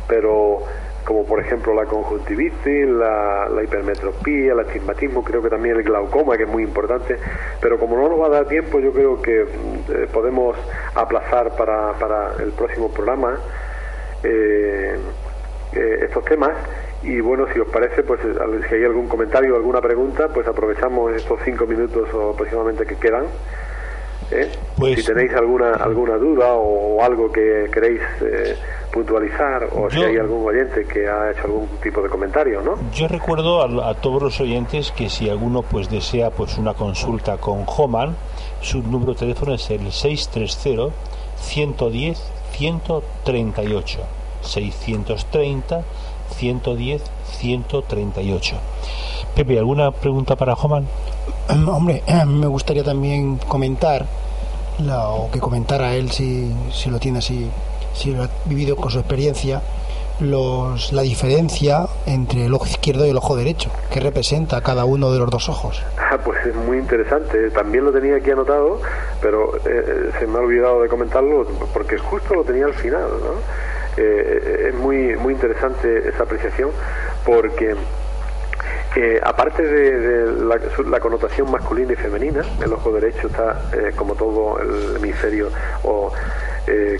pero 0.09 0.63
como 1.05 1.25
por 1.25 1.41
ejemplo 1.41 1.75
la 1.75 1.85
conjuntivitis, 1.85 2.89
la, 2.89 3.63
hipermetropía, 3.63 4.53
el 4.53 4.61
astigmatismo, 4.61 5.23
creo 5.23 5.43
que 5.43 5.51
también 5.51 5.77
el 5.77 5.83
glaucoma, 5.83 6.37
que 6.37 6.45
es 6.45 6.49
muy 6.49 6.63
importante, 6.63 7.17
pero 7.61 7.79
como 7.79 7.97
no 7.97 8.09
nos 8.09 8.21
va 8.21 8.27
a 8.27 8.31
dar 8.31 8.49
tiempo, 8.49 8.81
yo 8.81 8.93
creo 8.93 9.21
que 9.21 9.43
eh, 9.43 10.09
podemos 10.13 10.57
aplazar 10.95 11.55
para, 11.57 11.93
para, 11.93 12.33
el 12.43 12.53
próximo 12.53 12.91
programa. 12.91 13.39
Eh, 14.23 14.97
estos 15.75 16.25
temas 16.25 16.53
y 17.05 17.21
bueno, 17.21 17.47
si 17.53 17.61
os 17.61 17.69
parece, 17.69 18.03
pues 18.03 18.21
eh, 18.25 18.35
si 18.69 18.75
hay 18.77 18.85
algún 18.85 19.09
comentario 19.09 19.55
o 19.55 19.57
alguna 19.57 19.81
pregunta, 19.81 20.29
pues 20.29 20.47
aprovechamos 20.49 21.13
estos 21.13 21.39
cinco 21.45 21.67
minutos 21.67 22.09
o 22.15 22.31
aproximadamente 22.31 22.87
que 22.87 22.97
quedan. 22.97 23.27
¿eh? 24.31 24.51
Pues, 24.79 25.01
si 25.01 25.07
tenéis 25.07 25.35
alguna 25.35 25.75
alguna 25.75 26.17
duda 26.17 26.55
o, 26.55 27.03
algo 27.03 27.31
que 27.31 27.69
queréis 27.71 28.01
eh, 28.23 28.57
puntualizar 28.91 29.69
o 29.75 29.91
si 29.91 30.03
hay 30.03 30.17
algún 30.17 30.47
oyente 30.47 30.87
que 30.87 31.07
ha 31.07 31.31
hecho 31.31 31.45
algún 31.45 31.69
tipo 31.83 32.01
de 32.01 32.09
comentario, 32.09 32.63
¿no? 32.63 32.79
Yo 32.95 33.07
recuerdo 33.07 33.61
a, 33.61 33.91
a, 33.91 33.95
todos 33.95 34.23
los 34.23 34.41
oyentes 34.41 34.91
que 34.93 35.11
si 35.11 35.29
alguno 35.29 35.61
pues 35.61 35.91
desea 35.91 36.31
pues 36.31 36.57
una 36.57 36.73
consulta 36.73 37.37
con 37.37 37.67
Homan, 37.67 38.17
su 38.63 38.83
número 38.83 39.13
de 39.13 39.19
teléfono 39.19 39.55
es 39.55 39.71
el 39.71 39.93
630 39.93 40.95
110 41.37 42.33
138 42.53 44.24
630 44.45 45.83
110 46.37 47.03
138. 47.39 48.57
Pepe, 49.35 49.59
¿alguna 49.59 49.91
pregunta 49.91 50.37
para 50.37 50.55
Joman? 50.55 50.87
Hombre, 51.69 52.03
me 52.27 52.47
gustaría 52.47 52.85
también 52.85 53.39
comentar, 53.49 54.07
o 54.89 55.29
que 55.33 55.41
comentara 55.41 55.95
él 55.95 56.11
si, 56.11 56.53
si 56.73 56.91
lo 56.91 56.99
tiene 56.99 57.19
así, 57.19 57.51
si 57.95 58.13
lo 58.13 58.25
ha 58.25 58.29
vivido 58.45 58.77
con 58.77 58.91
su 58.91 58.99
experiencia, 58.99 59.63
los, 60.21 60.93
la 60.93 61.03
diferencia 61.03 61.87
entre 62.07 62.47
el 62.47 62.55
ojo 62.55 62.67
izquierdo 62.67 63.05
y 63.07 63.11
el 63.11 63.17
ojo 63.17 63.37
derecho, 63.37 63.71
que 63.91 63.99
representa 64.01 64.61
cada 64.61 64.85
uno 64.85 65.13
de 65.13 65.19
los 65.19 65.31
dos 65.31 65.49
ojos. 65.49 65.83
Ah, 66.15 66.19
pues 66.25 66.47
es 66.47 66.55
muy 66.55 66.79
interesante. 66.79 67.51
También 67.51 67.85
lo 67.85 67.91
tenía 67.91 68.15
aquí 68.17 68.31
anotado, 68.31 68.81
pero 69.21 69.57
eh, 69.57 70.13
se 70.17 70.27
me 70.29 70.39
ha 70.39 70.43
olvidado 70.43 70.83
de 70.83 70.89
comentarlo 70.89 71.45
porque 71.73 71.99
justo 71.99 72.35
lo 72.35 72.45
tenía 72.45 72.67
al 72.67 72.75
final, 72.75 73.09
¿no? 73.21 73.74
Eh, 73.97 74.69
es 74.69 74.75
muy, 74.75 75.17
muy 75.17 75.35
interesante 75.35 76.09
esa 76.09 76.25
apreciación 76.25 76.71
porque 77.25 77.77
eh, 78.97 79.21
aparte 79.23 79.63
de, 79.63 80.33
la, 80.87 81.01
connotación 81.01 81.51
masculina 81.51 81.93
y 81.93 81.97
femenina, 81.97 82.43
el 82.65 82.73
ojo 82.73 82.93
derecho 82.93 83.29
está, 83.29 83.71
eh, 83.73 83.93
como 83.95 84.15
todo 84.15 84.61
el 84.61 84.97
hemisferio 84.97 85.51
o 85.83 86.13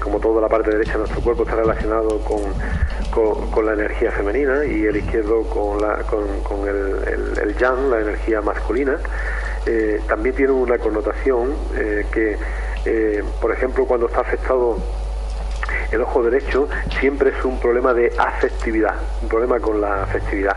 como 0.03 0.21
toda 0.21 0.43
la 0.43 0.49
parte 0.49 0.71
derecha 0.71 0.93
de 0.93 0.99
nuestro 0.99 1.23
cuerpo, 1.23 1.45
está 1.45 1.57
relacionado 1.57 2.19
con, 2.19 2.43
con, 3.51 3.65
la 3.65 3.73
energía 3.73 4.11
femenina 4.11 4.63
y 4.63 4.85
el 4.85 4.99
izquierdo 4.99 5.43
con, 5.45 5.81
la, 5.81 6.03
con, 6.03 6.69
el, 6.69 7.39
el, 7.39 7.57
yang, 7.57 7.89
la 7.89 8.01
energía 8.01 8.43
masculina. 8.43 8.99
también 10.07 10.35
tiene 10.35 10.53
una 10.53 10.77
connotación 10.77 11.55
que, 12.13 12.37
por 13.41 13.53
ejemplo, 13.53 13.87
cuando 13.87 14.07
está 14.09 14.21
afectado 14.21 14.77
el 15.91 16.01
ojo 16.01 16.23
derecho 16.23 16.69
siempre 17.01 17.31
es 17.31 17.45
un 17.45 17.59
problema 17.61 17.95
de 17.95 18.13
afectividad, 18.19 18.95
un 19.23 19.29
problema 19.29 19.61
con 19.61 19.81
la 19.81 20.03
afectividad. 20.03 20.57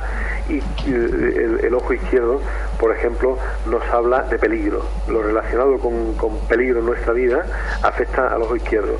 Y 0.49 0.61
el, 0.89 1.73
ojo 1.73 1.93
izquierdo, 1.93 2.41
por 2.79 2.95
ejemplo, 2.95 3.37
nos 3.65 3.83
habla 3.89 4.23
de 4.23 4.39
peligro. 4.39 4.85
Lo 5.07 5.21
relacionado 5.21 5.77
con, 5.79 6.39
peligro 6.47 6.79
en 6.79 6.85
nuestra 6.85 7.13
vida 7.13 7.45
afecta 7.83 8.33
al 8.33 8.41
ojo 8.41 8.55
izquierdo. 8.55 8.97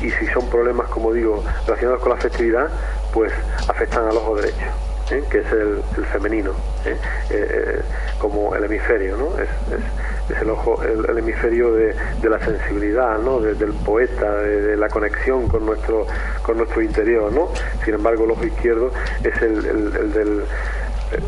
Y 0.00 0.10
si 0.10 0.26
son 0.26 0.48
problemas, 0.50 0.88
como 0.88 1.12
digo, 1.12 1.44
relacionados 1.66 2.00
con 2.00 2.10
la 2.10 2.16
afectividad, 2.16 2.68
pues 3.12 3.32
afectan 3.68 4.06
al 4.08 4.16
ojo 4.16 4.36
derecho. 4.36 4.87
¿Eh? 5.10 5.24
que 5.30 5.38
es 5.38 5.52
el, 5.52 5.82
femenino, 6.06 6.52
¿eh? 6.84 6.96
Eh, 7.30 7.80
como 8.18 8.54
el 8.54 8.64
hemisferio, 8.64 9.16
¿no? 9.16 9.30
Es, 9.38 9.48
el 10.40 10.50
ojo, 10.50 10.82
el, 10.82 11.18
hemisferio 11.18 11.72
de, 11.72 11.94
la 12.22 12.38
sensibilidad, 12.40 13.18
¿no? 13.18 13.40
del 13.40 13.72
poeta, 13.72 14.36
de, 14.42 14.76
la 14.76 14.88
conexión 14.88 15.48
con 15.48 15.64
nuestro, 15.64 16.06
con 16.42 16.58
nuestro 16.58 16.82
interior, 16.82 17.32
¿no? 17.32 17.48
Sin 17.84 17.94
embargo, 17.94 18.24
el 18.24 18.32
ojo 18.32 18.44
izquierdo 18.44 18.90
es 19.24 19.42
el, 19.42 20.12
del 20.12 20.42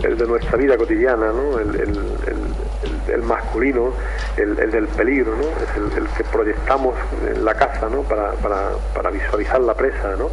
el 0.02 0.18
de 0.18 0.26
nuestra 0.26 0.58
vida 0.58 0.76
cotidiana, 0.76 1.32
¿no? 1.32 1.58
el, 1.58 3.22
masculino, 3.22 3.92
el, 4.36 4.70
del 4.70 4.86
peligro, 4.88 5.34
¿no? 5.36 5.42
es 5.42 5.96
el, 5.96 6.06
que 6.08 6.24
proyectamos 6.24 6.94
en 7.26 7.44
la 7.44 7.54
casa 7.54 7.88
¿no? 7.88 8.02
para, 8.02 8.32
para, 8.32 8.72
para 8.94 9.10
visualizar 9.10 9.60
la 9.60 9.74
presa. 9.74 10.16
¿no? 10.16 10.28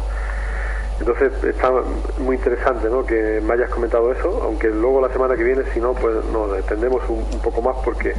Entonces 1.00 1.32
está 1.44 1.70
muy 2.18 2.36
interesante 2.36 2.88
¿no? 2.88 3.06
que 3.06 3.40
me 3.40 3.54
hayas 3.54 3.70
comentado 3.70 4.10
eso, 4.10 4.40
aunque 4.42 4.68
luego 4.68 5.00
la 5.00 5.08
semana 5.12 5.36
que 5.36 5.44
viene, 5.44 5.62
si 5.72 5.80
no, 5.80 5.94
pues 5.94 6.24
nos 6.32 6.52
detendemos 6.52 7.02
un, 7.08 7.24
poco 7.40 7.62
más 7.62 7.76
porque 7.84 8.14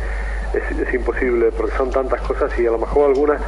es, 0.53 0.93
imposible, 0.93 1.51
porque 1.51 1.75
son 1.75 1.89
tantas 1.89 2.21
cosas 2.21 2.57
y 2.57 2.65
a 2.65 2.71
lo 2.71 2.77
mejor 2.77 3.09
algunas 3.09 3.41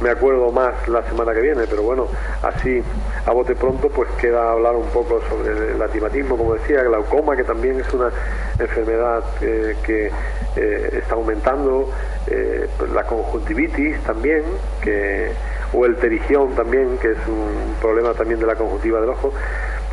me 0.00 0.10
acuerdo 0.10 0.50
más 0.50 0.88
la 0.88 1.02
semana 1.04 1.32
que 1.32 1.40
viene, 1.40 1.64
pero 1.70 1.82
bueno, 1.82 2.08
así 2.42 2.82
a 3.24 3.32
bote 3.32 3.54
pronto 3.54 3.88
pues 3.88 4.10
queda 4.20 4.50
hablar 4.50 4.74
un 4.74 4.88
poco 4.88 5.20
sobre 5.28 5.74
el 5.74 5.80
atimatismo, 5.80 6.36
como 6.36 6.54
decía, 6.54 6.82
glaucoma, 6.82 7.36
que 7.36 7.44
también 7.44 7.78
es 7.78 7.94
una 7.94 8.10
enfermedad 8.58 9.22
eh, 9.42 9.76
que 9.84 10.10
eh, 10.56 10.98
está 11.00 11.14
aumentando, 11.14 11.88
eh, 12.26 12.68
la 12.92 13.04
conjuntivitis 13.04 14.00
también, 14.02 14.42
que 14.82 15.30
o 15.72 15.86
el 15.86 15.96
terigión 15.96 16.54
también, 16.54 16.98
que 16.98 17.12
es 17.12 17.18
un 17.26 17.74
problema 17.80 18.12
también 18.12 18.40
de 18.40 18.46
la 18.46 18.54
conjuntiva 18.54 19.00
del 19.00 19.10
ojo. 19.10 19.32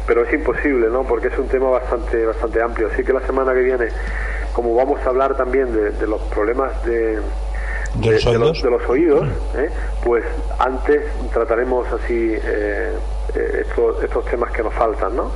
pero 0.05 0.23
es 0.23 0.33
imposible, 0.33 0.89
¿no? 0.89 1.03
Porque 1.03 1.27
es 1.27 1.37
un 1.37 1.47
tema 1.47 1.69
bastante, 1.69 2.25
bastante 2.25 2.61
amplio. 2.61 2.87
Así 2.91 3.03
que 3.03 3.13
la 3.13 3.21
semana 3.21 3.53
que 3.53 3.61
viene, 3.61 3.89
como 4.53 4.73
vamos 4.73 4.99
a 5.05 5.09
hablar 5.09 5.37
también 5.37 5.71
de, 5.71 6.07
los 6.07 6.21
problemas 6.23 6.83
de, 6.83 7.19
¿De, 7.95 8.11
los 8.39 8.63
de, 8.63 8.69
los, 8.69 8.89
oídos, 8.89 9.27
¿eh? 9.55 9.69
pues 10.03 10.23
antes 10.57 11.03
trataremos 11.31 11.87
así 11.91 12.33
eh, 12.33 12.91
eh, 13.35 13.65
estos, 13.67 14.03
estos 14.03 14.25
temas 14.25 14.51
que 14.51 14.63
nos 14.63 14.73
faltan, 14.73 15.15
¿no? 15.15 15.31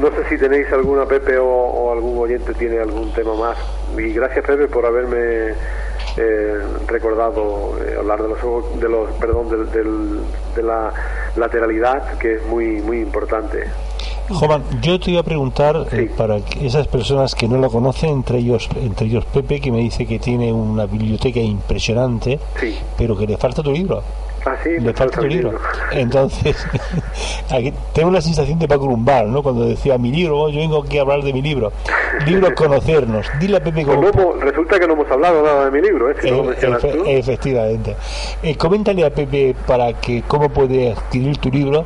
No 0.00 0.10
sé 0.10 0.28
si 0.28 0.36
tenéis 0.36 0.70
alguna, 0.72 1.06
Pepe, 1.06 1.38
o, 1.38 1.90
algún 1.90 2.18
oyente 2.18 2.52
tiene 2.54 2.78
algún 2.78 3.12
tema 3.12 3.34
más. 3.34 3.58
Y 3.96 4.12
gracias, 4.12 4.44
Pepe, 4.44 4.68
por 4.68 4.84
haberme 4.84 5.54
eh, 6.16 6.58
recordado 6.86 7.78
eh, 7.82 7.96
hablar 7.98 8.22
de 8.22 8.28
los, 8.28 8.80
de 8.80 8.88
los 8.88 9.10
perdón, 9.12 9.48
de 10.54 10.62
la 10.62 10.92
lateralidad, 11.36 12.18
que 12.18 12.34
es 12.34 12.46
muy, 12.46 12.82
muy 12.82 13.00
importante. 13.00 13.64
Jovan, 14.28 14.64
yo 14.82 14.98
te 14.98 15.12
iba 15.12 15.20
a 15.20 15.24
preguntar 15.24 15.86
eh, 15.92 16.10
para 16.16 16.38
esas 16.60 16.88
personas 16.88 17.34
que 17.34 17.46
no 17.46 17.58
lo 17.58 17.70
conocen, 17.70 18.10
entre 18.10 18.38
ellos, 18.38 18.68
entre 18.74 19.06
ellos 19.06 19.24
Pepe, 19.26 19.60
que 19.60 19.70
me 19.70 19.78
dice 19.78 20.04
que 20.04 20.18
tiene 20.18 20.52
una 20.52 20.86
biblioteca 20.86 21.38
impresionante, 21.38 22.38
pero 22.98 23.16
que 23.16 23.26
le 23.26 23.36
falta 23.36 23.62
tu 23.62 23.72
libro. 23.72 24.02
Ah, 24.46 24.54
sí, 24.62 24.78
le 24.78 24.94
falta 24.94 25.20
tu 25.20 25.26
libro. 25.26 25.58
Entonces, 25.90 26.56
aquí 27.50 27.74
tengo 27.92 28.12
la 28.12 28.20
sensación 28.20 28.60
de 28.60 28.68
Paco 28.68 28.86
Lumbar, 28.86 29.26
¿no? 29.26 29.42
Cuando 29.42 29.64
decía 29.64 29.98
mi 29.98 30.12
libro, 30.12 30.48
yo 30.50 30.60
vengo 30.60 30.84
aquí 30.84 30.98
a 30.98 31.00
hablar 31.00 31.22
de 31.22 31.32
mi 31.32 31.42
libro. 31.42 31.72
Libro 32.24 32.54
Conocernos. 32.54 33.26
Dile 33.40 33.56
a 33.56 33.60
Pepe 33.60 33.84
pues 33.84 34.12
cómo. 34.12 34.34
resulta 34.34 34.78
que 34.78 34.86
no 34.86 34.92
hemos 34.92 35.10
hablado 35.10 35.42
nada 35.42 35.64
de 35.64 35.70
mi 35.72 35.80
libro, 35.84 36.10
¿eh? 36.12 36.16
eh 36.22 37.18
efectivamente. 37.18 37.96
Eh, 38.40 38.56
coméntale 38.56 39.04
a 39.04 39.10
Pepe 39.10 39.56
para 39.66 39.94
que 39.94 40.22
cómo 40.28 40.48
puede 40.48 40.92
adquirir 40.92 41.38
tu 41.38 41.50
libro, 41.50 41.84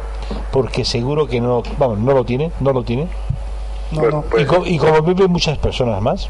porque 0.53 0.85
seguro 0.85 1.27
que 1.27 1.41
no, 1.41 1.63
vamos, 1.79 1.99
no 1.99 2.13
lo 2.13 2.25
tiene, 2.25 2.53
no 2.61 2.75
lo 2.75 2.83
tiene. 2.83 3.09
No, 3.93 4.03
no. 4.11 4.23
Pues 4.23 4.47
y, 4.67 4.75
y 4.75 4.79
como 4.79 5.03
Pepe, 5.03 5.27
muchas 5.29 5.57
personas 5.57 6.03
más. 6.03 6.29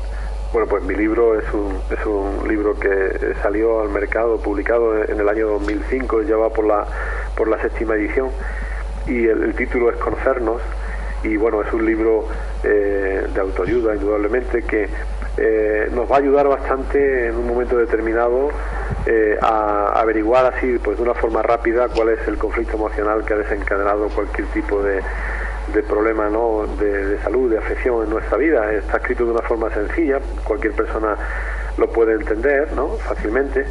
Bueno, 0.52 0.66
pues 0.66 0.82
mi 0.82 0.96
libro 0.96 1.38
es 1.38 1.44
un, 1.54 1.80
es 1.96 2.04
un 2.04 2.48
libro 2.48 2.74
que 2.74 3.34
salió 3.40 3.82
al 3.82 3.88
mercado, 3.88 4.36
publicado 4.38 5.04
en 5.04 5.20
el 5.20 5.28
año 5.28 5.46
2005, 5.46 6.22
ya 6.22 6.36
va 6.36 6.50
por 6.50 6.66
la, 6.66 6.86
por 7.36 7.46
la 7.46 7.62
séptima 7.62 7.94
edición, 7.94 8.30
y 9.06 9.28
el, 9.28 9.54
título 9.54 9.90
es 9.90 9.96
Conocernos, 9.98 10.60
y 11.22 11.36
bueno, 11.36 11.62
es 11.62 11.72
un 11.72 11.86
libro 11.86 12.26
eh, 12.64 13.28
de 13.32 13.40
autoayuda, 13.40 13.94
indudablemente, 13.94 14.62
que 14.62 14.88
eh, 15.36 15.88
nos 15.92 16.10
va 16.10 16.16
a 16.16 16.18
ayudar 16.18 16.48
bastante 16.48 17.28
en 17.28 17.36
un 17.36 17.46
momento 17.46 17.78
determinado 17.78 18.50
eh, 19.06 19.38
a 19.40 20.00
averiguar 20.00 20.52
así, 20.52 20.78
pues 20.82 20.96
de 20.96 21.04
una 21.04 21.14
forma 21.14 21.42
rápida, 21.42 21.86
cuál 21.88 22.08
es 22.08 22.26
el 22.26 22.36
conflicto 22.38 22.76
emocional 22.76 23.24
que 23.24 23.34
ha 23.34 23.36
desencadenado 23.36 24.08
cualquier 24.08 24.48
tipo 24.48 24.82
de 24.82 25.00
de 25.72 25.82
problema 25.82 26.28
¿no? 26.28 26.66
de, 26.78 27.18
salud, 27.22 27.50
de 27.50 27.58
afección 27.58 28.04
en 28.04 28.10
nuestra 28.10 28.36
vida. 28.36 28.72
Está 28.72 28.98
escrito 28.98 29.24
de 29.24 29.32
una 29.32 29.42
forma 29.42 29.72
sencilla, 29.72 30.20
cualquier 30.44 30.72
persona 30.74 31.16
lo 31.76 31.88
puede 31.90 32.14
entender 32.14 32.72
¿no? 32.74 32.96
fácilmente. 32.96 33.64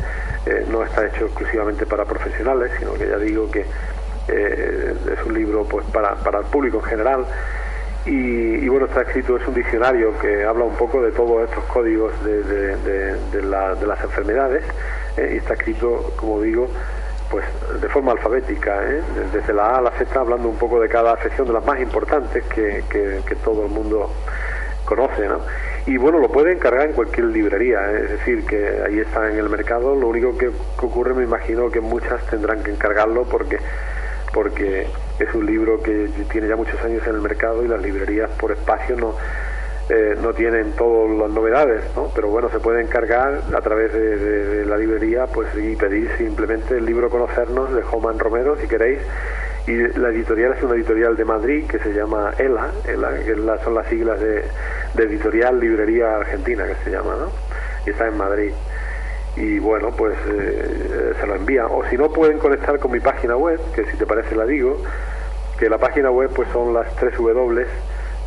Eh, 0.45 0.65
no 0.69 0.83
está 0.83 1.05
hecho 1.07 1.25
exclusivamente 1.25 1.85
para 1.85 2.05
profesionales, 2.05 2.71
sino 2.79 2.93
que 2.93 3.07
ya 3.07 3.17
digo 3.17 3.49
que 3.51 3.65
eh, 4.27 4.93
es 5.13 5.25
un 5.25 5.33
libro 5.33 5.65
pues 5.65 5.85
para, 5.87 6.15
para 6.15 6.39
el 6.39 6.45
público 6.45 6.77
en 6.77 6.83
general. 6.83 7.25
Y, 8.05 8.67
bueno, 8.69 8.85
está 8.85 9.01
escrito, 9.01 9.37
es 9.37 9.47
un 9.47 9.53
diccionario 9.53 10.17
que 10.19 10.43
habla 10.43 10.63
un 10.63 10.75
poco 10.75 11.01
de 11.01 11.11
todos 11.11 11.47
estos 11.47 11.63
códigos 11.65 12.11
de, 12.23 12.41
de, 12.43 13.41
las 13.43 14.03
enfermedades 14.03 14.63
eh, 15.17 15.31
y 15.33 15.37
está 15.37 15.53
escrito, 15.53 16.13
como 16.15 16.41
digo, 16.41 16.69
pues 17.29 17.45
de 17.81 17.87
forma 17.89 18.11
alfabética, 18.13 18.83
¿eh? 18.89 19.01
desde 19.31 19.53
la 19.53 19.67
A 19.67 19.77
a 19.77 19.81
la 19.81 19.91
Z, 19.91 20.19
hablando 20.19 20.49
un 20.49 20.57
poco 20.57 20.79
de 20.79 20.89
cada 20.89 21.13
afección, 21.13 21.47
de 21.47 21.53
las 21.53 21.65
más 21.65 21.79
importantes 21.79 22.43
que, 22.45 22.83
que, 22.89 23.35
todo 23.43 23.65
el 23.65 23.71
mundo 23.71 24.11
conoce, 24.85 25.27
¿no? 25.27 25.39
Y 25.85 25.97
bueno, 25.97 26.19
lo 26.19 26.29
puede 26.29 26.51
encargar 26.51 26.87
en 26.87 26.93
cualquier 26.93 27.27
librería, 27.27 27.79
¿eh? 27.91 28.01
es 28.03 28.09
decir, 28.11 28.45
que 28.45 28.81
ahí 28.85 28.99
está 28.99 29.29
en 29.29 29.37
el 29.37 29.49
mercado. 29.49 29.95
Lo 29.95 30.07
único 30.07 30.37
que, 30.37 30.49
ocurre, 30.81 31.13
me 31.13 31.23
imagino 31.23 31.69
que 31.69 31.79
muchas 31.79 32.25
tendrán 32.27 32.63
que 32.63 32.71
encargarlo 32.71 33.23
porque 33.25 33.59
porque 34.31 34.87
es 35.17 35.33
un 35.33 35.47
libro 35.47 35.81
que 35.81 36.07
tiene 36.31 36.47
ya 36.47 36.55
muchos 36.55 36.79
años 36.83 37.01
en 37.07 37.15
el 37.15 37.21
mercado 37.21 37.65
y 37.65 37.67
las 37.67 37.81
librerías 37.81 38.29
por 38.39 38.51
espacio 38.51 38.95
no 38.95 39.15
eh, 39.91 40.15
no 40.21 40.33
tienen 40.33 40.73
todas 40.73 41.17
las 41.17 41.31
novedades, 41.31 41.83
¿no? 41.95 42.11
pero 42.13 42.27
bueno, 42.27 42.47
se 42.51 42.59
puede 42.59 42.79
encargar 42.79 43.41
a 43.51 43.61
través 43.61 43.91
de, 43.91 44.63
la 44.63 44.77
librería 44.77 45.25
pues 45.25 45.47
y 45.55 45.75
pedir 45.75 46.11
simplemente 46.15 46.77
el 46.77 46.85
libro 46.85 47.09
Conocernos 47.09 47.73
de 47.73 47.81
Joman 47.81 48.19
Romero, 48.19 48.55
si 48.61 48.67
queréis. 48.67 48.99
Y 49.65 49.73
la 49.97 50.09
editorial 50.09 50.53
es 50.53 50.61
una 50.61 50.75
editorial 50.75 51.15
de 51.15 51.25
Madrid 51.25 51.65
que 51.65 51.79
se 51.79 51.91
llama 51.91 52.33
ELA, 52.37 52.69
ELA 52.87 53.17
que 53.19 53.63
son 53.63 53.73
las 53.73 53.87
siglas 53.87 54.19
de, 54.19 54.43
Editorial 54.95 55.59
Librería 55.59 56.17
Argentina, 56.17 56.67
que 56.67 56.75
se 56.83 56.91
llama, 56.91 57.15
¿no? 57.19 57.31
Y 57.87 57.89
está 57.89 58.07
en 58.07 58.17
Madrid. 58.17 58.51
Y 59.37 59.57
bueno, 59.57 59.91
pues 59.97 60.15
eh, 60.27 61.13
se 61.19 61.25
lo 61.25 61.33
envían. 61.33 61.65
O 61.71 61.83
si 61.89 61.97
no, 61.97 62.11
pueden 62.11 62.37
conectar 62.37 62.77
con 62.77 62.91
mi 62.91 62.99
página 62.99 63.35
web, 63.35 63.59
que 63.73 63.85
si 63.85 63.97
te 63.97 64.05
parece 64.05 64.35
la 64.35 64.45
digo, 64.45 64.81
que 65.57 65.67
la 65.67 65.79
página 65.79 66.11
web 66.11 66.29
pues 66.35 66.47
son 66.49 66.75
las 66.75 66.95
tres 66.95 67.17
W 67.17 67.65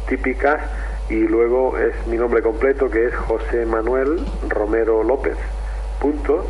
típicas 0.08 0.60
y 1.08 1.20
luego 1.26 1.76
es 1.78 2.06
mi 2.06 2.16
nombre 2.16 2.42
completo 2.42 2.90
que 2.90 3.06
es 3.06 3.14
José 3.14 3.66
Manuel 3.66 4.24
Romero 4.48 5.02
López 5.02 5.36
punto 6.00 6.44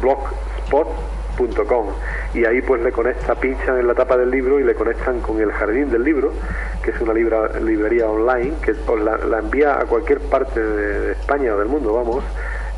blogspot.com 0.00 1.86
y 2.34 2.44
ahí 2.44 2.60
pues 2.62 2.82
le 2.82 2.92
conecta, 2.92 3.34
pinchan 3.34 3.78
en 3.78 3.86
la 3.86 3.94
tapa 3.94 4.16
del 4.16 4.30
libro 4.30 4.60
y 4.60 4.64
le 4.64 4.74
conectan 4.74 5.20
con 5.20 5.40
el 5.40 5.50
jardín 5.52 5.90
del 5.90 6.04
libro, 6.04 6.32
que 6.82 6.90
es 6.90 7.00
una 7.00 7.14
librería 7.14 8.08
online 8.08 8.54
que 8.62 8.74
la, 9.02 9.38
envía 9.38 9.78
a 9.80 9.84
cualquier 9.86 10.20
parte 10.20 10.60
de, 10.60 11.12
España 11.12 11.54
o 11.54 11.58
del 11.58 11.68
mundo, 11.68 11.94
vamos, 11.94 12.24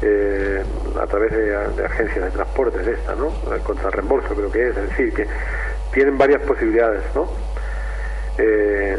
eh, 0.02 0.62
a 1.00 1.06
través 1.06 1.32
de, 1.32 1.84
agencias 1.84 2.24
de 2.24 2.30
transportes 2.30 2.86
esta, 2.86 3.16
¿no? 3.16 3.32
Contra 3.64 3.90
reembolso 3.90 4.34
creo 4.34 4.50
que 4.50 4.68
es, 4.68 4.76
es 4.76 4.88
decir, 4.90 5.12
que 5.12 5.26
tienen 5.92 6.16
varias 6.16 6.42
posibilidades, 6.42 7.02
¿no? 7.14 7.28
Eh, 8.38 8.96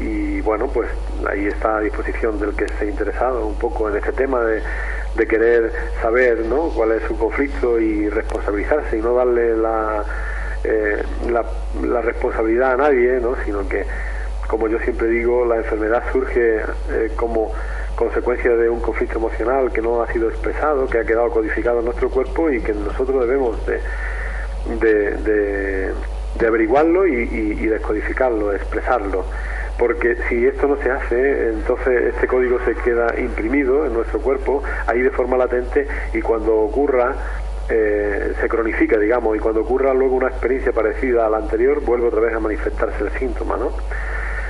y 0.00 0.27
bueno, 0.48 0.66
pues 0.68 0.88
ahí 1.28 1.46
está 1.46 1.76
a 1.76 1.80
disposición 1.82 2.40
del 2.40 2.56
que 2.56 2.64
esté 2.64 2.86
interesado 2.86 3.46
un 3.46 3.56
poco 3.56 3.90
en 3.90 3.98
este 3.98 4.12
tema 4.12 4.42
de, 4.42 4.62
querer 5.26 5.70
saber 6.00 6.46
¿no? 6.46 6.70
cuál 6.70 6.92
es 6.92 7.02
su 7.02 7.18
conflicto 7.18 7.78
y 7.78 8.08
responsabilizarse 8.08 8.96
y 8.96 9.02
no 9.02 9.14
darle 9.14 9.54
la, 9.54 10.04
eh, 10.64 11.02
la, 11.28 12.00
responsabilidad 12.00 12.72
a 12.72 12.76
nadie, 12.78 13.20
¿no? 13.20 13.36
sino 13.44 13.68
que, 13.68 13.84
como 14.46 14.68
yo 14.68 14.78
siempre 14.78 15.08
digo, 15.08 15.44
la 15.44 15.56
enfermedad 15.56 16.02
surge 16.12 16.60
eh, 16.92 17.10
como 17.14 17.52
consecuencia 17.94 18.52
de 18.56 18.70
un 18.70 18.80
conflicto 18.80 19.18
emocional 19.18 19.70
que 19.70 19.82
no 19.82 20.02
ha 20.02 20.10
sido 20.10 20.30
expresado, 20.30 20.86
que 20.86 21.00
ha 21.00 21.04
quedado 21.04 21.28
codificado 21.28 21.80
en 21.80 21.84
nuestro 21.84 22.08
cuerpo 22.08 22.50
y 22.50 22.62
que 22.62 22.72
nosotros 22.72 23.28
debemos 23.28 23.58
de, 24.80 25.92
averiguarlo 26.40 27.06
y, 27.06 27.28
y 27.60 27.66
descodificarlo, 27.66 28.54
expresarlo 28.54 29.26
porque 29.78 30.16
si 30.28 30.44
esto 30.44 30.66
no 30.66 30.76
se 30.76 30.90
hace, 30.90 31.50
entonces 31.50 32.14
este 32.14 32.26
código 32.26 32.58
se 32.64 32.74
queda 32.74 33.14
imprimido 33.18 33.86
en 33.86 33.94
nuestro 33.94 34.20
cuerpo, 34.20 34.62
ahí 34.86 35.00
de 35.00 35.10
forma 35.10 35.36
latente, 35.36 35.86
y 36.12 36.20
cuando 36.20 36.56
ocurra, 36.56 37.14
eh, 37.68 38.32
se 38.40 38.48
cronifica, 38.48 38.98
digamos, 38.98 39.36
y 39.36 39.38
cuando 39.38 39.60
ocurra 39.60 39.94
luego 39.94 40.16
una 40.16 40.28
experiencia 40.28 40.72
parecida 40.72 41.26
a 41.26 41.30
la 41.30 41.36
anterior, 41.36 41.80
vuelve 41.84 42.08
otra 42.08 42.20
vez 42.20 42.34
a 42.34 42.40
manifestarse 42.40 43.04
el 43.04 43.10
síntoma, 43.12 43.56
¿no? 43.56 43.70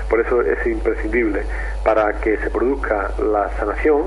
Por 0.08 0.20
eso 0.20 0.40
es 0.40 0.66
imprescindible, 0.66 1.42
para 1.84 2.14
que 2.20 2.38
se 2.38 2.48
produzca 2.48 3.10
la 3.18 3.50
sanación, 3.58 4.04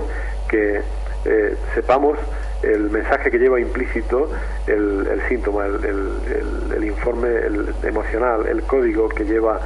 que 0.49 0.81
eh, 1.25 1.55
sepamos 1.75 2.17
el 2.63 2.89
mensaje 2.89 3.29
que 3.31 3.37
lleva 3.37 3.59
implícito 3.59 4.29
el, 4.67 5.21
síntoma, 5.27 5.65
el, 5.65 6.83
informe 6.83 7.29
emocional, 7.83 8.47
el 8.47 8.63
código 8.63 9.09
que 9.09 9.25
lleva 9.25 9.59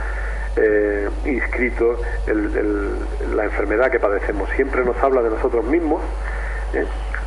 eh, 0.57 1.09
inscrito 1.25 1.97
la 3.35 3.43
enfermedad 3.43 3.91
que 3.91 3.99
padecemos. 3.99 4.49
Siempre 4.55 4.83
nos 4.85 4.97
habla 5.03 5.21
de 5.21 5.29
nosotros 5.29 5.65
mismos, 5.65 6.01
¿eh? 6.73 6.85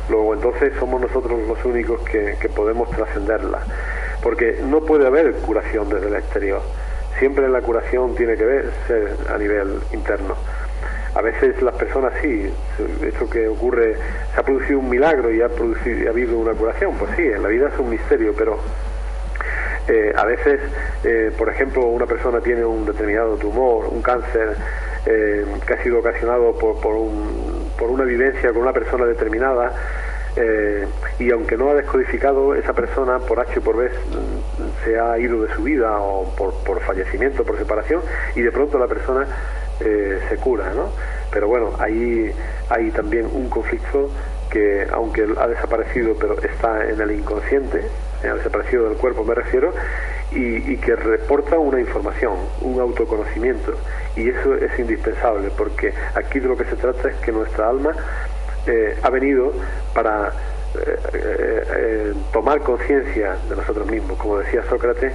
luego 0.09 0.33
entonces 0.33 0.73
somos 0.79 1.01
nosotros 1.01 1.39
los 1.47 1.63
únicos 1.65 2.01
que, 2.01 2.49
podemos 2.55 2.89
trascenderla, 2.89 3.61
porque 4.23 4.59
no 4.65 4.81
puede 4.81 5.05
haber 5.05 5.33
curación 5.35 5.89
desde 5.89 6.07
el 6.07 6.15
exterior, 6.15 6.61
siempre 7.19 7.47
la 7.47 7.61
curación 7.61 8.15
tiene 8.15 8.35
que 8.35 8.45
ver 8.45 8.71
ser 8.87 9.15
a 9.31 9.37
nivel 9.37 9.79
interno. 9.93 10.35
A 11.15 11.21
veces 11.21 11.61
las 11.61 11.75
personas 11.75 12.13
sí, 12.21 12.51
eso 13.03 13.29
que 13.29 13.47
ocurre, 13.47 13.95
se 14.33 14.39
ha 14.39 14.43
producido 14.43 14.79
un 14.79 14.89
milagro 14.89 15.33
y 15.33 15.41
ha, 15.41 15.49
producido, 15.49 16.07
ha 16.07 16.11
habido 16.11 16.37
una 16.37 16.53
curación, 16.53 16.95
pues 16.97 17.11
sí, 17.15 17.23
en 17.23 17.41
la 17.41 17.49
vida 17.49 17.69
es 17.69 17.79
un 17.79 17.89
misterio, 17.89 18.33
pero 18.37 18.59
a 20.15 20.23
veces, 20.23 20.59
eh, 21.03 21.31
por 21.35 21.49
ejemplo, 21.49 21.85
una 21.87 22.05
persona 22.05 22.41
tiene 22.41 22.63
un 22.63 22.85
determinado 22.85 23.35
tumor, 23.37 23.87
un 23.89 24.01
cáncer 24.01 24.55
eh, 25.05 25.45
que 25.65 25.73
ha 25.73 25.83
sido 25.83 25.99
ocasionado 25.99 26.53
por, 26.53 26.79
por, 26.79 26.93
un, 26.95 27.71
por, 27.77 27.89
una 27.89 28.03
vivencia 28.03 28.49
con 28.49 28.61
una 28.61 28.73
persona 28.73 29.05
determinada, 29.05 29.73
eh, 30.35 30.85
y 31.17 31.31
aunque 31.31 31.57
no 31.57 31.71
ha 31.71 31.73
descodificado 31.73 32.53
esa 32.53 32.73
persona 32.73 33.17
por 33.19 33.39
H 33.39 33.59
o 33.59 33.61
por 33.63 33.77
B 33.77 33.89
se 34.85 34.99
ha 34.99 35.17
ido 35.17 35.41
de 35.41 35.53
su 35.55 35.63
vida 35.63 35.99
o 35.99 36.35
por, 36.35 36.53
por 36.63 36.79
fallecimiento, 36.81 37.43
por 37.43 37.57
separación 37.57 38.01
y 38.35 38.41
de 38.41 38.51
pronto 38.51 38.77
la 38.77 38.87
persona 38.87 39.25
se 39.79 40.35
cura, 40.35 40.73
¿no? 40.75 40.89
Pero 41.31 41.47
bueno, 41.47 41.71
ahí 41.79 42.29
hay 42.67 42.91
también 42.91 43.29
un 43.33 43.49
conflicto 43.49 44.09
que 44.49 44.85
aunque 44.91 45.25
ha 45.37 45.47
desaparecido 45.47 46.15
pero 46.19 46.37
está 46.41 46.89
en 46.89 46.99
el 46.99 47.11
inconsciente, 47.11 47.85
ha 48.27 48.33
desaparecido 48.33 48.89
del 48.89 48.97
cuerpo 48.97 49.23
me 49.23 49.35
refiero, 49.35 49.73
y, 50.31 50.77
que 50.77 50.95
reporta 50.95 51.57
una 51.57 51.79
información, 51.79 52.35
un 52.61 52.79
autoconocimiento. 52.79 53.73
Y 54.15 54.29
eso 54.29 54.55
es 54.55 54.77
indispensable, 54.79 55.49
porque 55.57 55.93
aquí 56.15 56.39
de 56.39 56.47
lo 56.47 56.57
que 56.57 56.65
se 56.65 56.75
trata 56.75 57.09
es 57.09 57.15
que 57.17 57.31
nuestra 57.31 57.69
alma 57.69 57.91
eh, 58.67 58.97
ha 59.01 59.09
venido 59.09 59.53
para 59.93 60.31
eh, 60.75 60.99
eh, 61.13 62.13
tomar 62.31 62.61
conciencia 62.61 63.37
de 63.49 63.55
nosotros 63.55 63.89
mismos. 63.89 64.17
Como 64.17 64.39
decía 64.39 64.63
Sócrates, 64.69 65.13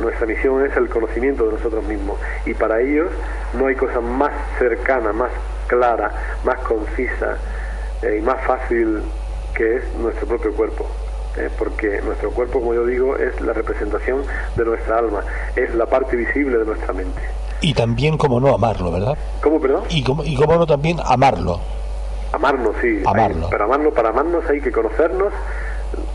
nuestra 0.00 0.26
misión 0.26 0.66
es 0.66 0.76
el 0.76 0.88
conocimiento 0.88 1.46
de 1.46 1.52
nosotros 1.52 1.84
mismos. 1.84 2.18
Y 2.44 2.54
para 2.54 2.80
ellos 2.80 3.08
no 3.54 3.66
hay 3.66 3.76
cosa 3.76 4.00
más 4.00 4.32
cercana, 4.58 5.12
más 5.12 5.30
clara, 5.68 6.10
más 6.44 6.58
concisa 6.60 7.38
y 8.02 8.20
más 8.20 8.44
fácil 8.44 9.02
que 9.54 9.76
es 9.76 9.94
nuestro 9.94 10.26
propio 10.26 10.52
cuerpo. 10.52 10.88
¿Eh? 11.36 11.48
porque 11.58 12.00
nuestro 12.02 12.30
cuerpo, 12.30 12.60
como 12.60 12.74
yo 12.74 12.86
digo, 12.86 13.16
es 13.16 13.40
la 13.40 13.52
representación 13.52 14.22
de 14.56 14.64
nuestra 14.64 14.98
alma, 14.98 15.22
es 15.56 15.74
la 15.74 15.86
parte 15.86 16.16
visible 16.16 16.58
de 16.58 16.64
nuestra 16.64 16.92
mente. 16.92 17.20
Y 17.60 17.74
también, 17.74 18.18
como 18.18 18.40
no, 18.40 18.54
amarlo, 18.54 18.90
¿verdad? 18.90 19.16
¿Cómo, 19.40 19.60
perdón? 19.60 19.84
Y 19.88 20.02
como, 20.02 20.24
y 20.24 20.34
como 20.34 20.56
no, 20.56 20.66
también 20.66 20.98
amarlo. 21.04 21.60
Amarnos, 22.32 22.74
sí. 22.80 23.02
Amarlo. 23.06 23.50
para, 23.50 23.64
amarlo, 23.64 23.92
para 23.92 24.08
amarnos 24.08 24.44
hay 24.48 24.60
que 24.60 24.72
conocernos 24.72 25.32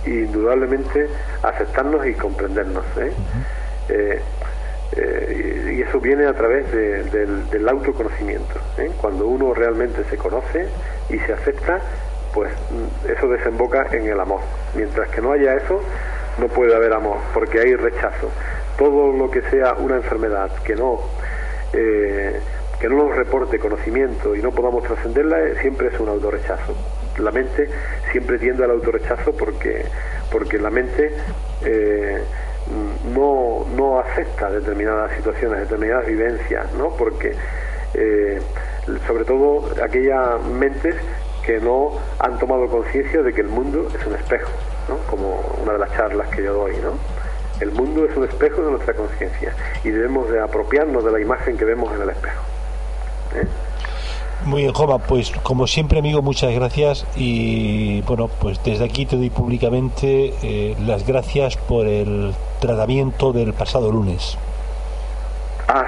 e 0.05 0.09
indudablemente 0.09 1.07
aceptarnos 1.43 2.05
y 2.05 2.13
comprendernos. 2.13 2.83
¿eh? 2.97 3.13
Eh, 3.89 5.75
y 5.77 5.81
eso 5.81 5.99
viene 5.99 6.25
a 6.25 6.33
través 6.33 6.71
del, 6.71 7.49
del, 7.49 7.69
autoconocimiento. 7.69 8.55
Cuando 8.99 9.27
uno 9.27 9.53
realmente 9.53 10.03
se 10.09 10.17
conoce 10.17 10.67
y 11.09 11.19
se 11.19 11.33
acepta, 11.33 11.81
pues 12.37 12.51
eso 13.09 13.27
desemboca 13.29 13.87
en 13.91 14.05
el 14.05 14.19
amor. 14.19 14.41
Mientras 14.75 15.09
que 15.09 15.21
no 15.21 15.31
haya 15.31 15.55
eso, 15.55 15.81
no 16.37 16.47
puede 16.49 16.75
haber 16.75 16.93
amor, 16.93 17.17
porque 17.33 17.59
hay 17.59 17.73
rechazo. 17.75 18.29
Todo 18.77 19.11
lo 19.11 19.31
que 19.31 19.41
sea 19.49 19.73
una 19.73 19.95
enfermedad 19.95 20.51
que 20.63 20.75
no 20.75 20.99
eh, 21.73 22.39
que 22.79 22.87
no 22.89 23.07
nos 23.07 23.15
reporte 23.15 23.57
conocimiento 23.57 24.35
y 24.35 24.41
no 24.43 24.51
podamos 24.51 24.83
trascenderla, 24.83 25.39
eh, 25.39 25.55
siempre 25.61 25.87
es 25.87 25.99
un 25.99 26.09
autorrechazo. 26.09 26.75
La 27.17 27.31
mente 27.31 27.67
siempre 28.11 28.37
tiende 28.37 28.63
al 28.63 28.69
autorrechazo 28.69 29.31
porque, 29.31 29.85
porque 30.31 30.59
la 30.59 30.69
mente 30.69 31.11
eh, 31.65 32.21
no, 33.15 33.65
no 33.75 33.99
acepta 33.99 34.51
determinadas 34.51 35.11
situaciones, 35.15 35.61
determinadas 35.61 36.05
vivencias, 36.05 36.71
¿no? 36.73 36.89
Porque 36.91 37.33
sobre 39.07 39.25
todo 39.25 39.71
aquellas 39.83 40.39
mentes 40.43 40.95
que 41.47 41.61
no 41.61 41.91
han 42.19 42.37
tomado 42.37 42.67
conciencia 42.67 43.23
de 43.23 43.33
que 43.33 43.39
el 43.39 43.47
mundo 43.47 43.87
es 43.97 44.05
un 44.05 44.15
espejo, 44.15 44.51
¿no? 44.89 44.97
como 45.09 45.39
una 45.63 45.73
de 45.73 45.79
las 45.79 45.93
charlas 45.93 46.27
que 46.27 46.43
yo 46.43 46.53
doy. 46.53 46.73
¿no? 46.83 46.91
El 47.61 47.71
mundo 47.71 48.03
es 48.03 48.15
un 48.17 48.25
espejo 48.25 48.61
de 48.63 48.71
nuestra 48.71 48.93
conciencia 48.93 49.55
y 49.81 49.89
debemos 49.89 50.29
de 50.29 50.41
apropiarnos 50.41 51.05
de 51.05 51.11
la 51.11 51.21
imagen 51.21 51.57
que 51.57 51.63
vemos 51.63 51.95
en 51.95 52.01
el 52.01 52.09
espejo. 52.09 52.43
¿eh? 53.35 53.47
Muy 54.43 54.63
bien, 54.63 54.73
Joma, 54.73 54.99
pues 54.99 55.31
como 55.41 55.67
siempre, 55.67 55.99
amigo, 55.99 56.21
muchas 56.21 56.53
gracias 56.53 57.05
y 57.15 58.01
bueno, 58.01 58.27
pues 58.27 58.61
desde 58.65 58.83
aquí 58.83 59.05
te 59.05 59.15
doy 59.15 59.29
públicamente 59.29 60.33
eh, 60.43 60.75
las 60.85 61.07
gracias 61.07 61.55
por 61.55 61.87
el 61.87 62.35
tratamiento 62.59 63.31
del 63.31 63.53
pasado 63.53 63.89
lunes. 63.89 64.37
Ah, 65.67 65.85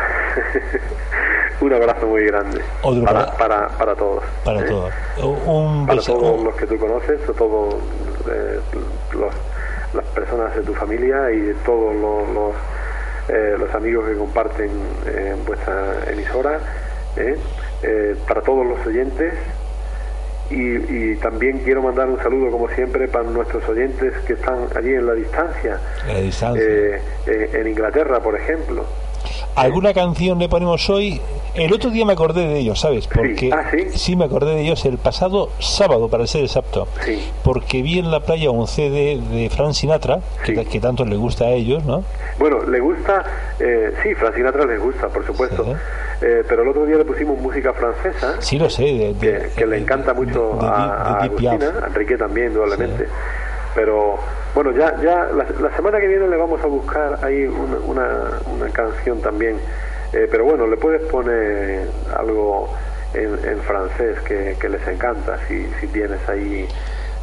un 1.62 1.74
abrazo 1.74 2.06
muy 2.08 2.26
grande 2.26 2.62
para, 3.06 3.32
para, 3.38 3.68
para, 3.70 3.96
todos. 3.96 4.24
Para 4.44 4.60
¿eh? 4.60 4.66
todos. 4.68 4.94
Un 5.46 5.88
para 5.88 6.02
todos 6.02 6.44
los 6.44 6.56
que 6.56 6.68
tú 6.68 6.78
conoces, 6.78 7.30
o 7.30 7.34
todos 7.34 7.76
eh, 8.30 8.60
las 9.94 10.06
personas 10.08 10.54
de 10.56 10.64
tu 10.64 10.74
familia 10.74 11.32
y 11.32 11.40
de 11.40 11.54
todos 11.66 11.96
los, 11.96 12.28
los, 12.30 12.56
eh, 13.30 13.56
los 13.58 13.74
amigos 13.74 14.06
que 14.10 14.16
comparten 14.16 14.70
vuestra 15.46 16.12
emisora, 16.12 16.60
para 18.28 18.42
todos 18.42 18.66
los 18.66 18.86
oyentes. 18.86 19.34
Y, 20.50 21.12
y, 21.12 21.16
también 21.18 21.60
quiero 21.60 21.84
mandar 21.84 22.10
un 22.10 22.18
saludo, 22.18 22.50
como 22.50 22.68
siempre, 22.70 23.08
para 23.08 23.24
nuestros 23.30 23.70
oyentes 23.70 24.16
que 24.26 24.34
están 24.34 24.68
allí 24.76 24.96
en 24.96 25.06
la 25.06 25.14
distancia, 25.14 25.80
la 26.08 26.20
distancia. 26.20 26.64
en 27.28 27.68
Inglaterra, 27.68 28.20
por 28.20 28.36
ejemplo. 28.36 28.84
¿Alguna 29.56 29.94
canción 29.94 30.40
le 30.40 30.48
ponemos 30.50 30.90
hoy? 30.90 31.22
El 31.56 31.74
otro 31.74 31.90
día 31.90 32.06
me 32.06 32.14
acordé 32.14 32.48
de 32.48 32.60
ellos, 32.60 32.80
¿sabes? 32.80 33.08
Porque 33.08 33.50
ah, 33.52 33.70
sí? 33.94 34.16
me 34.16 34.26
acordé 34.26 34.56
de 34.56 34.62
ellos 34.62 34.86
el 34.86 34.98
pasado 34.98 35.50
sábado, 35.60 36.08
para 36.08 36.28
ser 36.28 36.44
exacto. 36.44 36.88
Porque 37.44 37.82
vi 37.82 38.00
en 38.00 38.12
la 38.12 38.22
playa 38.22 38.52
un 38.52 38.68
CD 38.68 39.20
de 39.20 39.50
Frank 39.50 39.74
Sinatra, 39.74 40.20
que, 40.46 40.80
tanto 40.80 41.06
le 41.06 41.18
gusta 41.18 41.46
a 41.46 41.50
ellos, 41.50 41.84
¿no? 41.84 42.04
Bueno, 42.38 42.64
le 42.64 42.80
gusta, 42.80 43.24
eh, 43.60 43.92
sí, 44.04 44.14
Frank 44.16 44.36
Sinatra 44.36 44.66
les 44.66 44.80
gusta, 44.80 45.08
por 45.10 45.26
supuesto. 45.26 45.66
Eh, 46.22 46.44
pero 46.48 46.64
el 46.64 46.70
otro 46.70 46.86
día 46.86 46.98
le 46.98 47.06
pusimos 47.06 47.40
música 47.40 47.74
francesa. 47.74 48.36
Sí, 48.40 48.58
lo 48.58 48.70
sé. 48.70 49.16
que, 49.56 49.66
le 49.66 49.78
encanta 49.78 50.14
mucho 50.14 50.60
a, 50.62 51.22
a, 51.22 51.26
Enrique 51.26 52.18
también, 52.18 52.48
indudablemente. 52.48 53.08
Pero 53.76 54.18
bueno, 54.56 54.72
ya, 54.72 54.96
ya 55.02 55.30
la, 55.34 55.76
semana 55.76 56.00
que 56.00 56.08
viene 56.08 56.28
le 56.28 56.38
vamos 56.38 56.62
a 56.62 56.68
buscar 56.68 57.20
ahí 57.24 57.46
una, 57.46 58.08
una, 58.48 58.70
canción 58.72 59.22
también. 59.22 59.58
Eh, 60.14 60.28
pero 60.30 60.46
bueno, 60.46 60.66
le 60.66 60.78
puedes 60.78 61.02
poner 61.04 61.88
algo 62.18 62.70
en, 63.14 63.60
francés 63.62 64.20
que, 64.22 64.56
que, 64.60 64.70
les 64.70 64.88
encanta, 64.88 65.38
si, 65.48 65.68
si 65.80 65.88
tienes 65.88 66.28
ahí 66.28 66.68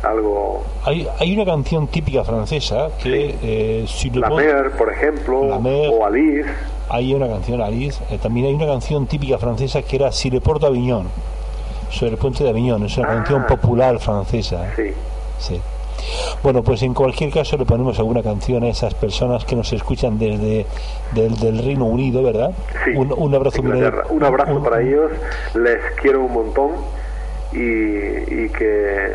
algo... 0.03 0.65
Hay, 0.85 1.09
hay 1.19 1.35
una 1.35 1.45
canción 1.45 1.89
típica 1.89 2.25
francesa 2.25 2.89
que... 3.03 3.35
Eh, 3.43 3.85
si 3.89 4.11
La 4.11 4.31
Mer, 4.31 4.71
por 4.73 4.93
ejemplo, 4.93 5.41
o 5.41 6.07
Alice. 6.07 6.49
Hay 6.89 7.13
una 7.15 7.29
canción, 7.29 7.61
Alice. 7.61 8.03
Eh, 8.11 8.19
también 8.19 8.47
hay 8.47 8.55
una 8.55 8.67
canción 8.67 9.07
típica 9.07 9.39
francesa 9.39 9.83
que 9.83 9.97
era 9.97 10.13
Si 10.13 10.31
le 10.31 10.41
porto 10.41 10.67
Aviñón, 10.67 11.09
sobre 11.91 12.13
el 12.13 12.19
puente 12.19 12.45
de 12.45 12.51
Aviñón. 12.51 12.85
Es 12.85 12.97
una 12.99 13.09
canción 13.09 13.43
ah. 13.43 13.47
popular 13.47 13.99
francesa. 13.99 14.73
Sí. 14.77 14.93
Sí. 15.39 15.61
Bueno, 16.43 16.63
pues 16.63 16.83
en 16.83 16.95
cualquier 16.95 17.33
caso 17.33 17.57
le 17.57 17.65
ponemos 17.65 17.99
alguna 17.99 18.23
canción 18.23 18.63
a 18.65 18.69
esas 18.69 18.95
personas 18.95 19.45
que 19.45 19.57
nos 19.57 19.73
escuchan 19.73 20.19
desde 20.19 20.67
del, 21.13 21.59
Reino 21.65 21.87
Unido, 21.87 22.23
¿verdad? 22.23 22.53
Sí, 22.85 22.93
un, 22.95 23.35
abrazo 23.35 23.63
Un 24.11 24.25
abrazo 24.25 24.63
para 24.63 24.83
ellos, 24.83 25.11
les 25.55 25.79
quiero 26.01 26.25
un 26.25 26.33
montón 26.33 26.71
y, 27.53 27.59
y 27.59 28.49
que 28.51 29.13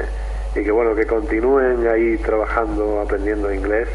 y 0.56 0.64
que 0.64 0.72
bueno 0.72 0.94
que 0.96 1.06
continúen 1.06 1.88
ahí 1.88 2.18
trabajando 2.18 3.00
aprendiendo 3.00 3.54
inglés 3.54 3.88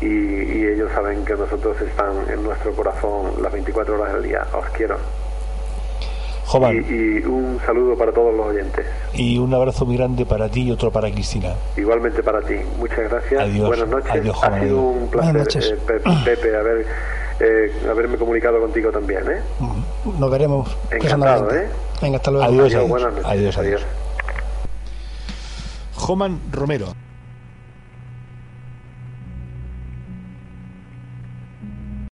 y, 0.00 0.06
y, 0.06 0.66
ellos 0.66 0.90
saben 0.92 1.24
que 1.24 1.34
nosotros 1.34 1.80
están 1.80 2.28
en 2.28 2.42
nuestro 2.42 2.72
corazón 2.72 3.32
las 3.40 3.52
24 3.52 3.94
horas 3.94 4.14
del 4.14 4.24
día. 4.24 4.44
Os 4.52 4.68
quiero 4.70 4.96
y, 6.58 7.24
un 7.24 7.58
saludo 7.64 7.96
para 7.96 8.12
todos 8.12 8.34
los 8.34 8.46
oyentes. 8.46 8.84
Y 9.14 9.38
un 9.38 9.52
abrazo 9.54 9.86
muy 9.86 9.96
grande 9.96 10.26
para 10.26 10.48
ti 10.48 10.62
y 10.62 10.70
otro 10.70 10.90
para 10.90 11.10
Cristina. 11.10 11.54
Igualmente 11.76 12.22
para 12.22 12.40
ti. 12.42 12.54
Muchas 12.78 13.10
gracias. 13.10 13.58
Buenas 13.58 13.88
noches. 13.88 14.34
ha 14.42 14.60
sido 14.60 14.80
un 14.80 15.08
placer, 15.08 15.78
eh, 15.88 16.00
Pepe, 16.24 16.56
haber, 16.56 16.86
eh, 17.40 17.72
haberme 17.90 18.16
comunicado 18.16 18.60
contigo 18.60 18.90
también. 18.90 19.22
¿eh? 19.30 19.40
Nos 20.18 20.30
veremos. 20.30 20.76
Encantado, 20.90 21.54
¿eh? 21.54 21.68
Venga, 22.00 22.16
hasta 22.16 22.30
luego. 22.30 22.46
Adiós, 22.46 22.74
adiós. 22.74 22.88
Buenas 22.88 23.12
noches. 23.12 23.30
Adiós, 23.30 23.58
adiós. 23.58 23.82
Joman 25.94 26.40
Romero 26.50 26.86